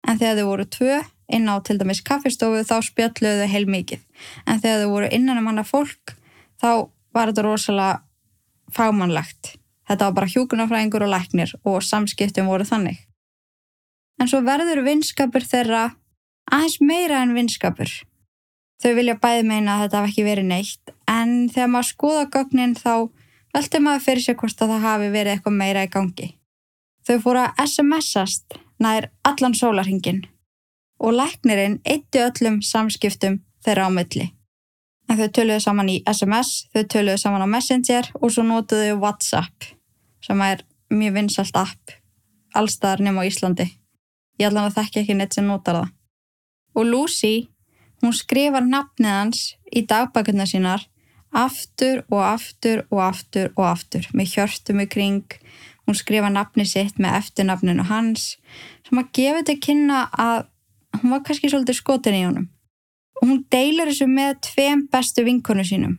en 0.07 0.18
þegar 0.18 0.41
þau 0.41 0.49
voru 0.51 0.68
tvö 0.76 1.01
inn 1.37 1.49
á 1.51 1.57
til 1.66 1.78
dæmis 1.80 2.03
kaffistofu 2.07 2.62
þá 2.66 2.76
spjalluðu 2.87 3.43
þau 3.43 3.53
heil 3.55 3.66
mikið 3.70 4.05
en 4.47 4.61
þegar 4.62 4.82
þau 4.82 4.93
voru 4.95 5.11
innan 5.14 5.43
um 5.43 5.51
hana 5.51 5.66
fólk 5.66 6.16
þá 6.62 6.70
var 7.16 7.32
þetta 7.32 7.47
rosalega 7.47 8.03
fámannlegt. 8.74 9.57
Þetta 9.87 10.09
var 10.09 10.16
bara 10.16 10.32
hjúkunarfræðingur 10.34 11.07
og 11.07 11.12
læknir 11.14 11.53
og 11.62 11.82
samskiptum 11.87 12.51
voru 12.51 12.66
þannig 12.66 13.07
en 14.20 14.30
svo 14.30 14.43
verður 14.45 14.82
vinskapur 14.87 15.45
þeirra 15.45 15.87
aðeins 16.53 16.78
meira 16.80 17.22
en 17.24 17.34
vinskapur. 17.37 17.91
Þau 18.82 18.92
vilja 18.98 19.16
bæði 19.20 19.44
meina 19.48 19.76
að 19.76 19.86
þetta 19.86 20.00
hafi 20.00 20.12
ekki 20.12 20.24
verið 20.26 20.48
neitt, 20.50 20.94
en 21.08 21.48
þegar 21.52 21.70
maður 21.72 21.88
skoða 21.90 22.24
gögnin 22.34 22.74
þá 22.76 22.92
veldur 23.56 23.84
maður 23.86 24.04
fyrir 24.04 24.24
sig 24.26 24.36
hvort 24.36 24.62
að 24.62 24.72
það 24.74 24.86
hafi 24.86 25.10
verið 25.14 25.32
eitthvað 25.32 25.58
meira 25.62 25.84
í 25.86 25.90
gangi. 25.92 26.28
Þau 27.06 27.16
fóru 27.24 27.42
að 27.44 27.60
SMS-ast 27.64 28.58
nær 28.82 29.08
allan 29.24 29.56
sólarhingin 29.56 30.24
og 31.00 31.16
læknirinn 31.16 31.80
eitti 31.88 32.20
öllum 32.24 32.60
samskiptum 32.64 33.40
þeirra 33.64 33.88
á 33.88 33.90
milli. 33.92 34.30
En 35.08 35.20
þau 35.20 35.28
töluðu 35.38 35.62
saman 35.62 35.92
í 35.92 36.00
SMS, 36.10 36.66
þau 36.74 36.84
töluðu 36.92 37.20
saman 37.22 37.46
á 37.46 37.48
Messenger 37.48 38.10
og 38.20 38.32
svo 38.34 38.44
nótuðu 38.44 38.96
WhatsApp 38.98 39.70
sem 40.24 40.40
er 40.42 40.64
mjög 40.90 41.20
vinsalt 41.20 41.56
app 41.56 41.96
allstaðar 42.56 43.04
nema 43.04 43.24
á 43.24 43.28
Íslandi. 43.28 43.68
Ég 44.40 44.48
allan 44.48 44.68
að 44.68 44.80
þekki 44.80 45.02
ekki 45.02 45.16
neitt 45.16 45.36
sem 45.36 45.46
notar 45.46 45.80
það. 45.80 45.92
Og 46.76 46.88
Lucy, 46.90 47.34
hún 48.03 48.14
skrifar 48.14 48.64
nafnið 48.66 49.12
hans 49.12 49.42
í 49.72 49.82
dagbækurna 49.88 50.47
sínar 50.49 50.84
aftur 51.36 52.03
og 52.11 52.22
aftur 52.24 52.84
og 52.90 53.03
aftur 53.05 53.53
og 53.57 53.64
aftur 53.68 54.09
með 54.16 54.34
hjörtum 54.34 54.82
í 54.82 54.88
kring. 54.90 55.38
Hún 55.86 55.99
skrifa 55.99 56.30
nafnið 56.32 56.70
sitt 56.72 57.01
með 57.03 57.20
eftirnafninu 57.20 57.86
hans 57.90 58.34
sem 58.86 59.01
að 59.01 59.12
gefa 59.18 59.42
þetta 59.42 59.57
kynna 59.66 60.03
að 60.12 60.47
hún 61.01 61.14
var 61.14 61.24
kannski 61.26 61.51
svolítið 61.53 61.80
skotin 61.80 62.18
í 62.18 62.24
honum. 62.26 62.49
Og 63.20 63.30
hún 63.30 63.44
deilir 63.53 63.90
þessu 63.90 64.09
með 64.11 64.36
tveim 64.49 64.86
bestu 64.92 65.24
vinkonu 65.26 65.64
sínum. 65.64 65.97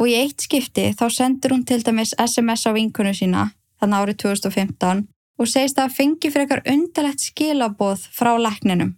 Og 0.00 0.08
í 0.08 0.16
eitt 0.16 0.42
skipti 0.44 0.90
þá 0.96 1.06
sendur 1.12 1.54
hún 1.54 1.66
til 1.68 1.82
dæmis 1.84 2.14
SMS 2.18 2.66
á 2.66 2.72
vinkonu 2.76 3.12
sína 3.16 3.50
þannig 3.80 4.04
árið 4.04 4.22
2015 4.24 5.04
og 5.40 5.48
segist 5.48 5.78
að 5.80 5.94
fengi 5.96 6.30
fyrir 6.30 6.46
eitthvað 6.46 6.72
undarlegt 6.72 7.24
skilaboð 7.24 8.06
frá 8.12 8.32
lækninum 8.40 8.94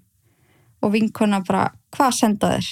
og 0.82 0.92
vinkona 0.94 1.40
bara 1.46 1.70
hvað 1.94 2.16
senda 2.18 2.52
þér? 2.54 2.68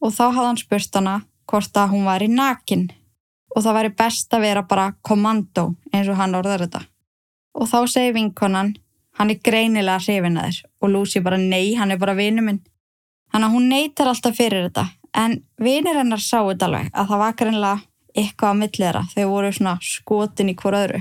Og 0.00 0.14
þá 0.16 0.24
hafði 0.24 0.46
hann 0.46 0.60
spurt 0.60 0.96
hana 0.96 1.16
hvort 1.50 1.76
að 1.76 1.92
hún 1.94 2.06
var 2.08 2.22
í 2.22 2.30
nakin. 2.30 2.88
Og 3.56 3.64
það 3.64 3.76
væri 3.76 3.92
best 3.98 4.34
að 4.34 4.46
vera 4.46 4.62
bara 4.62 4.92
kommando 5.02 5.74
eins 5.92 6.08
og 6.08 6.20
hann 6.20 6.36
orðar 6.38 6.64
þetta. 6.64 6.84
Og 7.58 7.66
þá 7.68 7.78
segi 7.90 8.14
vinkonan 8.14 8.76
hann 9.18 9.32
er 9.34 9.42
greinilega 9.44 9.98
að 9.98 10.06
þér. 10.38 10.62
Og 10.80 10.90
Lucy 10.94 11.20
bara 11.20 11.38
nei, 11.38 11.74
hann 11.74 11.90
er 11.90 11.98
bara 11.98 12.14
vinu 12.14 12.42
minn. 12.46 12.62
Hann 13.32 13.44
að 13.44 13.54
hún 13.54 13.68
neytar 13.68 14.08
alltaf 14.10 14.36
fyrir 14.36 14.68
þetta. 14.68 14.88
En 15.14 15.42
vinir 15.58 15.98
hennar 15.98 16.22
sáu 16.22 16.48
þetta 16.52 16.66
alveg 16.66 16.90
að 16.94 17.08
það 17.10 17.22
var 17.24 17.36
greinlega 17.38 17.80
eitthvað 18.14 18.54
á 18.54 18.58
millera 18.58 19.02
þau 19.10 19.24
voru 19.30 19.52
svona 19.54 19.76
skotin 19.82 20.50
í 20.50 20.56
hver 20.58 20.76
öðru. 20.78 21.00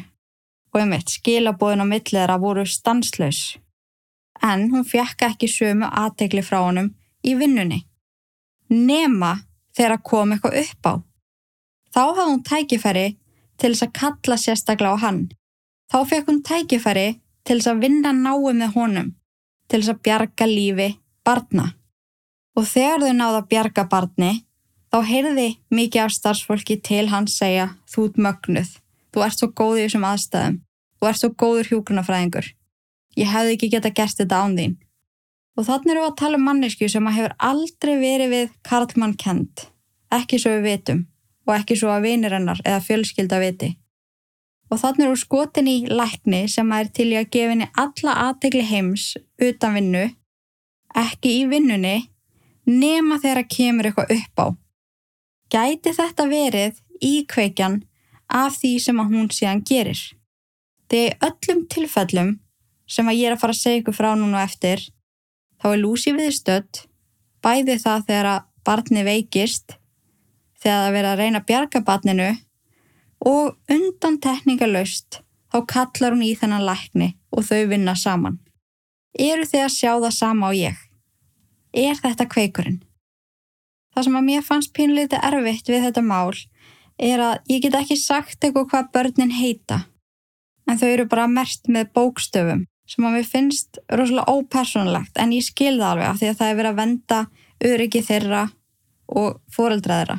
Og 0.73 0.81
einmitt 0.81 1.13
skilabóðin 1.13 1.85
á 1.85 1.87
milliðra 1.89 2.37
voru 2.41 2.65
stanslaus. 2.65 3.57
En 4.43 4.69
hún 4.71 4.85
fjekka 4.87 5.33
ekki 5.33 5.49
sömu 5.51 5.89
aðtegli 5.89 6.43
frá 6.45 6.61
honum 6.63 6.93
í 7.25 7.35
vinnunni. 7.39 7.83
Nema 8.69 9.33
þegar 9.75 10.01
kom 10.05 10.33
eitthvað 10.33 10.59
upp 10.63 10.89
á. 10.89 10.93
Þá 11.89 12.01
hafði 12.01 12.27
hún 12.29 12.43
tækifæri 12.45 13.07
til 13.59 13.71
þess 13.73 13.85
að 13.87 13.95
kalla 13.99 14.37
sérstaklega 14.37 14.95
á 14.95 15.03
hann. 15.03 15.21
Þá 15.89 15.97
fekk 16.09 16.29
hún 16.29 16.43
tækifæri 16.45 17.07
til 17.43 17.57
þess 17.57 17.71
að 17.71 17.81
vinna 17.85 18.13
náu 18.13 18.51
með 18.53 18.75
honum, 18.75 19.09
til 19.67 19.81
þess 19.81 19.93
að 19.95 20.03
bjarga 20.05 20.47
lífi 20.49 20.89
barna. 21.25 21.71
Og 22.57 22.67
þegar 22.69 23.03
þau 23.05 23.15
náða 23.15 23.41
að 23.41 23.49
bjarga 23.49 23.85
barni, 23.89 24.31
þá 24.93 24.99
heyrði 25.09 25.49
mikið 25.73 26.05
af 26.05 26.15
starfsfólki 26.15 26.79
til 26.85 27.07
hans 27.09 27.37
segja 27.41 27.71
þú 27.89 28.09
ert 28.09 28.23
mögnuð. 28.25 28.71
Þú 29.09 29.25
ert 29.25 29.41
svo 29.41 29.49
góð 29.49 29.79
í 29.79 29.83
þessum 29.87 30.05
aðstæðum. 30.05 30.59
Þú 30.99 31.09
ert 31.09 31.21
svo 31.21 31.29
góður 31.33 31.69
hjúgrunafræðingur. 31.71 32.49
Ég 33.17 33.29
hefði 33.31 33.55
ekki 33.55 33.71
geta 33.73 33.91
gert 33.95 34.19
þetta 34.19 34.43
án 34.43 34.57
þín. 34.57 34.77
Og 35.57 35.65
þannig 35.67 35.93
eru 35.93 36.03
við 36.03 36.09
að 36.11 36.19
tala 36.21 36.39
um 36.39 36.45
mannesku 36.47 36.89
sem 36.89 37.07
að 37.09 37.17
hefur 37.17 37.35
aldrei 37.49 37.95
verið 37.99 38.33
við 38.35 38.51
Karlmann 38.69 39.17
kent. 39.19 39.65
Ekki 40.13 40.39
svo 40.39 40.55
við 40.57 40.67
vitum 40.67 41.05
og 41.49 41.55
ekki 41.55 41.79
svo 41.79 41.89
að 41.89 42.05
vinir 42.05 42.35
hennar 42.35 42.61
eða 42.61 42.83
fjölskylda 42.85 43.39
viti. 43.41 43.73
Og 44.69 44.77
þannig 44.77 45.07
eru 45.07 45.17
skotin 45.17 45.67
í 45.67 45.77
lækni 45.89 46.43
sem 46.51 46.71
er 46.77 46.91
til 46.93 47.09
í 47.09 47.17
að 47.17 47.31
gefa 47.33 47.53
henni 47.55 47.69
alla 47.73 48.15
aðtegli 48.27 48.61
heims 48.69 49.15
utan 49.41 49.73
vinnu 49.79 50.05
ekki 50.97 51.33
í 51.41 51.45
vinnunni, 51.49 52.09
nema 52.65 53.19
þegar 53.21 53.47
kemur 53.49 53.89
eitthvað 53.89 54.13
upp 54.15 54.41
á. 54.41 54.47
Gæti 55.49 55.93
þetta 55.97 56.27
verið 56.29 56.81
íkveikjan 57.01 57.81
af 58.29 58.59
því 58.59 58.73
sem 58.83 59.01
að 59.01 59.15
hún 59.15 59.29
síðan 59.33 59.63
gerir? 59.65 60.01
Þegar 60.89 61.29
öllum 61.29 61.65
tilfellum 61.69 62.31
sem 62.89 63.07
að 63.07 63.19
ég 63.19 63.29
er 63.29 63.37
að 63.37 63.43
fara 63.43 63.55
að 63.55 63.61
segja 63.61 63.81
ykkur 63.83 63.97
frá 63.97 64.09
núna 64.17 64.43
eftir, 64.43 64.81
þá 65.61 65.67
er 65.71 65.81
Lucy 65.83 66.13
viðstödd, 66.17 66.83
bæði 67.43 67.77
það 67.83 68.05
þegar 68.09 68.29
að 68.33 68.45
barni 68.65 69.05
veikist, 69.05 69.77
þegar 70.59 70.83
það 70.83 70.95
verið 70.97 71.11
að 71.11 71.23
reyna 71.23 71.41
að 71.41 71.47
bjarga 71.51 71.83
barninu 71.85 72.29
og 73.29 73.75
undan 73.75 74.19
tekníkalöst 74.23 75.21
þá 75.51 75.57
kallar 75.69 76.15
hún 76.15 76.25
í 76.25 76.35
þennan 76.37 76.65
lækni 76.67 77.09
og 77.35 77.45
þau 77.47 77.69
vinna 77.71 77.95
saman. 77.97 78.37
Eru 79.17 79.47
þið 79.47 79.65
að 79.65 79.75
sjá 79.75 79.91
það 79.95 80.13
sama 80.15 80.49
á 80.49 80.51
ég? 80.53 80.77
Er 81.73 81.97
þetta 81.97 82.27
kveikurinn? 82.29 82.81
Það 83.93 84.05
sem 84.05 84.17
að 84.19 84.27
mér 84.27 84.45
fannst 84.45 84.73
pínleiti 84.75 85.17
erfitt 85.17 85.69
við 85.69 85.87
þetta 85.87 86.03
mál 86.05 86.33
er 86.99 87.23
að 87.23 87.49
ég 87.49 87.63
get 87.63 87.77
ekki 87.79 87.97
sagt 87.97 88.43
eitthvað 88.43 88.67
hvað 88.71 88.91
börnin 88.95 89.33
heita 89.33 89.85
en 90.69 90.77
þau 90.77 90.89
eru 90.89 91.05
bara 91.09 91.27
mert 91.31 91.69
með 91.71 91.89
bókstöfum 91.95 92.65
sem 92.89 93.05
að 93.05 93.17
mér 93.17 93.27
finnst 93.29 93.79
rosalega 93.93 94.33
ópersonlegt 94.33 95.19
en 95.21 95.35
ég 95.35 95.45
skilða 95.45 95.93
alveg 95.93 96.09
af 96.09 96.19
því 96.19 96.31
að 96.31 96.39
það 96.39 96.51
er 96.51 96.57
verið 96.59 96.71
að 96.71 96.81
venda 96.81 97.19
öryggi 97.69 98.01
þeirra 98.07 98.41
og 99.19 99.39
fóreldra 99.53 99.99
þeirra 100.01 100.17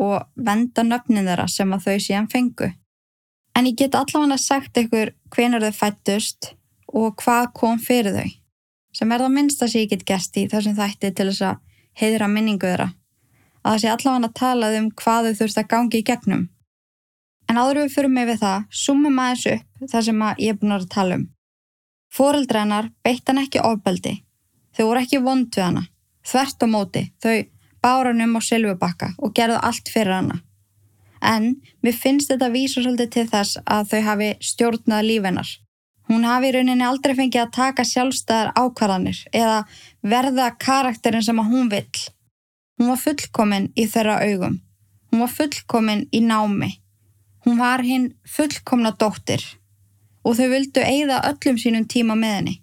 og 0.00 0.46
venda 0.48 0.84
nöfnin 0.86 1.26
þeirra 1.26 1.46
sem 1.50 1.72
að 1.74 1.86
þau 1.86 1.96
síðan 2.06 2.30
fengu. 2.30 2.70
En 3.58 3.66
ég 3.66 3.78
get 3.78 3.96
allavega 3.98 4.38
sagt 4.38 4.78
ykkur 4.78 5.12
hvenar 5.34 5.64
þau 5.66 5.78
fættust 5.80 6.52
og 6.90 7.16
hvað 7.22 7.50
kom 7.54 7.80
fyrir 7.82 8.14
þau. 8.14 8.30
Sem 8.94 9.12
er 9.12 9.22
það 9.22 9.34
minnsta 9.34 9.68
sem 9.70 9.84
ég 9.84 9.90
get 9.90 10.06
gæst 10.06 10.38
í 10.38 10.46
þessum 10.50 10.78
þætti 10.78 11.12
til 11.14 11.28
þess 11.30 11.44
að 11.46 11.60
heiðra 12.00 12.30
minningu 12.30 12.66
þeirra. 12.66 12.88
Að 13.60 13.74
það 13.74 13.82
sé 13.82 13.90
allavega 13.92 14.30
að 14.30 14.38
tala 14.40 14.70
um 14.78 14.88
hvað 15.02 15.28
þau 15.28 15.40
þurft 15.42 15.60
að 15.60 15.68
gangi 15.74 16.00
í 16.00 16.06
gegnum. 16.06 16.48
En 17.50 17.58
áður 17.58 17.82
við 17.82 17.94
fyrir 17.96 18.14
mig 18.14 18.26
við 18.30 18.40
það, 18.44 18.66
sumum 18.70 19.18
aðeins 19.18 19.46
upp 19.50 19.90
það 19.90 20.06
sem 20.06 20.22
að 20.22 20.42
ég 20.44 20.54
er 20.54 20.58
búin 20.60 20.76
að 20.76 20.88
tala 20.94 21.18
um. 21.18 21.26
Fóreldrænar 22.10 22.90
beitt 23.04 23.28
hann 23.28 23.38
ekki 23.44 23.62
ofbeldi. 23.62 24.20
Þau 24.74 24.84
voru 24.88 25.02
ekki 25.04 25.22
vond 25.22 25.48
við 25.54 25.66
hana. 25.66 25.86
Þvert 26.26 26.64
og 26.66 26.70
móti. 26.74 27.02
Þau 27.22 27.36
báranum 27.82 28.36
á 28.36 28.40
Silvubakka 28.42 29.12
og 29.18 29.34
gerðu 29.34 29.58
allt 29.62 29.90
fyrir 29.92 30.16
hana. 30.18 30.40
En 31.20 31.60
mér 31.84 31.96
finnst 31.96 32.32
þetta 32.32 32.50
vísa 32.52 32.82
svolítið 32.82 33.10
til 33.14 33.26
þess 33.30 33.60
að 33.64 33.90
þau 33.92 34.00
hafi 34.08 34.30
stjórnað 34.40 35.06
lífennar. 35.06 35.50
Hún 36.10 36.26
hafi 36.26 36.50
í 36.50 36.54
rauninni 36.56 36.86
aldrei 36.86 37.14
fengið 37.14 37.44
að 37.44 37.52
taka 37.54 37.84
sjálfstæðar 37.86 38.50
ákvarðanir 38.58 39.20
eða 39.30 39.60
verða 40.02 40.48
karakterin 40.58 41.22
sem 41.22 41.38
að 41.38 41.52
hún 41.52 41.70
vill. 41.70 42.00
Hún 42.80 42.90
var 42.90 43.02
fullkomin 43.04 43.70
í 43.78 43.86
þeirra 43.86 44.18
augum. 44.24 44.58
Hún 45.12 45.22
var 45.22 45.32
fullkomin 45.36 46.06
í 46.10 46.22
námi. 46.24 46.72
Hún 47.46 47.60
var 47.60 47.84
hinn 47.86 48.10
fullkomna 48.26 48.96
dóttir 48.98 49.44
og 50.24 50.36
þau 50.38 50.48
vildu 50.52 50.82
eigða 50.84 51.22
öllum 51.30 51.60
sínum 51.60 51.86
tíma 51.88 52.16
með 52.18 52.36
henni. 52.36 52.56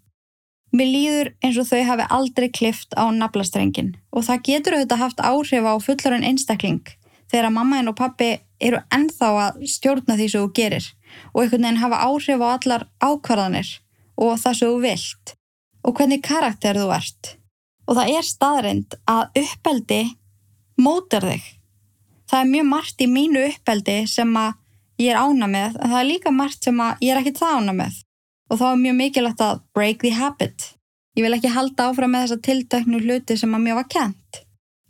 Mér 0.76 0.90
líður 0.92 1.30
eins 1.46 1.58
og 1.62 1.70
þau 1.70 1.84
hafi 1.88 2.06
aldrei 2.18 2.50
klift 2.54 2.94
á 3.00 3.08
naflastrengin 3.16 3.96
og 4.12 4.28
það 4.28 4.44
getur 4.50 4.76
auðvitað 4.78 5.04
haft 5.04 5.24
áhrif 5.24 5.70
á 5.70 5.74
fullarinn 5.80 6.28
einstakling 6.28 6.84
þegar 7.32 7.48
að 7.48 7.56
mammaðin 7.56 7.92
og 7.92 7.98
pappi 7.98 8.30
eru 8.60 8.82
ennþá 8.94 9.30
að 9.46 9.64
stjórna 9.72 10.18
því 10.20 10.28
sem 10.34 10.44
þú 10.44 10.52
gerir 10.60 10.88
og 11.34 11.42
einhvern 11.42 11.68
veginn 11.68 11.82
hafa 11.82 12.04
áhrif 12.04 12.44
á 12.44 12.48
allar 12.52 12.88
ákvarðanir 13.00 13.74
og 14.18 14.40
það 14.42 14.60
sem 14.60 14.72
þú 14.72 14.80
vilt 14.84 15.34
og 15.88 15.96
hvernig 15.96 16.24
karakter 16.26 16.78
þú 16.78 16.88
ert. 16.92 17.34
Og 17.88 17.96
það 17.96 18.14
er 18.18 18.26
staðrind 18.28 18.96
að 19.08 19.40
uppeldi 19.40 20.02
mótar 20.84 21.24
þig. 21.24 21.46
Það 22.28 22.42
er 22.42 22.50
mjög 22.52 22.66
margt 22.74 23.04
í 23.04 23.08
mínu 23.08 23.44
uppeldi 23.54 24.02
sem 24.12 24.34
að 24.36 24.58
ég 25.02 25.14
er 25.14 25.22
ána 25.22 25.48
með 25.50 25.78
en 25.78 25.94
það 25.94 26.00
er 26.02 26.10
líka 26.12 26.34
margt 26.34 26.68
sem 26.68 26.82
að 26.82 27.06
ég 27.06 27.14
er 27.14 27.22
ekki 27.22 27.38
það 27.38 27.62
ána 27.62 27.78
með 27.78 28.02
og 28.48 28.60
þá 28.60 28.66
er 28.70 28.82
mjög 28.82 28.98
mikilvægt 29.02 29.44
að 29.44 29.64
break 29.76 30.04
the 30.04 30.12
habit. 30.16 30.74
Ég 31.18 31.26
vil 31.26 31.36
ekki 31.36 31.52
halda 31.52 31.90
áfram 31.90 32.14
með 32.14 32.28
þessa 32.28 32.44
tildöknu 32.46 33.02
hluti 33.04 33.38
sem 33.40 33.56
að 33.58 33.64
mér 33.66 33.80
var 33.80 33.88
kent. 33.92 34.44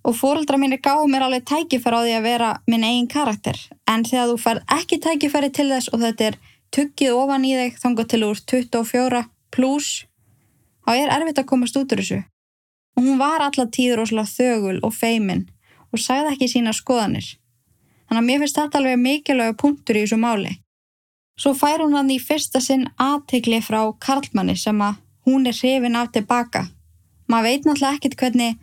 Og 0.08 0.16
fóröldra 0.16 0.60
mínir 0.62 0.82
gáðu 0.84 1.08
mér 1.12 1.26
alveg 1.26 1.48
tækifæri 1.48 1.98
á 1.98 2.02
því 2.04 2.14
að 2.18 2.28
vera 2.28 2.52
minn 2.70 2.86
eigin 2.86 3.10
karakter. 3.12 3.58
En 3.90 4.06
þegar 4.08 4.30
þú 4.32 4.38
færð 4.44 4.76
ekki 4.78 5.00
tækifæri 5.04 5.50
til 5.56 5.68
þess 5.72 5.92
og 5.92 6.04
þetta 6.04 6.30
er 6.30 6.38
tuggið 6.76 7.18
ofan 7.18 7.48
í 7.48 7.56
þig 7.58 7.82
þangað 7.82 8.10
til 8.14 8.22
úr 8.28 8.42
24 8.54 9.24
pluss, 9.56 10.06
þá 10.86 10.92
er 10.94 11.14
erfitt 11.18 11.42
að 11.42 11.50
komast 11.50 11.80
út 11.80 11.96
úr 11.96 12.04
þessu. 12.04 12.22
Og 12.98 13.06
hún 13.06 13.20
var 13.22 13.44
alltaf 13.44 13.72
tíður 13.74 14.04
og 14.04 14.12
slá 14.12 14.24
þögul 14.28 14.78
og 14.84 14.96
feimin 14.96 15.48
og 15.92 16.02
sagði 16.04 16.36
ekki 16.36 16.52
sína 16.52 16.76
skoðanir. 16.76 17.36
Þannig 18.08 18.22
að 18.22 18.28
mér 18.30 18.40
finnst 18.44 18.60
þetta 18.60 18.80
alveg 18.80 19.02
mikilvæg 19.04 19.58
punktur 19.60 20.00
í 20.00 20.06
þessu 20.06 20.20
máli. 20.22 20.54
Svo 21.38 21.54
fær 21.54 21.84
hún 21.84 21.94
hann 21.94 22.10
í 22.10 22.18
fyrsta 22.24 22.62
sinn 22.64 22.88
aðtegli 22.98 23.60
frá 23.62 23.82
Karlmanni 24.02 24.56
sem 24.58 24.80
að 24.82 24.98
hún 25.28 25.46
er 25.46 25.58
hrifin 25.58 26.00
af 26.00 26.14
tilbaka. 26.16 26.64
Maður 27.28 27.50
veit 27.50 27.68
náttúrulega 27.68 28.00
ekkert 28.00 28.18
hvernig 28.22 28.56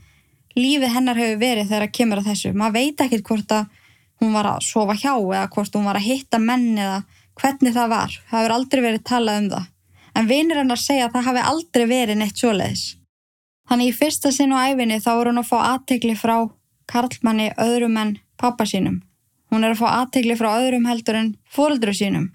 lífið 0.56 0.94
hennar 0.96 1.20
hefur 1.20 1.38
verið 1.42 1.68
þegar 1.68 1.84
það 1.84 1.94
kemur 1.98 2.22
að 2.22 2.30
þessu. 2.30 2.52
Maður 2.54 2.76
veit 2.78 3.04
ekkert 3.04 3.28
hvort 3.28 3.54
að 3.54 3.68
hún 4.22 4.34
var 4.34 4.48
að 4.48 4.64
sofa 4.64 4.96
hjá 4.96 5.12
eða 5.12 5.46
hvort 5.54 5.76
hún 5.76 5.86
var 5.90 6.00
að 6.00 6.08
hitta 6.08 6.40
menn 6.40 6.66
eða 6.78 6.98
hvernig 7.40 7.76
það 7.76 7.94
var. 7.94 8.18
Það 8.30 8.38
hefur 8.40 8.56
aldrei 8.56 8.84
verið 8.88 9.06
talað 9.12 9.40
um 9.42 9.48
það. 9.54 9.70
En 10.14 10.28
vinir 10.30 10.60
hennar 10.62 10.80
segja 10.80 11.08
að 11.08 11.16
það 11.16 11.26
hafi 11.28 11.46
aldrei 11.52 11.86
verið 11.90 12.20
neitt 12.20 12.40
svoleiðis. 12.40 12.84
Þannig 13.68 13.90
í 13.90 13.96
fyrsta 13.96 14.30
sinn 14.34 14.52
og 14.54 14.62
æfinni 14.62 15.00
þá 15.02 15.10
er 15.14 15.30
hún 15.30 15.40
að 15.40 15.50
fá 15.50 15.56
aðtegli 15.62 16.14
frá 16.18 16.36
Karlmanni 16.90 17.50
öðrum 17.60 17.96
en 18.00 18.16
pappa 18.40 18.66
sínum. 18.68 19.02
Hún 19.54 19.62
er 19.62 19.76
að 19.76 19.84
fá 19.84 20.00
aðtegli 20.00 20.34
frá 20.34 20.48
öðrum 20.56 20.88
heldur 20.90 21.14
en 21.20 21.28
fóldru 21.46 21.92
sínum 21.94 22.32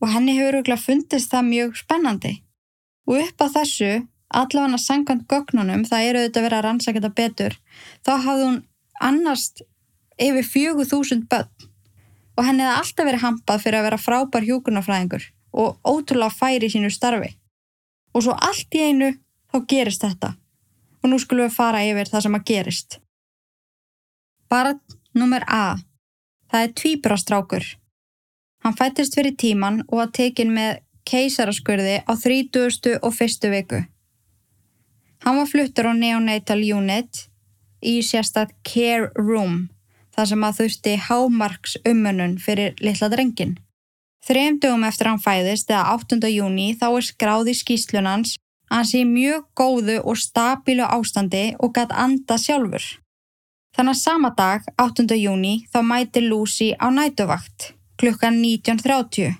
og 0.00 0.12
henni 0.12 0.36
hefur 0.36 0.60
auðvitað 0.60 0.84
fundist 0.84 1.32
það 1.32 1.48
mjög 1.48 1.72
spennandi. 1.80 2.30
Og 3.10 3.18
upp 3.24 3.42
á 3.42 3.46
þessu, 3.56 3.88
allavega 4.30 4.78
sangant 4.78 5.26
gögnunum, 5.28 5.82
það 5.88 6.06
eru 6.06 6.20
auðvitað 6.22 6.46
að 6.46 6.62
rannsaka 6.68 7.00
þetta 7.00 7.10
betur, 7.18 7.56
þá 8.06 8.12
hafði 8.22 8.46
hún 8.46 8.60
annast 9.10 9.64
yfir 10.20 10.46
fjögur 10.46 10.88
þúsund 10.92 11.26
börn 11.32 11.68
og 12.38 12.46
henni 12.46 12.64
hefði 12.64 12.78
alltaf 12.78 13.10
verið 13.10 13.24
hampað 13.26 13.66
fyrir 13.66 13.80
að 13.80 13.86
vera 13.88 14.00
frábær 14.04 14.48
hjókunarfræðingur 14.48 15.26
og 15.60 15.90
ótrúlega 15.90 16.38
færi 16.38 16.70
í 16.70 16.72
sínu 16.72 16.94
starfi. 16.94 17.34
Og 18.14 18.24
svo 18.24 18.38
allt 18.38 18.78
í 18.78 18.86
einu 18.86 19.12
þá 19.50 19.58
gerist 19.66 20.06
þetta 20.06 20.36
og 21.02 21.10
nú 21.10 21.18
skulum 21.18 21.48
við 21.48 21.58
fara 21.58 21.82
yfir 21.82 22.14
það 22.14 22.26
sem 22.28 22.38
að 22.38 22.48
gerist. 22.54 23.00
Barn 24.46 24.78
nummer 25.18 25.42
A. 25.50 25.74
Það 26.50 26.64
er 26.66 26.72
tvíbrastrákur. 26.80 27.64
Hann 28.64 28.76
fættist 28.76 29.14
fyrir 29.14 29.36
tíman 29.38 29.84
og 29.86 30.00
var 30.00 30.10
tekinn 30.16 30.50
með 30.54 30.80
keisaraskurði 31.06 32.00
á 32.02 32.12
30. 32.12 32.98
og 33.00 33.14
1. 33.14 33.50
viku. 33.54 33.84
Hann 35.22 35.36
var 35.38 35.46
fluttur 35.46 35.90
á 35.90 35.94
Neonatal 35.94 36.60
Unit 36.74 37.26
í 37.80 38.00
sérstætt 38.04 38.56
Care 38.66 39.12
Room 39.16 39.68
þar 40.16 40.30
sem 40.32 40.44
að 40.44 40.56
þurfti 40.60 40.94
hámarks 41.06 41.76
umönun 41.88 42.38
fyrir 42.42 42.74
litla 42.82 43.08
drengin. 43.12 43.58
Þrejum 44.26 44.58
dögum 44.60 44.84
eftir 44.84 45.08
hann 45.08 45.22
fæðist 45.22 45.70
eða 45.70 45.94
8. 45.94 46.18
júni 46.28 46.72
þá 46.76 46.88
er 46.90 47.06
skráð 47.06 47.52
í 47.52 47.56
skýslunans 47.56 48.34
að 48.68 48.76
hann 48.76 48.90
sé 48.90 49.04
mjög 49.06 49.46
góðu 49.56 50.00
og 50.02 50.18
stabílu 50.20 50.84
ástandi 50.84 51.54
og 51.58 51.72
gætt 51.78 51.94
anda 51.94 52.36
sjálfur. 52.36 52.84
Þannig 53.76 53.94
að 53.94 54.00
sama 54.02 54.30
dag, 54.36 54.64
8. 54.82 55.06
júni, 55.16 55.66
þá 55.70 55.78
mæti 55.86 56.24
Lucy 56.24 56.72
á 56.74 56.90
nætuvakt 56.90 57.74
klukkan 58.00 58.40
19.30 58.40 59.36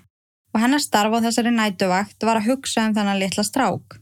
og 0.53 0.61
hennar 0.61 0.81
starf 0.83 1.15
á 1.17 1.19
þessari 1.23 1.51
nætuvakt 1.55 2.23
var 2.27 2.39
að 2.39 2.51
hugsa 2.51 2.85
um 2.87 2.95
þannan 2.95 3.19
litla 3.21 3.43
strák. 3.47 3.97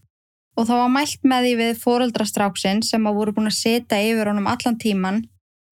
Og 0.58 0.68
þá 0.68 0.74
var 0.82 0.92
mælt 0.92 1.22
með 1.24 1.46
því 1.46 1.52
við 1.62 1.82
fóröldrastráksinn 1.84 2.82
sem 2.84 3.06
að 3.08 3.20
voru 3.20 3.36
búin 3.38 3.52
að 3.52 3.60
setja 3.60 4.02
yfir 4.04 4.32
honum 4.32 4.50
allan 4.52 4.80
tíman 4.82 5.22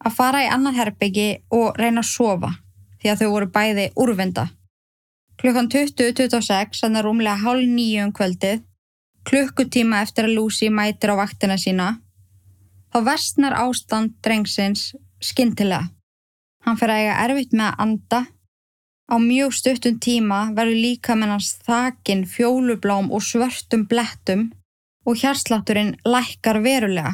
að 0.05 0.15
fara 0.15 0.45
í 0.45 0.51
annan 0.53 0.77
herbyggi 0.77 1.27
og 1.51 1.75
reyna 1.81 2.03
að 2.05 2.11
sofa 2.13 2.53
því 3.01 3.11
að 3.11 3.21
þau 3.21 3.29
voru 3.33 3.49
bæði 3.57 3.87
úrvinda. 3.99 4.47
Klukkan 5.37 5.67
20.26, 5.69 6.79
þannig 6.81 7.01
að 7.01 7.05
rúmlega 7.05 7.41
hálf 7.43 7.67
nýju 7.69 8.05
um 8.07 8.13
kvöldið, 8.15 8.63
klukkutíma 9.27 9.99
eftir 10.05 10.25
að 10.25 10.37
Lucy 10.37 10.71
mætir 10.73 11.13
á 11.13 11.15
vaktina 11.19 11.59
sína, 11.61 11.97
þá 12.93 12.97
vestnar 13.11 13.57
ástand 13.57 14.15
drengsins 14.23 14.93
skintilega. 15.23 15.89
Hann 16.65 16.77
fer 16.79 16.91
að 16.91 17.03
eiga 17.03 17.19
erfitt 17.25 17.53
með 17.55 17.69
að 17.69 17.85
anda 17.85 18.25
Á 19.07 19.15
mjög 19.23 19.53
stuttum 19.55 19.99
tíma 20.03 20.49
verður 20.51 20.81
líka 20.83 21.15
mennans 21.15 21.53
þakin 21.63 22.25
fjólublám 22.27 23.07
og 23.15 23.23
svörtum 23.23 23.85
blettum 23.87 24.49
og 25.07 25.15
hjarslátturinn 25.21 25.93
lækkar 26.03 26.59
verulega. 26.59 27.13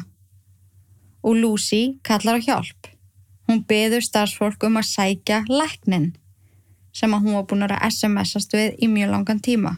Og 1.22 1.38
Lucy 1.38 2.00
kallar 2.02 2.42
á 2.42 2.44
hjálp. 2.46 2.90
Hún 3.46 3.62
beður 3.68 4.02
starfsfólk 4.02 4.66
um 4.66 4.80
að 4.80 4.90
sækja 4.90 5.44
læknin 5.46 6.16
sem 6.94 7.14
að 7.14 7.22
hún 7.22 7.38
var 7.38 7.46
búin 7.46 7.66
að 7.68 7.78
SMS-ast 7.86 8.58
við 8.58 8.74
í 8.82 8.90
mjög 8.90 9.14
langan 9.14 9.42
tíma. 9.46 9.76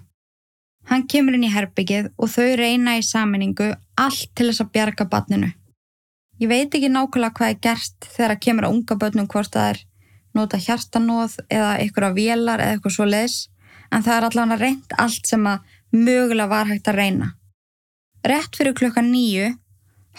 Hann 0.89 1.05
kemur 1.11 1.37
inn 1.37 1.45
í 1.45 1.53
herbyggið 1.53 2.13
og 2.17 2.33
þau 2.33 2.57
reyna 2.57 2.97
í 2.97 3.05
saminningu 3.05 3.75
allt 4.01 4.33
til 4.33 4.49
þess 4.49 4.65
að 4.65 4.73
bjarga 4.73 5.09
barninu. 5.13 5.53
Ég 6.37 6.49
veit 6.49 6.75
ekki 6.75 6.89
nákvæmlega 6.93 7.33
hvað 7.39 7.53
er 7.53 7.61
gert 7.65 8.09
þegar 8.13 8.35
að 8.35 8.43
kemur 8.45 8.67
á 8.69 8.73
unga 8.75 8.97
börnum 9.01 9.29
hvort 9.33 9.53
það 9.55 9.71
er 9.73 9.79
nota 10.37 10.59
hjartanóð 10.61 11.39
eða 11.49 11.71
eitthvað 11.81 12.19
vélar 12.19 12.61
eða 12.61 12.77
eitthvað 12.77 12.97
svo 12.97 13.07
leis 13.09 13.37
en 13.89 14.05
það 14.05 14.17
er 14.17 14.27
allavega 14.29 14.59
reynd 14.61 14.97
allt 15.01 15.31
sem 15.31 15.47
að 15.49 15.77
mögulega 15.97 16.51
var 16.51 16.69
hægt 16.69 16.91
að 16.91 16.99
reyna. 17.01 17.31
Rett 18.27 18.59
fyrir 18.59 18.77
klukka 18.77 19.01
nýju, 19.07 19.55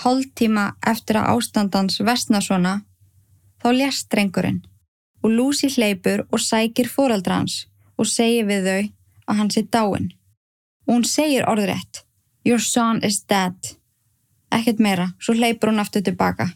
hálf 0.02 0.34
tíma 0.40 0.72
eftir 0.88 1.20
að 1.20 1.30
ástandans 1.36 2.00
vestna 2.02 2.42
svona, 2.42 2.80
þá 3.62 3.70
lést 3.76 4.10
drengurinn 4.14 4.64
og 5.22 5.34
Lucy 5.34 5.70
hleypur 5.74 6.26
og 6.32 6.42
sækir 6.42 6.90
fóraldra 6.90 7.42
hans 7.42 7.66
og 7.98 8.10
segir 8.10 8.48
við 8.50 8.70
þau 8.70 8.84
að 9.28 9.40
hann 9.42 9.52
sé 9.54 9.66
dáin. 9.66 10.14
Og 10.88 10.94
hún 10.96 11.06
segir 11.06 11.46
orðrætt, 11.50 12.06
Your 12.48 12.62
son 12.64 13.04
is 13.04 13.20
dead. 13.28 13.76
Ekkert 14.54 14.80
meira, 14.84 15.10
svo 15.20 15.36
hleypur 15.36 15.72
hún 15.72 15.82
aftur 15.84 16.04
tilbaka. 16.06 16.50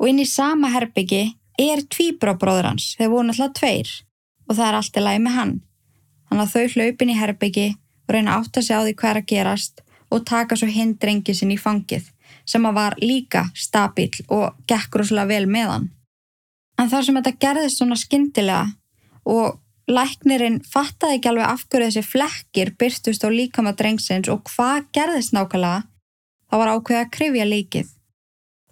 Og 0.00 0.10
inn 0.10 0.20
í 0.20 0.28
sama 0.28 0.70
herbyggi 0.74 1.22
er 1.60 1.82
tvíbróbróður 1.88 2.70
hans, 2.70 2.92
þeir 2.98 3.12
voru 3.12 3.28
náttúrulega 3.30 3.56
tveir 3.60 3.92
og 4.46 4.58
það 4.58 4.66
er 4.66 4.78
allt 4.78 4.98
í 4.98 5.04
lagi 5.04 5.22
með 5.24 5.36
hann. 5.38 5.54
Þannig 6.28 6.44
að 6.44 6.52
þau 6.52 6.74
hlaupin 6.74 7.12
í 7.12 7.18
herbyggi 7.18 7.66
og 8.06 8.14
reyna 8.14 8.36
átt 8.36 8.58
að 8.58 8.66
segja 8.66 8.80
á 8.82 8.84
því 8.84 8.94
hver 9.00 9.20
að 9.20 9.28
gerast 9.32 9.82
og 10.12 10.26
taka 10.28 10.58
svo 10.58 10.68
hinn 10.70 10.94
drengi 11.00 11.34
sinn 11.34 11.54
í 11.54 11.58
fangið 11.58 12.10
sem 12.46 12.66
að 12.68 12.78
var 12.78 12.96
líka 13.02 13.46
stabíl 13.58 14.12
og 14.30 14.54
gekk 14.70 15.00
rosalega 15.00 15.32
vel 15.32 15.50
með 15.50 15.70
hann. 15.72 15.86
En 16.76 16.90
þar 16.92 17.06
sem 17.06 17.18
þetta 17.18 17.38
gerðist 17.42 17.80
svona 17.80 17.98
skindilega 17.98 18.66
og 19.26 19.58
læknirinn 19.90 20.60
fattaði 20.66 21.18
ekki 21.18 21.30
alveg 21.30 21.48
af 21.48 21.64
hverju 21.70 21.88
þessi 21.88 22.04
flekkir 22.06 22.72
byrtust 22.78 23.26
á 23.26 23.28
líkama 23.30 23.72
drengsins 23.78 24.30
og 24.30 24.44
hvað 24.50 24.88
gerðist 24.94 25.34
nákvæmlega, 25.34 25.86
þá 26.50 26.54
var 26.60 26.72
ákveð 26.74 27.00
að 27.00 27.12
krifja 27.16 27.46
líkið. 27.48 27.88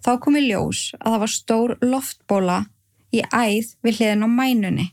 Þá 0.05 0.11
kom 0.21 0.37
í 0.37 0.45
ljós 0.45 0.91
að 0.99 1.11
það 1.11 1.23
var 1.23 1.33
stór 1.33 1.75
loftbóla 1.81 2.59
í 3.15 3.23
æð 3.23 3.73
við 3.85 3.99
hliðin 3.99 4.25
á 4.25 4.29
mænunni. 4.29 4.87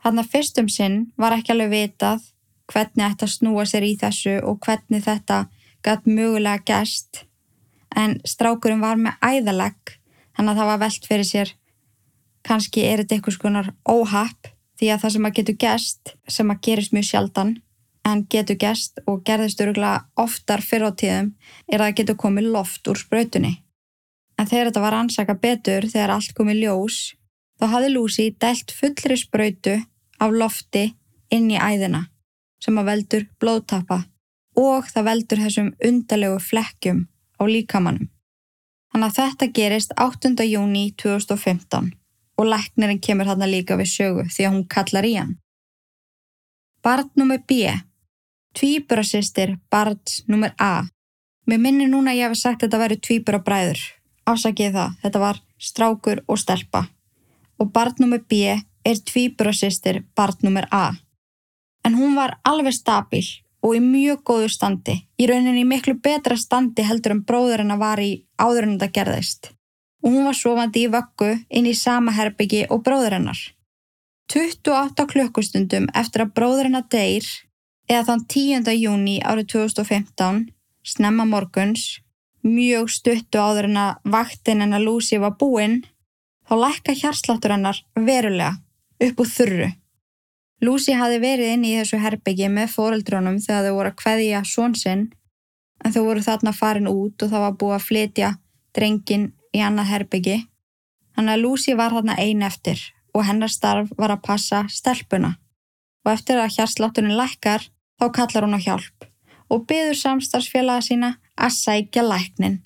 Þannig 0.00 0.24
að 0.24 0.32
fyrstum 0.34 0.68
sinn 0.72 1.00
var 1.20 1.36
ekki 1.36 1.54
alveg 1.54 1.72
vitað 1.74 2.28
hvernig 2.70 3.04
þetta 3.04 3.28
snúa 3.28 3.66
sér 3.68 3.86
í 3.86 3.96
þessu 4.00 4.36
og 4.46 4.60
hvernig 4.64 5.04
þetta 5.04 5.44
gætt 5.84 6.06
mögulega 6.08 6.64
gæst 6.66 7.24
en 7.96 8.18
strákurinn 8.28 8.82
var 8.82 9.00
með 9.00 9.18
æðalegg 9.24 9.96
þannig 10.36 10.52
að 10.52 10.60
það 10.60 10.70
var 10.70 10.82
veld 10.84 11.08
fyrir 11.10 11.28
sér 11.28 11.52
kannski 12.46 12.84
er 12.86 13.02
þetta 13.02 13.16
eitthvað 13.16 13.36
skonar 13.36 13.72
óhapp 13.88 14.52
því 14.80 14.92
að 14.92 15.02
það 15.02 15.14
sem 15.14 15.28
að 15.28 15.36
getur 15.38 15.58
gæst 15.64 16.14
sem 16.36 16.52
að 16.52 16.62
gerist 16.66 16.94
mjög 16.96 17.08
sjaldan 17.10 17.56
en 18.06 18.24
getur 18.32 18.56
gæst 18.60 19.00
og 19.06 19.22
gerðist 19.26 19.60
öruglega 19.60 20.06
oftar 20.20 20.62
fyrir 20.64 20.90
á 20.90 20.92
tíðum 21.02 21.32
er 21.70 21.84
að 21.84 21.96
getur 22.00 22.18
komið 22.20 22.50
loft 22.54 22.88
úr 22.88 22.98
spröytunni. 22.98 23.58
En 24.38 24.48
þegar 24.48 24.70
þetta 24.70 24.84
var 24.84 24.96
ansaka 24.96 25.36
betur 25.36 25.86
þegar 25.88 26.14
allt 26.16 26.32
komið 26.36 26.62
ljós 26.64 27.00
þá 27.60 27.66
hafði 27.74 27.90
Lucy 27.92 28.30
dælt 28.40 28.72
fullri 28.72 29.18
spröytu 29.20 29.76
af 30.20 30.32
lofti 30.32 30.86
inn 31.30 31.50
í 31.52 31.60
æðina 31.60 32.06
sem 32.60 32.78
að 32.80 32.88
veldur 32.90 33.26
blóðtappa 33.40 34.02
og 34.60 34.88
það 34.92 35.06
veldur 35.10 35.44
þessum 35.44 35.70
undalegu 35.86 36.40
flekkjum 36.44 37.04
á 37.40 37.42
líkamannum. 37.48 38.08
Þannig 38.90 39.06
að 39.06 39.18
þetta 39.20 39.48
gerist 39.54 39.92
8. 39.96 40.32
júni 40.48 40.90
2015 40.98 41.92
og 42.40 42.48
læknirinn 42.48 43.00
kemur 43.04 43.28
þarna 43.28 43.46
líka 43.46 43.76
við 43.78 43.92
sögu 43.92 44.24
því 44.32 44.46
að 44.46 44.54
hún 44.56 44.66
kallar 44.74 45.06
í 45.06 45.14
hann. 45.14 45.36
Barn 46.82 47.10
nr. 47.14 47.38
B. 47.44 47.68
Tvíburasistir 48.56 49.58
barns 49.70 50.24
nr. 50.26 50.54
A. 50.58 50.86
Mér 51.46 51.60
minni 51.62 51.86
núna 51.90 52.12
að 52.12 52.20
ég 52.20 52.30
hef 52.30 52.38
sagt 52.38 52.62
að 52.62 52.68
þetta 52.68 52.80
væri 52.82 52.96
tvíburabræður. 53.06 53.82
Afsakið 54.30 54.74
það, 54.76 54.96
þetta 55.02 55.22
var 55.22 55.42
strákur 55.58 56.24
og 56.26 56.40
stelpa. 56.40 56.82
Og 57.60 57.70
barn 57.74 58.02
nr. 58.06 58.22
B 58.26 58.42
er 58.50 59.04
tvíburasistir 59.10 60.02
barn 60.16 60.50
nr. 60.50 60.66
A. 60.70 60.96
En 61.84 61.96
hún 61.96 62.16
var 62.18 62.38
alveg 62.44 62.74
stabíl 62.76 63.24
og 63.62 63.76
í 63.76 63.80
mjög 63.84 64.22
góðu 64.24 64.50
standi. 64.52 64.96
Í 65.20 65.28
rauninni 65.28 65.64
miklu 65.68 65.96
betra 66.02 66.36
standi 66.36 66.84
heldur 66.86 67.16
en 67.16 67.24
bróður 67.28 67.64
en 67.64 67.74
að 67.76 67.82
var 67.84 68.02
í 68.02 68.10
áður 68.40 68.66
en 68.66 68.76
þetta 68.76 68.92
gerðist. 68.98 69.52
Og 70.00 70.14
hún 70.14 70.28
var 70.28 70.36
sofandi 70.36 70.86
í 70.86 70.92
vöggu 70.92 71.32
inn 71.48 71.68
í 71.68 71.76
sama 71.76 72.12
herbyggi 72.16 72.66
og 72.72 72.84
bróður 72.84 73.18
hennar. 73.18 73.40
28 74.32 75.06
klukkustundum 75.10 75.88
eftir 75.94 76.24
að 76.24 76.34
bróður 76.38 76.68
hennar 76.70 76.86
deyr, 76.92 77.26
eða 77.90 78.06
þann 78.06 78.24
10. 78.30 78.70
júni 78.78 79.16
árið 79.26 79.48
2015, 79.56 80.44
snemma 80.86 81.26
morguns, 81.26 81.98
mjög 82.46 82.92
stuttu 82.94 83.40
áður 83.42 83.66
en 83.68 83.80
að 83.82 84.12
vaktin 84.14 84.62
hennar 84.62 84.84
Lucy 84.84 85.18
var 85.18 85.34
búinn, 85.40 85.80
þá 86.46 86.54
lækka 86.64 86.94
hjarsláttur 86.94 87.56
hennar 87.56 87.82
verulega 87.98 88.54
upp 89.02 89.22
úr 89.22 89.30
þurru. 89.30 89.70
Lucy 90.60 90.94
hafi 90.94 91.18
verið 91.22 91.54
inn 91.54 91.64
í 91.64 91.74
þessu 91.78 91.98
herbyggi 92.02 92.50
með 92.52 92.74
fóreldrónum 92.76 93.40
þegar 93.40 93.66
þau 93.66 93.76
voru 93.78 93.90
að 93.90 93.98
kveðja 94.02 94.44
svonsinn 94.44 95.04
en 95.80 95.94
þau 95.94 96.02
voru 96.04 96.24
þarna 96.24 96.52
farin 96.52 96.90
út 96.90 97.24
og 97.24 97.32
það 97.32 97.44
var 97.46 97.58
búið 97.62 97.76
að 97.78 97.86
flytja 97.86 98.30
drengin 98.76 99.30
í 99.56 99.62
annað 99.64 99.90
herbyggi. 99.94 100.38
Þannig 101.16 101.34
að 101.34 101.42
Lucy 101.42 101.76
var 101.80 101.96
þarna 101.96 102.18
ein 102.20 102.44
eftir 102.46 102.82
og 103.16 103.24
hennar 103.26 103.50
starf 103.50 103.88
var 103.98 104.12
að 104.14 104.24
passa 104.28 104.62
stelpuna 104.70 105.34
og 106.04 106.12
eftir 106.12 106.38
að 106.40 106.54
hjarslátturinn 106.58 107.16
lækkar 107.16 107.64
þá 108.00 108.06
kallar 108.16 108.46
hún 108.46 108.56
á 108.56 108.64
hjálp 108.64 109.06
og 109.50 109.64
byður 109.68 109.98
samstarfsfélaga 110.00 110.86
sína 110.86 111.12
að 111.36 111.56
sækja 111.58 112.04
læknin. 112.06 112.60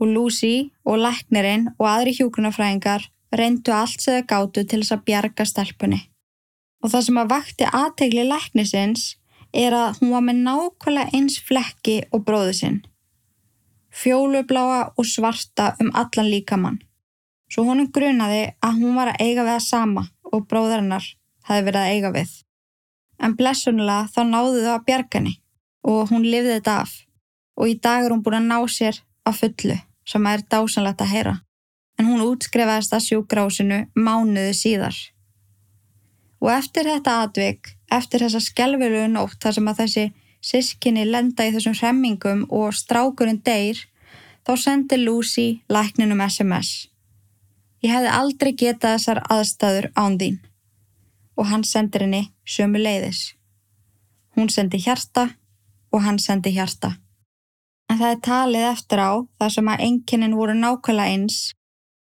Og 0.00 0.10
Lucy 0.12 0.70
og 0.84 1.00
læknirinn 1.00 1.70
og 1.78 1.86
aðri 1.88 2.12
hjúkunarfræðingar 2.18 3.06
reyndu 3.36 3.72
allt 3.72 4.02
sem 4.04 4.20
þau 4.20 4.26
gáttu 4.32 4.64
til 4.64 4.82
þess 4.82 4.96
að 4.96 5.06
bjarga 5.08 5.46
stelpunni. 5.48 6.02
Og 6.84 6.92
það 6.92 7.06
sem 7.06 7.22
að 7.22 7.32
vakti 7.32 7.70
aðtegli 7.80 8.26
læknisins 8.28 9.06
er 9.56 9.72
að 9.72 10.02
hún 10.02 10.12
var 10.12 10.26
með 10.28 10.44
nákvæmlega 10.50 11.16
eins 11.16 11.40
flekki 11.40 12.02
og 12.12 12.26
bróðu 12.28 12.52
sinn 12.60 12.84
fjólubláa 13.96 14.92
og 14.96 15.06
svarta 15.06 15.74
um 15.80 15.90
allan 15.94 16.30
líkamann. 16.30 16.80
Svo 17.52 17.64
honum 17.68 17.90
grunaði 17.94 18.42
að 18.66 18.80
hún 18.80 18.96
var 18.98 19.12
að 19.12 19.22
eiga 19.22 19.44
við 19.46 19.54
það 19.54 19.68
sama 19.68 20.02
og 20.32 20.48
bróðarinnar 20.50 21.06
hefði 21.48 21.66
verið 21.68 21.80
að 21.82 21.92
eiga 21.94 22.10
við. 22.16 22.32
En 23.22 23.36
blessunlega 23.38 24.06
þá 24.12 24.20
náðu 24.28 24.62
þau 24.64 24.74
að 24.76 24.86
bjargani 24.88 25.34
og 25.86 26.10
hún 26.10 26.26
lifði 26.26 26.58
þetta 26.58 26.78
af 26.84 26.94
og 27.56 27.72
í 27.72 27.76
dag 27.80 28.04
er 28.04 28.12
hún 28.12 28.22
búin 28.24 28.38
að 28.40 28.48
ná 28.50 28.58
sér 28.68 29.00
að 29.26 29.40
fullu 29.40 29.76
sem 30.06 30.26
er 30.30 30.44
dásanlegt 30.52 31.02
að 31.02 31.12
heyra. 31.14 31.34
En 31.96 32.08
hún 32.10 32.24
útskrifaðist 32.26 32.92
að 32.92 33.06
sjúgrásinu 33.06 33.78
mánuðu 33.96 34.52
síðar. 34.54 34.96
Og 36.44 36.52
eftir 36.52 36.86
þetta 36.90 37.22
atvik, 37.24 37.72
eftir 37.90 38.26
þessa 38.26 38.42
skelvelu 38.44 39.06
nótt 39.08 39.40
þar 39.42 39.56
sem 39.56 39.70
að 39.70 39.80
þessi 39.80 40.04
sískinni 40.44 41.06
lenda 41.08 41.46
í 41.46 41.54
þessum 41.54 41.74
hremmingum 41.78 42.44
og 42.52 42.76
strákurinn 42.76 43.40
deyr, 43.46 43.80
þá 44.44 44.52
sendir 44.60 45.00
Lucy 45.02 45.62
lækninum 45.72 46.20
SMS. 46.28 46.90
Ég 47.82 47.94
hefði 47.96 48.12
aldrei 48.12 48.52
getað 48.52 48.98
þessar 48.98 49.22
aðstæður 49.32 49.90
án 49.96 50.20
þín. 50.20 50.38
Og 51.36 51.48
hann 51.50 51.64
sendir 51.64 52.06
henni 52.06 52.22
sömu 52.48 52.80
leiðis. 52.80 53.34
Hún 54.36 54.48
sendi 54.52 54.80
hjarta 54.80 55.30
og 55.92 56.02
hann 56.04 56.18
sendi 56.18 56.52
hjarta. 56.56 56.96
En 57.90 58.00
það 58.00 58.12
er 58.12 58.22
talið 58.28 58.68
eftir 58.70 59.00
á 59.00 59.12
þar 59.38 59.52
sem 59.54 59.68
að 59.70 59.82
enginnin 59.86 60.36
voru 60.36 60.56
nákvæmlega 60.58 61.12
eins 61.12 61.36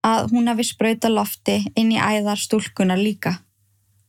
að 0.06 0.32
hún 0.34 0.50
hafi 0.50 0.66
spröyta 0.66 1.10
lofti 1.10 1.62
inn 1.78 1.92
í 1.94 1.98
æðar 1.98 2.38
stúlkunar 2.38 3.00
líka. 3.00 3.38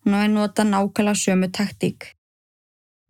Hún 0.04 0.18
hafi 0.18 0.34
nota 0.34 0.66
nákvæmlega 0.68 1.18
sömu 1.18 1.50
taktík. 1.52 2.12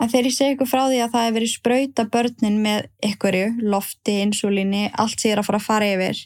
En 0.01 0.09
þegar 0.11 0.28
ég 0.28 0.36
segi 0.36 0.55
ykkur 0.55 0.68
frá 0.68 0.82
því 0.89 0.99
að 0.99 1.11
það 1.14 1.26
hefur 1.26 1.36
verið 1.38 1.51
spröyta 1.53 2.05
börnin 2.11 2.59
með 2.64 2.88
ykkurju, 3.07 3.45
lofti, 3.72 4.16
insulíni, 4.26 4.88
allt 4.99 5.20
sem 5.20 5.30
ég 5.30 5.38
er 5.38 5.41
að 5.43 5.47
fara 5.47 5.61
að 5.61 5.68
fara 5.68 5.91
yfir, 5.93 6.24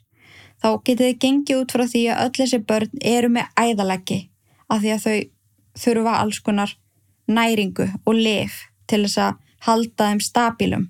þá 0.63 0.69
getið 0.87 1.03
þið 1.03 1.19
gengið 1.25 1.59
út 1.61 1.75
frá 1.75 1.83
því 1.91 2.03
að 2.13 2.21
öll 2.23 2.35
þessi 2.39 2.59
börn 2.71 3.03
eru 3.11 3.29
með 3.35 3.51
æðaleggi 3.61 4.19
af 4.67 4.81
því 4.81 4.93
að 4.95 5.03
þau 5.05 5.17
þurfa 5.77 6.17
alls 6.21 6.39
konar 6.43 6.73
næringu 7.27 7.87
og 8.05 8.15
lif 8.15 8.65
til 8.87 9.03
þess 9.05 9.21
að 9.25 9.37
halda 9.67 10.09
þeim 10.09 10.21
stabilum. 10.23 10.85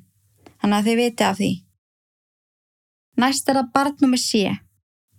Þannig 0.61 0.77
að 0.77 0.87
þið 0.87 0.99
viti 1.01 1.27
af 1.27 1.37
því. 1.37 1.51
Næst 3.17 3.49
er 3.49 3.57
það 3.57 3.71
barnum 3.73 4.13
með 4.13 4.21
sé, 4.23 4.57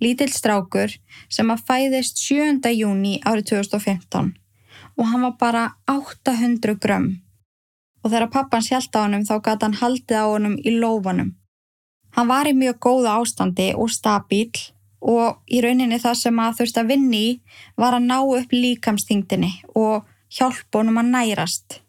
lítill 0.02 0.30
strákur 0.30 0.92
sem 1.28 1.48
að 1.50 1.64
fæðist 1.66 2.20
7. 2.22 2.70
júni 2.74 3.16
árið 3.26 3.48
2015 3.54 4.36
og 4.98 5.06
hann 5.06 5.24
var 5.26 5.34
bara 5.38 5.64
800 5.90 6.78
grömm 6.82 7.08
og 8.02 8.12
þegar 8.12 8.30
pappans 8.34 8.70
hjælt 8.70 8.94
á 8.94 9.02
honum 9.02 9.26
þá 9.26 9.34
gæti 9.42 9.66
hann 9.66 9.78
haldið 9.80 10.22
á 10.22 10.26
honum 10.30 10.56
í 10.62 10.74
lófanum. 10.78 11.34
Hann 12.14 12.30
var 12.30 12.48
í 12.48 12.54
mjög 12.56 12.78
góða 12.86 13.18
ástandi 13.18 13.72
og 13.74 13.90
stabíl 13.92 14.54
og 15.00 15.42
í 15.46 15.60
rauninni 15.62 15.98
það 16.02 16.16
sem 16.22 16.38
að 16.42 16.60
þurfti 16.60 16.82
að 16.82 16.92
vinni 16.92 17.18
í 17.22 17.34
var 17.78 17.96
að 17.96 18.06
ná 18.10 18.16
upp 18.20 18.54
líkamstingdini 18.54 19.50
og 19.78 20.06
hjálpa 20.34 20.80
honum 20.80 21.00
að 21.02 21.12
nærast. 21.12 21.80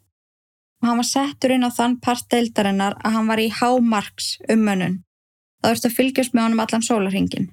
og 0.80 0.88
hann 0.88 0.96
var 0.96 1.04
settur 1.04 1.52
inn 1.52 1.66
á 1.66 1.70
þann 1.70 1.98
part 2.00 2.24
deildarinnar 2.32 2.94
að 3.04 3.12
hann 3.12 3.26
var 3.28 3.38
í 3.38 3.50
hámarks 3.52 4.38
ummönnun. 4.48 5.02
Það 5.60 5.68
verðist 5.68 5.88
að 5.88 5.96
fylgjast 5.96 6.34
með 6.34 6.42
honum 6.46 6.62
allan 6.64 6.86
sólarhingin 6.86 7.50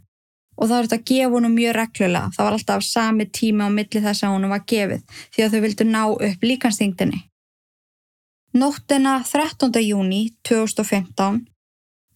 og 0.58 0.70
það 0.70 0.78
verðist 0.78 0.96
að 0.96 1.04
gefa 1.12 1.34
honum 1.34 1.56
mjög 1.58 1.76
reglulega. 1.76 2.30
Það 2.36 2.46
var 2.46 2.54
alltaf 2.56 2.84
sami 2.84 3.26
tíma 3.26 3.68
á 3.68 3.70
milli 3.70 4.02
þess 4.02 4.24
að 4.24 4.34
honum 4.34 4.54
var 4.56 4.64
gefið 4.64 5.04
því 5.36 5.44
að 5.44 5.52
þau 5.52 5.62
vildu 5.66 5.88
ná 5.90 6.04
upp 6.08 6.48
líkansþingdini. 6.50 7.20
Nóttina 8.58 9.20
13. 9.28 9.76
júni 9.84 10.22
2015 10.48 11.44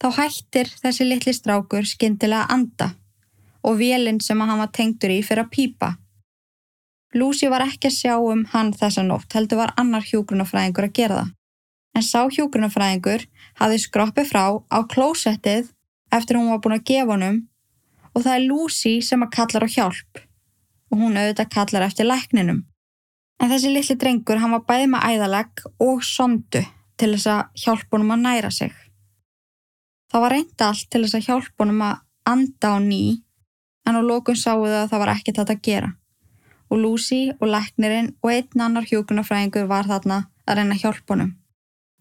þá 0.02 0.08
hættir 0.16 0.72
þessi 0.82 1.06
litli 1.06 1.36
strákur 1.36 1.86
skindilega 1.86 2.48
að 2.48 2.56
anda 2.56 2.88
og 3.64 3.78
vélinn 3.80 4.22
sem 4.24 4.40
hann 4.42 4.62
var 4.62 4.72
tengdur 4.76 5.14
í 5.14 5.20
fyrir 5.26 5.46
að 5.46 5.54
pípa. 5.56 5.92
Lucy 7.14 7.50
var 7.52 7.66
ekki 7.66 7.90
að 7.90 7.98
sjá 7.98 8.16
um 8.24 8.46
hann 8.54 8.72
þessa 8.72 9.04
nótt, 9.04 9.34
heldur 9.36 9.60
var 9.60 9.74
annar 9.80 10.06
hjógrunafræðingur 10.08 10.88
að 10.88 10.96
gera 10.96 11.20
það. 11.20 11.32
En 11.92 12.06
sá 12.08 12.20
hjógrunafræðingur 12.32 13.26
hafði 13.60 13.80
skroppið 13.84 14.30
frá 14.30 14.44
á 14.72 14.80
klósettið 14.88 15.74
eftir 16.16 16.40
hún 16.40 16.52
var 16.54 16.62
búin 16.64 16.78
að 16.78 16.86
gefa 16.88 17.12
honum 17.12 17.42
og 18.12 18.24
það 18.24 18.36
er 18.36 18.46
Lucy 18.48 18.94
sem 19.04 19.24
að 19.24 19.34
kallar 19.36 19.68
á 19.68 19.74
hjálp 19.76 20.22
og 20.92 21.00
hún 21.00 21.18
auðvitað 21.20 21.52
kallar 21.52 21.88
eftir 21.88 22.08
lækninum. 22.08 22.62
En 23.42 23.50
þessi 23.52 23.72
litli 23.74 23.98
drengur 24.00 24.40
hann 24.40 24.54
var 24.56 24.64
bæði 24.68 24.88
með 24.94 25.06
æðalegg 25.12 25.66
og 25.84 26.04
sondu 26.06 26.64
til 27.00 27.12
þess 27.16 27.30
að 27.34 27.64
hjálp 27.64 27.96
honum 27.96 28.16
að 28.16 28.24
næra 28.28 28.52
sig. 28.54 28.72
Það 30.12 30.24
var 30.26 30.36
reynda 30.36 30.68
allt 30.68 30.88
til 30.92 31.04
þess 31.04 31.18
að 31.18 31.28
hjálp 31.28 31.64
honum 31.64 31.84
að 31.88 32.02
anda 32.32 32.74
á 32.76 32.78
ný 32.84 33.04
en 33.88 33.98
á 33.98 34.02
lókun 34.02 34.38
sáu 34.38 34.62
það 34.66 34.78
að 34.84 34.92
það 34.92 35.04
var 35.04 35.14
ekkert 35.16 35.44
að 35.44 35.60
gera 35.66 35.92
og 36.72 36.80
Lucy 36.80 37.32
og 37.40 37.50
læknirinn 37.52 38.14
og 38.24 38.32
einn 38.32 38.64
annar 38.64 38.88
hjókunarfræðingur 38.88 39.68
var 39.68 39.90
þarna 39.90 40.24
að 40.48 40.62
reyna 40.62 40.78
hjálpunum. 40.80 41.34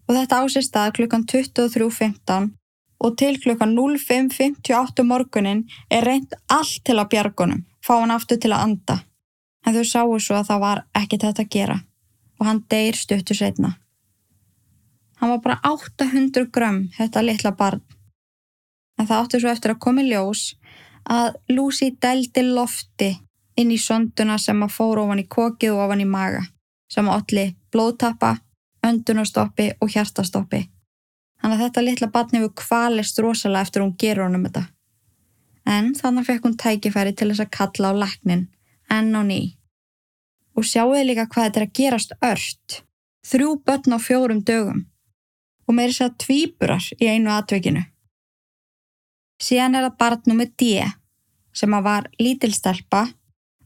Og 0.06 0.14
þetta 0.14 0.40
ásist 0.44 0.70
stað 0.70 0.94
klukkan 0.98 1.26
23.15 1.26 2.50
og 3.00 3.16
til 3.18 3.34
klukkan 3.42 3.74
05.58 3.74 5.06
morgunin 5.06 5.64
er 5.90 6.06
reynd 6.06 6.36
allt 6.52 6.82
til 6.86 6.98
að 6.98 7.10
bjargunum, 7.14 7.64
fá 7.82 7.96
hann 7.98 8.14
aftur 8.14 8.38
til 8.38 8.52
að 8.54 8.66
anda. 8.68 8.98
En 9.66 9.74
þau 9.74 9.84
sáu 9.84 10.18
svo 10.18 10.38
að 10.38 10.50
það 10.52 10.64
var 10.66 10.82
ekkert 11.02 11.26
þetta 11.26 11.46
að 11.46 11.54
gera 11.56 11.78
og 12.40 12.46
hann 12.46 12.62
deyr 12.72 12.96
stuttu 12.96 13.34
setna. 13.36 13.74
Hann 15.20 15.34
var 15.34 15.40
bara 15.44 15.58
800 15.68 16.46
grömm, 16.54 16.86
þetta 16.96 17.22
litla 17.26 17.50
barn. 17.52 17.82
En 18.96 19.08
það 19.08 19.24
átti 19.24 19.40
svo 19.42 19.50
eftir 19.50 19.74
að 19.74 19.82
komi 19.84 20.06
ljós 20.06 20.54
að 21.10 21.34
Lucy 21.50 21.90
dældi 22.02 22.44
lofti 22.54 23.10
inn 23.58 23.72
í 23.74 23.78
sonduna 23.78 24.38
sem 24.38 24.62
að 24.62 24.74
fór 24.76 25.02
ofan 25.02 25.22
í 25.22 25.26
kokið 25.28 25.74
og 25.74 25.86
ofan 25.86 26.04
í 26.04 26.08
maga, 26.08 26.44
sem 26.92 27.08
að 27.08 27.16
olli 27.18 27.46
blóðtappa, 27.74 28.36
öndunastoppi 28.86 29.72
og 29.80 29.90
hjartastoppi. 29.92 30.62
Þannig 31.40 31.56
að 31.56 31.64
þetta 31.64 31.84
litla 31.84 32.10
barn 32.14 32.36
hefur 32.36 32.52
kvalist 32.62 33.18
rosalega 33.18 33.66
eftir 33.66 33.84
hún 33.84 33.96
gerur 33.98 34.28
honum 34.28 34.46
þetta. 34.46 34.66
En 35.66 35.92
þannig 35.96 36.28
fekk 36.28 36.46
hún 36.46 36.58
tækifæri 36.60 37.14
til 37.16 37.30
þess 37.30 37.44
að 37.44 37.54
kalla 37.56 37.92
á 37.92 38.00
læknin, 38.04 38.46
enn 38.90 39.16
á 39.16 39.22
ný. 39.24 39.40
Og 40.56 40.66
sjáuði 40.66 41.04
líka 41.08 41.26
hvað 41.30 41.48
þetta 41.48 41.60
er 41.60 41.66
að 41.66 41.76
gerast 41.78 42.14
ört. 42.20 42.80
Þrjú 43.26 43.50
börn 43.66 43.96
á 43.96 43.98
fjórum 44.00 44.44
dögum. 44.44 44.84
Og 45.68 45.76
með 45.76 45.92
þess 45.92 46.06
að 46.06 46.16
tvíburar 46.24 46.86
í 46.98 47.08
einu 47.08 47.32
atveikinu. 47.32 47.84
Síðan 49.40 49.78
er 49.78 49.86
það 49.86 49.98
barn 50.00 50.26
nummið 50.28 50.56
D, 50.60 50.70
sem 51.52 51.74
að 51.74 51.86
var 51.86 52.08
lítilstelpa 52.20 53.06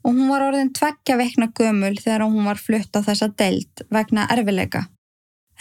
og 0.05 0.13
hún 0.13 0.29
var 0.29 0.45
orðin 0.45 0.73
tveggja 0.77 1.17
veikna 1.17 1.49
gömul 1.57 1.95
þegar 1.97 2.27
hún 2.27 2.45
var 2.49 2.61
flutt 2.61 2.93
á 2.97 3.01
þessa 3.07 3.31
deild 3.33 3.85
vegna 3.93 4.27
erfileika. 4.33 4.85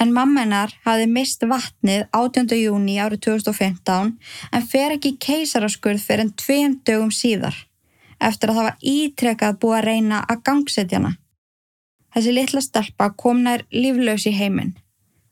En 0.02 0.12
mammenar 0.12 0.74
hafi 0.84 1.06
mist 1.08 1.44
vatnið 1.48 2.08
18. 2.12 2.50
júni 2.58 2.98
árið 3.00 3.24
2015 3.30 4.16
en 4.52 4.68
fer 4.68 4.96
ekki 4.98 5.16
keisaraskurð 5.22 6.02
fyrir 6.02 6.26
en 6.26 6.34
tveim 6.40 6.80
dögum 6.88 7.14
síðar 7.14 7.56
eftir 8.24 8.52
að 8.52 8.58
það 8.60 8.68
var 8.70 8.88
ítrekað 8.94 9.60
búið 9.62 9.78
að 9.78 9.86
reyna 9.88 10.20
að 10.32 10.44
gangsetjana. 10.48 11.16
Þessi 12.14 12.34
litla 12.34 12.62
stelpa 12.62 13.10
kom 13.20 13.42
nær 13.44 13.66
líflaus 13.74 14.28
í 14.30 14.36
heiminn. 14.38 14.76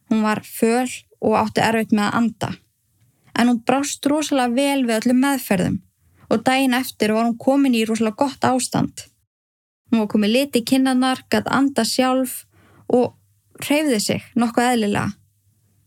Hún 0.09 0.23
var 0.25 0.41
föl 0.43 0.89
og 1.21 1.37
átti 1.39 1.63
erfitt 1.63 1.93
með 1.95 2.07
að 2.07 2.17
anda. 2.19 2.49
En 3.37 3.47
hún 3.47 3.61
brást 3.65 4.05
rosalega 4.11 4.55
vel 4.55 4.83
við 4.85 4.97
öllum 4.97 5.21
meðferðum 5.23 5.79
og 6.31 6.43
daginn 6.47 6.75
eftir 6.77 7.13
var 7.15 7.27
hún 7.27 7.37
komin 7.37 7.75
í 7.75 7.83
rúslega 7.87 8.15
gott 8.23 8.45
ástand. 8.47 9.07
Hún 9.91 10.03
var 10.03 10.11
komið 10.13 10.35
liti 10.35 10.61
kinnanar, 10.63 11.25
gætt 11.31 11.49
anda 11.51 11.83
sjálf 11.83 12.45
og 12.87 13.17
reyfði 13.67 13.99
sig 13.99 14.23
nokkuð 14.39 14.69
eðlilega. 14.69 15.11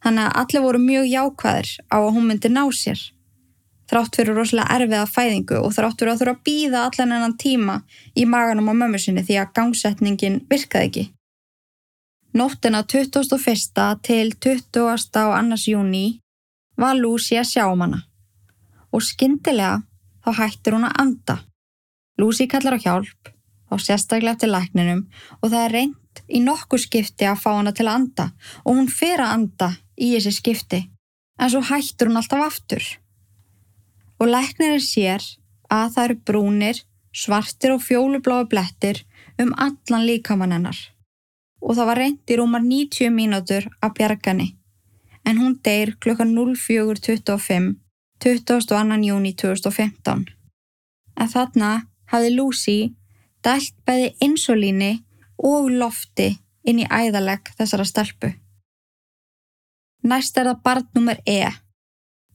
Þannig 0.05 0.27
að 0.29 0.39
allir 0.43 0.65
voru 0.67 0.81
mjög 0.83 1.07
jákvæðir 1.09 1.71
á 1.89 1.97
að 1.97 2.11
hún 2.13 2.27
myndi 2.29 2.51
ná 2.53 2.65
sér. 2.77 3.01
Þrátt 3.89 4.17
fyrir 4.17 4.37
rosalega 4.37 4.77
erfiða 4.77 5.07
fæðingu 5.09 5.61
og 5.61 5.73
þrátt 5.77 5.99
fyrir 6.01 6.13
að 6.13 6.21
þurfa 6.21 6.35
að 6.37 6.45
býða 6.49 6.85
allan 6.89 7.15
ennan 7.17 7.37
tíma 7.41 7.79
í 8.17 8.25
maganum 8.29 8.69
á 8.69 8.75
mömmu 8.77 9.01
sinni 9.01 9.25
því 9.25 9.39
að 9.41 9.53
gangsetningin 9.57 10.39
virkaði 10.51 10.89
ekki. 10.91 11.05
Nóttina 12.35 12.83
21. 12.83 13.99
til 14.03 14.35
20. 14.43 15.17
á 15.17 15.25
annars 15.39 15.69
júni 15.71 16.19
var 16.77 16.97
Lucy 16.99 17.39
að 17.39 17.51
sjá 17.53 17.65
um 17.71 17.85
hana 17.85 18.01
og 18.95 19.05
skindilega 19.05 19.83
þá 20.25 20.31
hættir 20.41 20.77
hún 20.77 20.89
að 20.89 20.99
anda. 21.03 21.37
Lucy 22.19 22.47
kallar 22.51 22.79
á 22.79 22.85
hjálp, 22.85 23.31
þá 23.69 23.75
sérstaklega 23.83 24.37
eftir 24.37 24.53
lækninum 24.53 25.05
og 25.41 25.51
það 25.51 25.61
er 25.63 25.75
reynd 25.79 26.25
í 26.31 26.41
nokkuð 26.45 26.85
skipti 26.87 27.27
að 27.29 27.41
fá 27.43 27.51
hana 27.57 27.75
til 27.75 27.89
að 27.89 27.97
anda 27.99 28.27
og 28.63 28.79
hún 28.79 28.91
fer 28.91 29.23
að 29.23 29.35
anda 29.39 29.71
í 29.99 30.13
þessi 30.15 30.35
skipti 30.39 30.81
en 31.39 31.51
svo 31.51 31.65
hættur 31.67 32.11
hún 32.11 32.21
alltaf 32.21 32.47
aftur. 32.47 32.85
Og 34.23 34.31
læknirinn 34.31 34.85
sér 34.85 35.25
að 35.73 35.97
það 35.97 36.05
eru 36.05 36.19
brúnir, 36.31 36.83
svartir 37.11 37.75
og 37.75 37.83
fjólubláu 37.83 38.47
blettir 38.51 39.03
um 39.43 39.55
allan 39.59 40.07
líkamann 40.07 40.55
hennar 40.55 40.79
og 41.65 41.79
það 41.79 41.89
var 41.89 42.01
reynd 42.03 42.31
í 42.31 42.37
rúmar 42.39 42.65
90 42.65 43.15
mínútur 43.15 43.67
af 43.83 43.95
bjargani 43.97 44.51
en 45.25 45.41
hún 45.41 45.57
deyr 45.65 45.95
klukkan 46.05 46.35
04.25 46.37 47.73
22. 48.25 49.05
júni 49.05 49.35
2015. 49.37 50.25
En 51.21 51.29
þarna 51.29 51.71
hafði 52.09 52.31
Lucy 52.33 52.79
dælt 53.45 53.75
bæði 53.85 54.15
insulíni 54.25 55.05
og 55.37 55.69
lofti 55.69 56.31
inn 56.65 56.81
í 56.81 56.87
æðalegg 56.89 57.53
þessara 57.59 57.85
stelpu. 57.85 58.33
Næst 60.09 60.41
er 60.41 60.49
það 60.49 60.65
barnnúmer 60.65 61.21
E, 61.29 61.53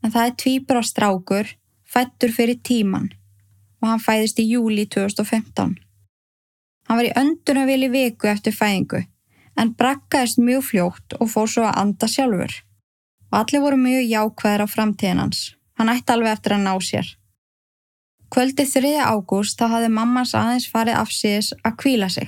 en 0.06 0.14
það 0.14 0.28
er 0.28 0.38
tvíbra 0.46 0.86
strákur 0.86 1.56
fættur 1.90 2.38
fyrir 2.38 2.62
tíman 2.62 3.10
og 3.82 3.90
hann 3.90 4.06
fæðist 4.06 4.46
í 4.46 4.50
júli 4.54 4.86
2015. 4.86 5.78
Hann 6.86 7.02
var 7.02 7.10
í 7.10 7.16
öndunavili 7.18 7.90
viku 7.90 8.30
eftir 8.30 8.54
fæðingu 8.54 9.08
en 9.58 9.74
brakkaðist 9.74 10.38
mjög 10.38 10.68
fljótt 10.70 11.18
og 11.18 11.34
fór 11.34 11.50
svo 11.50 11.66
að 11.66 11.80
anda 11.82 12.08
sjálfur 12.18 12.60
og 13.32 13.40
allir 13.42 13.66
voru 13.66 13.88
mjög 13.88 14.12
jákvæðir 14.14 14.66
á 14.66 14.68
framtíðin 14.70 15.26
hans. 15.26 15.48
Hann 15.80 15.90
ætti 15.94 16.12
alveg 16.12 16.34
eftir 16.36 16.58
að 16.58 16.66
ná 16.66 16.74
sér. 16.84 17.10
Kvöldi 18.30 18.66
3. 18.68 18.90
ágúst 19.00 19.56
þá 19.58 19.70
hafði 19.74 19.92
mammas 19.96 20.34
aðeins 20.36 20.66
farið 20.68 20.98
afsíðis 21.00 21.54
að 21.64 21.78
kvíla 21.80 22.10
sig, 22.12 22.28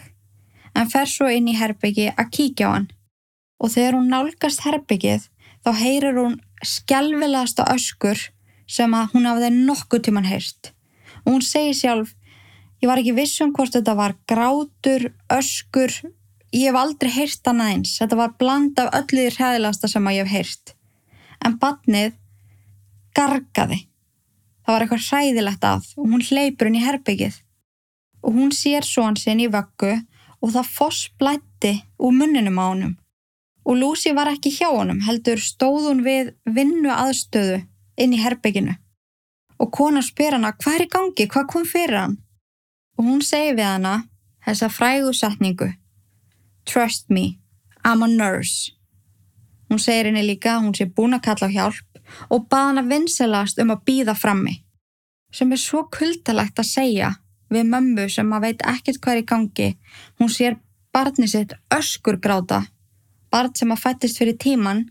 en 0.71 0.87
fer 0.89 1.09
svo 1.11 1.27
inn 1.27 1.49
í 1.51 1.57
herbyggi 1.59 2.07
að 2.15 2.31
kíkja 2.37 2.69
á 2.71 2.73
hann. 2.77 2.87
Og 3.59 3.73
þegar 3.73 3.97
hún 3.97 4.07
nálgast 4.09 4.63
herbyggið 4.63 5.27
þá 5.67 5.71
heyrir 5.81 6.17
hún 6.17 6.39
skjálfilegasta 6.63 7.67
öskur 7.75 8.23
sem 8.71 8.95
að 8.95 9.11
hún 9.17 9.27
hafði 9.27 9.51
nokkuð 9.57 10.05
tíman 10.07 10.31
heyrst. 10.31 10.71
Og 11.25 11.35
hún 11.35 11.45
segir 11.45 11.75
sjálf, 11.75 12.15
ég 12.79 12.87
var 12.87 13.03
ekki 13.03 13.17
vissum 13.19 13.51
hvort 13.51 13.75
þetta 13.75 13.97
var 13.99 14.15
grátur, 14.31 15.09
öskur, 15.27 15.91
ég 16.55 16.71
hef 16.71 16.79
aldrei 16.79 17.11
heyrt 17.19 17.51
hann 17.51 17.61
aðeins, 17.67 17.97
þetta 17.99 18.23
var 18.23 18.33
bland 18.39 18.79
af 18.79 18.95
öllu 19.03 19.27
því 19.27 19.35
hræðilegasta 19.35 19.91
sem 19.91 20.07
að 20.07 20.21
ég 20.21 20.31
hef 20.31 20.39
heyrt. 20.39 20.75
En 21.43 21.59
badnið 21.59 22.15
gargaði. 23.18 23.86
Það 24.62 24.74
var 24.74 24.86
eitthvað 24.86 25.07
hræðilegt 25.07 25.66
að 25.68 25.88
og 25.97 26.12
hún 26.14 26.26
hleypur 26.26 26.70
henni 26.70 26.82
í 26.82 26.86
herbyggið 26.86 27.39
og 28.22 28.36
hún 28.38 28.51
sér 28.53 28.86
svon 28.86 29.18
sinn 29.18 29.41
í 29.41 29.49
vöggu 29.51 29.95
og 30.41 30.53
það 30.53 30.74
foss 30.76 31.09
blætti 31.20 31.74
úr 32.01 32.14
munninum 32.18 32.59
á 32.62 32.66
honum. 32.70 32.93
Og 33.66 33.78
Lucy 33.78 34.14
var 34.18 34.30
ekki 34.32 34.53
hjá 34.53 34.70
honum, 34.74 35.01
heldur 35.05 35.41
stóð 35.41 35.89
hún 35.89 36.01
við 36.05 36.32
vinnu 36.45 36.89
aðstöðu 36.93 37.62
inn 38.01 38.16
í 38.16 38.22
herbygginu. 38.22 38.74
Og 39.62 39.70
konar 39.70 40.05
spyr 40.05 40.38
hana, 40.38 40.53
hvað 40.57 40.78
er 40.78 40.86
í 40.86 40.89
gangi, 40.89 41.28
hvað 41.30 41.49
kom 41.51 41.68
fyrir 41.70 41.99
hann? 41.99 42.18
Og 42.97 43.05
hún 43.05 43.22
segi 43.26 43.53
við 43.53 43.68
hana 43.68 43.95
þessa 44.45 44.70
frægu 44.74 45.14
setningu. 45.14 45.70
Trust 46.66 47.09
me, 47.09 47.38
I'm 47.86 48.01
a 48.01 48.09
nurse. 48.09 48.74
Hún 49.70 49.80
segir 49.80 50.09
henni 50.09 50.26
líka 50.26 50.55
að 50.55 50.66
hún 50.66 50.76
sé 50.78 50.89
búin 50.89 51.16
að 51.18 51.26
kalla 51.30 51.49
á 51.49 51.53
hjálp 51.53 51.90
og 52.30 52.47
bað 52.49 52.68
hana 52.72 52.88
vinselast 52.88 53.62
um 53.62 53.74
að 53.76 53.86
býða 53.88 54.16
frammi. 54.18 54.57
Sem 55.32 55.51
er 55.51 55.62
svo 55.62 55.86
kuldalegt 55.91 56.59
að 56.59 56.72
segja 56.72 57.14
við 57.51 57.70
mömmu 57.72 58.09
sem 58.09 58.34
að 58.34 58.47
veit 58.47 58.68
ekkert 58.68 58.99
hvað 58.99 59.16
er 59.16 59.22
í 59.22 59.30
gangi. 59.32 59.70
Hún 60.20 60.32
sér 60.32 60.59
barni 60.93 61.28
sitt 61.28 61.53
öskur 61.72 62.20
gráta 62.20 62.66
barn 63.32 63.55
sem 63.55 63.72
að 63.72 63.84
fættist 63.86 64.20
fyrir 64.20 64.38
tíman 64.39 64.86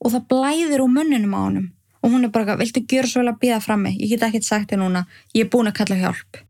og 0.00 0.14
það 0.14 0.26
blæðir 0.32 0.84
úr 0.84 0.94
munninum 0.94 1.34
á 1.34 1.40
honum 1.42 1.66
og 2.00 2.14
hún 2.14 2.24
er 2.24 2.32
bara, 2.32 2.56
viltu 2.56 2.80
gjöra 2.88 3.10
svo 3.10 3.22
vel 3.22 3.32
að 3.32 3.40
býða 3.42 3.60
frammi 3.64 3.96
ég 3.98 4.14
get 4.14 4.26
ekki 4.28 4.42
sagt 4.46 4.70
þér 4.70 4.82
núna, 4.84 5.04
ég 5.34 5.46
er 5.46 5.50
búin 5.52 5.70
að 5.70 5.78
kalla 5.80 5.98
hjálp 6.00 6.40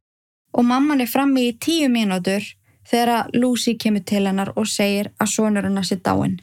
og 0.52 0.66
mamman 0.66 1.00
er 1.00 1.10
frammi 1.10 1.48
í 1.48 1.56
tíu 1.66 1.88
mínútur 1.92 2.44
þegar 2.90 3.32
Lucy 3.34 3.76
kemur 3.80 4.04
til 4.04 4.26
hennar 4.26 4.52
og 4.56 4.68
segir 4.68 5.12
að 5.18 5.32
sonur 5.34 5.68
hennar 5.68 5.88
sé 5.88 5.96
dáin 5.96 6.38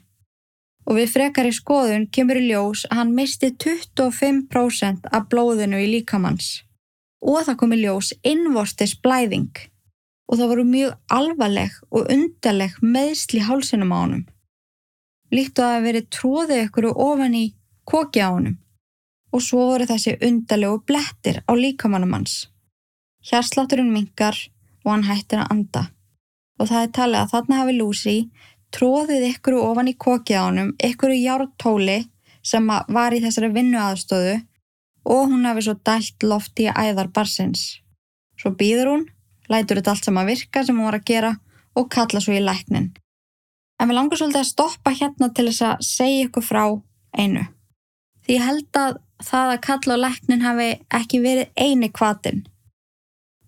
og 0.87 0.95
við 0.95 1.11
frekar 1.11 1.47
í 1.49 1.55
skoðun 1.55 2.07
kemur 2.15 2.39
í 2.39 2.47
ljós 2.47 2.85
að 2.87 3.01
hann 3.01 3.15
misti 3.15 3.51
25% 3.59 5.09
af 5.11 5.27
blóðinu 5.31 5.81
í 5.83 5.89
líkamanns 5.97 6.61
og 7.21 7.43
það 7.47 7.57
kom 7.59 7.73
í 7.75 7.81
ljós 7.81 8.13
innvortis 8.23 8.93
blæðing 9.03 9.51
og 10.27 10.39
það 10.39 10.51
voru 10.51 10.65
mjög 10.67 10.95
alvarleg 11.17 11.75
og 11.91 12.11
undarleg 12.13 12.75
meðsli 12.83 13.43
hálsinum 13.47 13.93
á 13.95 13.97
honum. 13.97 14.23
Líkt 15.31 15.59
að 15.59 15.83
veri 15.87 16.03
tróðið 16.07 16.63
ykkur 16.67 16.89
ofan 16.93 17.35
í 17.35 17.45
koki 17.87 18.23
á 18.23 18.31
honum 18.31 18.57
og 19.35 19.43
svo 19.43 19.65
voru 19.71 19.87
þessi 19.87 20.15
undarlegu 20.23 20.81
blettir 20.87 21.41
á 21.43 21.51
líkamannum 21.55 22.15
hans. 22.15 22.47
Hjarslátturinn 23.27 23.91
mingar 23.91 24.37
og 24.85 24.93
hann 24.93 25.07
hættir 25.07 25.43
að 25.43 25.51
anda 25.55 25.83
og 26.57 26.69
það 26.69 26.83
er 26.83 26.93
talið 26.95 27.19
að 27.21 27.33
þarna 27.33 27.59
hafi 27.61 27.75
Lucy 27.77 28.17
tróðið 28.75 29.25
ykkur 29.31 29.57
ofan 29.61 29.91
í 29.91 29.95
koki 29.99 30.35
á 30.37 30.47
honum 30.47 30.73
ykkur 30.83 31.13
í 31.15 31.23
jártóli 31.23 31.99
sem 32.45 32.67
var 32.67 33.15
í 33.15 33.21
þessari 33.23 33.51
vinnu 33.55 33.79
aðstöðu 33.81 34.37
og 35.07 35.31
hún 35.31 35.47
hafi 35.47 35.65
svo 35.65 35.75
dælt 35.87 36.23
loft 36.23 36.59
í 36.59 36.67
æðar 36.67 37.11
barsins. 37.15 37.79
Svo 38.37 38.51
býður 38.59 38.91
hún 38.91 39.05
lætur 39.51 39.79
þetta 39.79 39.93
allt 39.95 40.07
saman 40.07 40.27
virka 40.27 40.63
sem 40.63 40.77
hún 40.77 40.89
var 40.89 40.99
að 40.99 41.07
gera 41.11 41.33
og 41.77 41.89
kalla 41.93 42.21
svo 42.23 42.35
í 42.35 42.43
læknin. 42.43 42.91
En 43.77 43.89
við 43.89 43.99
langar 43.99 44.19
svolítið 44.19 44.43
að 44.43 44.51
stoppa 44.51 44.93
hérna 44.97 45.29
til 45.33 45.47
þess 45.49 45.65
að 45.69 45.85
segja 45.85 46.27
ykkur 46.27 46.45
frá 46.45 46.63
einu. 47.17 47.45
Því 48.25 48.37
ég 48.37 48.45
held 48.47 48.79
að 48.81 48.97
það 49.23 49.53
að 49.53 49.63
kalla 49.67 49.97
á 49.97 50.03
læknin 50.05 50.45
hafi 50.45 50.69
ekki 50.99 51.21
verið 51.23 51.51
eini 51.55 51.89
kvatin. 51.93 52.43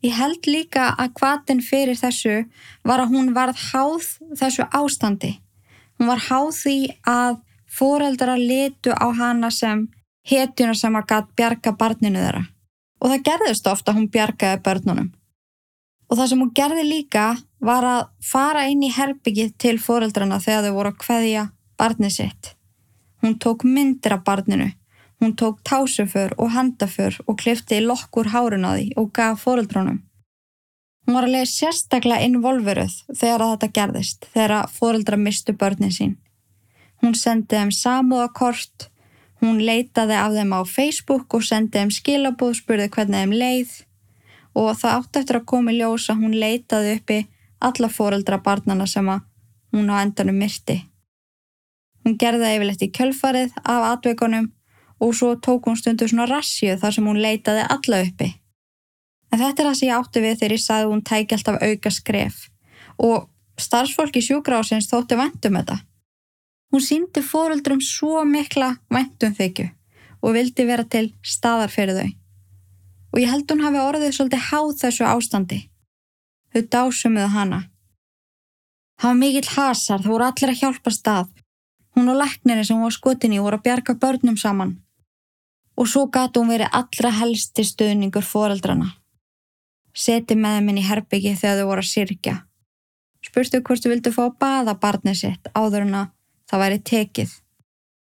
Ég 0.05 0.15
held 0.15 0.47
líka 0.47 0.93
að 0.95 1.13
kvatin 1.19 1.59
fyrir 1.63 1.97
þessu 1.99 2.45
var 2.87 3.03
að 3.03 3.13
hún 3.15 3.33
varð 3.35 3.59
háð 3.71 4.05
þessu 4.39 4.67
ástandi. 4.71 5.33
Hún 5.99 6.07
var 6.07 6.21
háð 6.29 6.51
því 6.55 6.77
að 7.03 7.39
fóreldra 7.67 8.37
letu 8.39 8.95
á 8.95 9.07
hana 9.11 9.51
sem 9.51 9.89
hetjuna 10.29 10.75
sem 10.75 10.95
að 10.95 11.09
gæt 11.11 11.35
bjarga 11.35 11.75
barninu 11.75 12.23
þeirra. 12.23 12.45
Og 12.99 13.11
það 13.11 13.25
gerðist 13.27 13.67
ofta 13.67 13.91
að 13.91 13.99
hún 13.99 14.09
bjargaði 14.13 14.61
börnunum. 14.63 15.11
Og 16.09 16.17
það 16.17 16.31
sem 16.31 16.41
hún 16.41 16.55
gerði 16.55 16.85
líka 16.87 17.25
var 17.59 17.85
að 17.85 18.01
fara 18.23 18.65
inn 18.71 18.81
í 18.83 18.91
herbyggið 18.95 19.53
til 19.61 19.75
foreldrana 19.83 20.39
þegar 20.43 20.67
þau 20.67 20.77
voru 20.77 20.93
að 20.93 21.03
hveðja 21.05 21.45
barnið 21.79 22.15
sitt. 22.15 22.53
Hún 23.19 23.35
tók 23.35 23.65
myndir 23.67 24.15
af 24.15 24.23
barninu, 24.23 24.71
hún 25.19 25.35
tók 25.35 25.61
tásuför 25.63 26.33
og 26.37 26.51
handaför 26.51 27.19
og 27.27 27.37
klifti 27.37 27.79
í 27.79 27.85
lokkur 27.85 28.31
hárun 28.33 28.65
á 28.65 28.71
því 28.75 28.93
og 28.95 29.11
gaf 29.13 29.43
foreldrunum. 29.43 29.99
Hún 31.05 31.15
var 31.15 31.25
að 31.27 31.33
lega 31.33 31.49
sérstaklega 31.49 32.25
involveruð 32.27 32.95
þegar 33.17 33.43
þetta 33.43 33.69
gerðist, 33.77 34.27
þegar 34.33 34.69
foreldra 34.69 35.17
mistu 35.17 35.53
börnin 35.53 35.91
sín. 35.91 36.15
Hún 37.01 37.15
sendið 37.15 37.57
þeim 37.57 37.71
samúðakort, 37.71 38.89
hún 39.41 39.59
leitaði 39.63 40.15
af 40.19 40.35
þeim 40.35 40.53
á 40.55 40.61
Facebook 40.67 41.33
og 41.33 41.43
sendið 41.43 41.79
þeim 41.79 41.93
skilabúð, 41.95 42.53
spurði 42.59 42.89
hvernig 42.89 43.23
þeim 43.23 43.33
leið 43.33 43.71
og 44.59 44.77
það 44.77 44.95
átti 44.99 45.19
eftir 45.19 45.39
að 45.39 45.49
koma 45.51 45.73
í 45.73 45.79
ljós 45.79 46.09
að 46.11 46.23
hún 46.23 46.37
leitaði 46.39 46.95
uppi 46.99 47.19
alla 47.59 47.89
fóreldra 47.89 48.39
barnana 48.43 48.87
sem 48.87 49.09
að 49.09 49.25
hún 49.73 49.91
á 49.91 49.99
endanum 50.03 50.39
myrti. 50.39 50.77
Hún 52.03 52.15
gerði 52.19 52.45
það 52.45 52.55
yfirlegt 52.55 52.85
í 52.85 52.91
kjölfarið 52.95 53.59
af 53.63 53.87
atveikunum 53.93 54.51
og 54.99 55.15
svo 55.15 55.33
tók 55.39 55.67
hún 55.69 55.79
stundu 55.79 56.07
svona 56.07 56.27
rassju 56.29 56.75
þar 56.79 56.95
sem 56.95 57.07
hún 57.07 57.21
leitaði 57.23 57.65
alla 57.75 58.01
uppi. 58.05 58.29
En 59.31 59.39
þetta 59.39 59.61
er 59.63 59.69
það 59.69 59.77
sem 59.79 59.89
ég 59.89 59.97
átti 59.97 60.23
við 60.23 60.39
þegar 60.39 60.55
ég 60.55 60.63
sagði 60.63 60.89
hún 60.91 61.03
tæki 61.05 61.37
alltaf 61.37 61.61
auka 61.63 61.91
skref 61.93 62.39
og 62.99 63.29
starfsfólki 63.59 64.23
sjúgrásins 64.23 64.89
þótti 64.91 65.19
vendum 65.19 65.59
þetta. 65.59 65.79
Hún 66.69 66.85
síndi 66.85 67.23
fóreldrum 67.25 67.81
svo 67.81 68.23
mikla 68.27 68.75
vendum 68.93 69.35
þykju 69.37 69.69
og 70.19 70.35
vildi 70.35 70.65
vera 70.67 70.85
til 70.85 71.07
staðar 71.23 71.71
fyrir 71.73 71.97
þau 71.97 72.09
og 73.09 73.21
ég 73.21 73.31
held 73.31 73.49
hún 73.49 73.63
hafi 73.65 73.81
orðið 73.81 74.15
svolítið 74.15 74.45
háð 74.51 74.71
þessu 74.83 75.05
ástandi. 75.09 75.59
Þau 76.53 76.61
dásumuðu 76.75 77.29
hana. 77.33 77.59
Það 78.99 79.09
var 79.09 79.17
mikill 79.21 79.49
hasar, 79.55 80.01
það 80.03 80.11
voru 80.13 80.27
allir 80.27 80.51
að 80.53 80.61
hjálpa 80.61 80.93
stað. 80.93 81.31
Hún 81.95 82.11
og 82.11 82.19
leknirinn 82.19 82.67
sem 82.67 82.77
hún 82.77 82.85
var 82.85 82.95
skutin 82.95 83.33
í 83.33 83.41
voru 83.41 83.57
að 83.57 83.65
bjarga 83.65 83.95
börnum 84.01 84.37
saman. 84.37 84.75
Og 85.79 85.87
svo 85.87 86.07
gæti 86.11 86.41
hún 86.41 86.51
verið 86.51 86.73
allra 86.75 87.11
helsti 87.21 87.63
stöðningur 87.63 88.25
foreldrana. 88.25 88.91
Seti 89.95 90.35
með 90.35 90.57
þeim 90.57 90.71
inn 90.71 90.81
í 90.81 90.87
herbyggi 90.87 91.35
þegar 91.39 91.61
þau 91.61 91.69
voru 91.69 91.85
að 91.85 91.91
sirkja. 91.93 92.35
Spurstu 93.25 93.61
hvort 93.63 93.83
þú 93.83 93.93
vildi 93.93 94.11
fá 94.15 94.23
að 94.25 94.37
baða 94.43 94.75
barnið 94.79 95.17
sitt 95.21 95.49
áður 95.55 95.85
en 95.87 95.95
að 96.01 96.11
það 96.49 96.63
væri 96.63 96.79
tekið. 96.91 97.33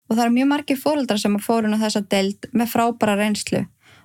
Og 0.07 0.16
það 0.16 0.24
er 0.24 0.35
mjög 0.35 0.51
margi 0.53 0.77
fóreldrar 0.79 1.20
sem 1.20 1.37
að 1.37 1.47
fórun 1.47 1.77
á 1.77 1.83
þessa 1.85 2.03
deild 2.12 2.49
með 2.53 2.72
frábæra 2.72 3.16
reynslu 3.18 3.62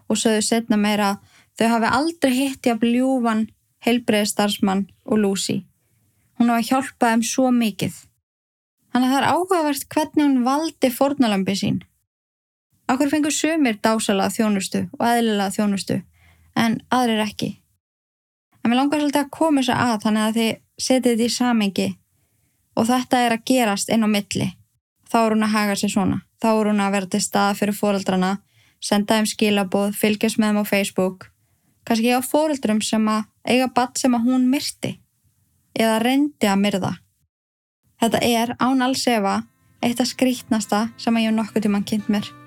og 0.09 0.19
sögðu 0.19 0.45
setna 0.45 0.79
meira 0.79 1.11
þau 1.59 1.67
hafi 1.75 1.91
aldrei 1.97 2.31
hitti 2.35 2.71
að 2.71 2.81
bljúvan 2.85 3.43
heilbreiðstarfsmann 3.85 4.87
og 5.05 5.21
Lucy. 5.21 5.61
Hún 6.39 6.51
hafa 6.51 6.67
hjálpað 6.69 7.13
þeim 7.13 7.23
svo 7.27 7.51
mikið. 7.53 7.93
Þannig 8.91 9.07
að 9.07 9.13
það 9.13 9.21
er 9.21 9.29
áhugavert 9.31 9.87
hvernig 9.93 10.25
hún 10.25 10.43
valdi 10.47 10.91
fornalambi 10.91 11.55
sín. 11.57 11.79
Akkur 12.91 13.07
fengur 13.07 13.31
sömur 13.31 13.77
dásalega 13.79 14.33
þjónustu 14.35 14.81
og 14.97 15.03
eðlilega 15.07 15.53
þjónustu 15.55 16.01
en 16.59 16.79
aðrir 16.91 17.21
ekki. 17.23 17.53
En 18.61 18.71
mér 18.71 18.81
langar 18.81 18.99
svolítið 18.99 19.21
að 19.21 19.31
koma 19.37 19.61
þess 19.61 19.75
að 19.77 20.01
þannig 20.05 20.25
að 20.25 20.39
þið 20.39 20.49
setið 20.85 21.11
þetta 21.11 21.27
í 21.27 21.35
samengi 21.35 21.87
og 22.75 22.89
þetta 22.89 23.21
er 23.25 23.35
að 23.37 23.45
gerast 23.47 23.93
inn 23.93 24.03
á 24.03 24.09
milli. 24.11 24.49
Þá 25.07 25.17
er 25.21 25.35
hún 25.35 25.47
að 25.47 25.55
haga 25.55 25.77
sér 25.79 25.93
svona. 25.93 26.17
Þá 26.41 26.49
er 26.51 26.69
hún 26.71 26.83
að 26.83 26.95
vera 26.97 27.11
til 27.13 27.21
stað 27.23 27.59
fyrir 27.61 27.77
fóreldrana 27.77 28.31
senda 28.81 29.19
þeim 29.19 29.29
skilaboð, 29.29 29.93
fylgjast 29.95 30.41
með 30.41 30.51
þeim 30.51 30.59
á 30.59 30.65
Facebook, 30.65 31.29
kannski 31.85 32.11
á 32.17 32.19
fóreldrum 32.25 32.81
sem 32.83 33.07
að 33.07 33.27
eiga 33.45 33.69
badd 33.75 34.01
sem 34.01 34.17
að 34.17 34.27
hún 34.27 34.49
myrti 34.51 34.95
eða 35.77 36.01
reyndi 36.03 36.49
að 36.49 36.61
myrða. 36.65 36.91
Þetta 38.01 38.25
er 38.25 38.55
án 38.57 38.81
alls 38.81 39.05
efa 39.07 39.43
eitt 39.85 40.01
af 40.01 40.09
skrítnasta 40.09 40.87
sem 40.97 41.15
að 41.15 41.27
ég 41.27 41.31
hef 41.31 41.37
nokkuð 41.37 41.67
tíma 41.69 41.85
kynnt 41.85 42.09
mér. 42.09 42.40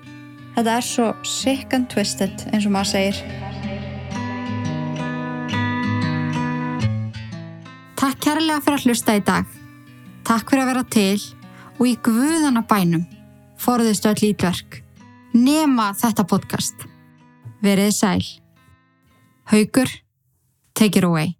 Þetta 0.55 0.77
er 0.79 0.85
svo 0.87 1.09
sick 1.27 1.73
and 1.75 1.89
twisted 1.91 2.45
eins 2.53 2.63
og 2.67 2.71
maður 2.75 2.93
segir. 2.93 3.17
Takk 7.99 8.21
kærlega 8.23 8.61
fyrir 8.63 8.79
að 8.79 8.87
hlusta 8.87 9.17
í 9.19 9.23
dag. 9.27 9.49
Takk 10.25 10.49
fyrir 10.49 10.63
að 10.63 10.71
vera 10.71 10.85
til 10.95 11.19
og 11.75 11.85
í 11.89 11.95
guðana 12.07 12.63
bænum 12.69 13.03
forðustu 13.59 14.11
öll 14.11 14.29
ítverk 14.31 14.81
nema 15.35 15.91
þetta 15.99 16.23
podcast. 16.29 16.87
Verið 17.65 17.91
sæl. 17.95 18.23
Haugur, 19.51 19.91
take 20.73 20.97
it 20.97 21.03
away. 21.03 21.35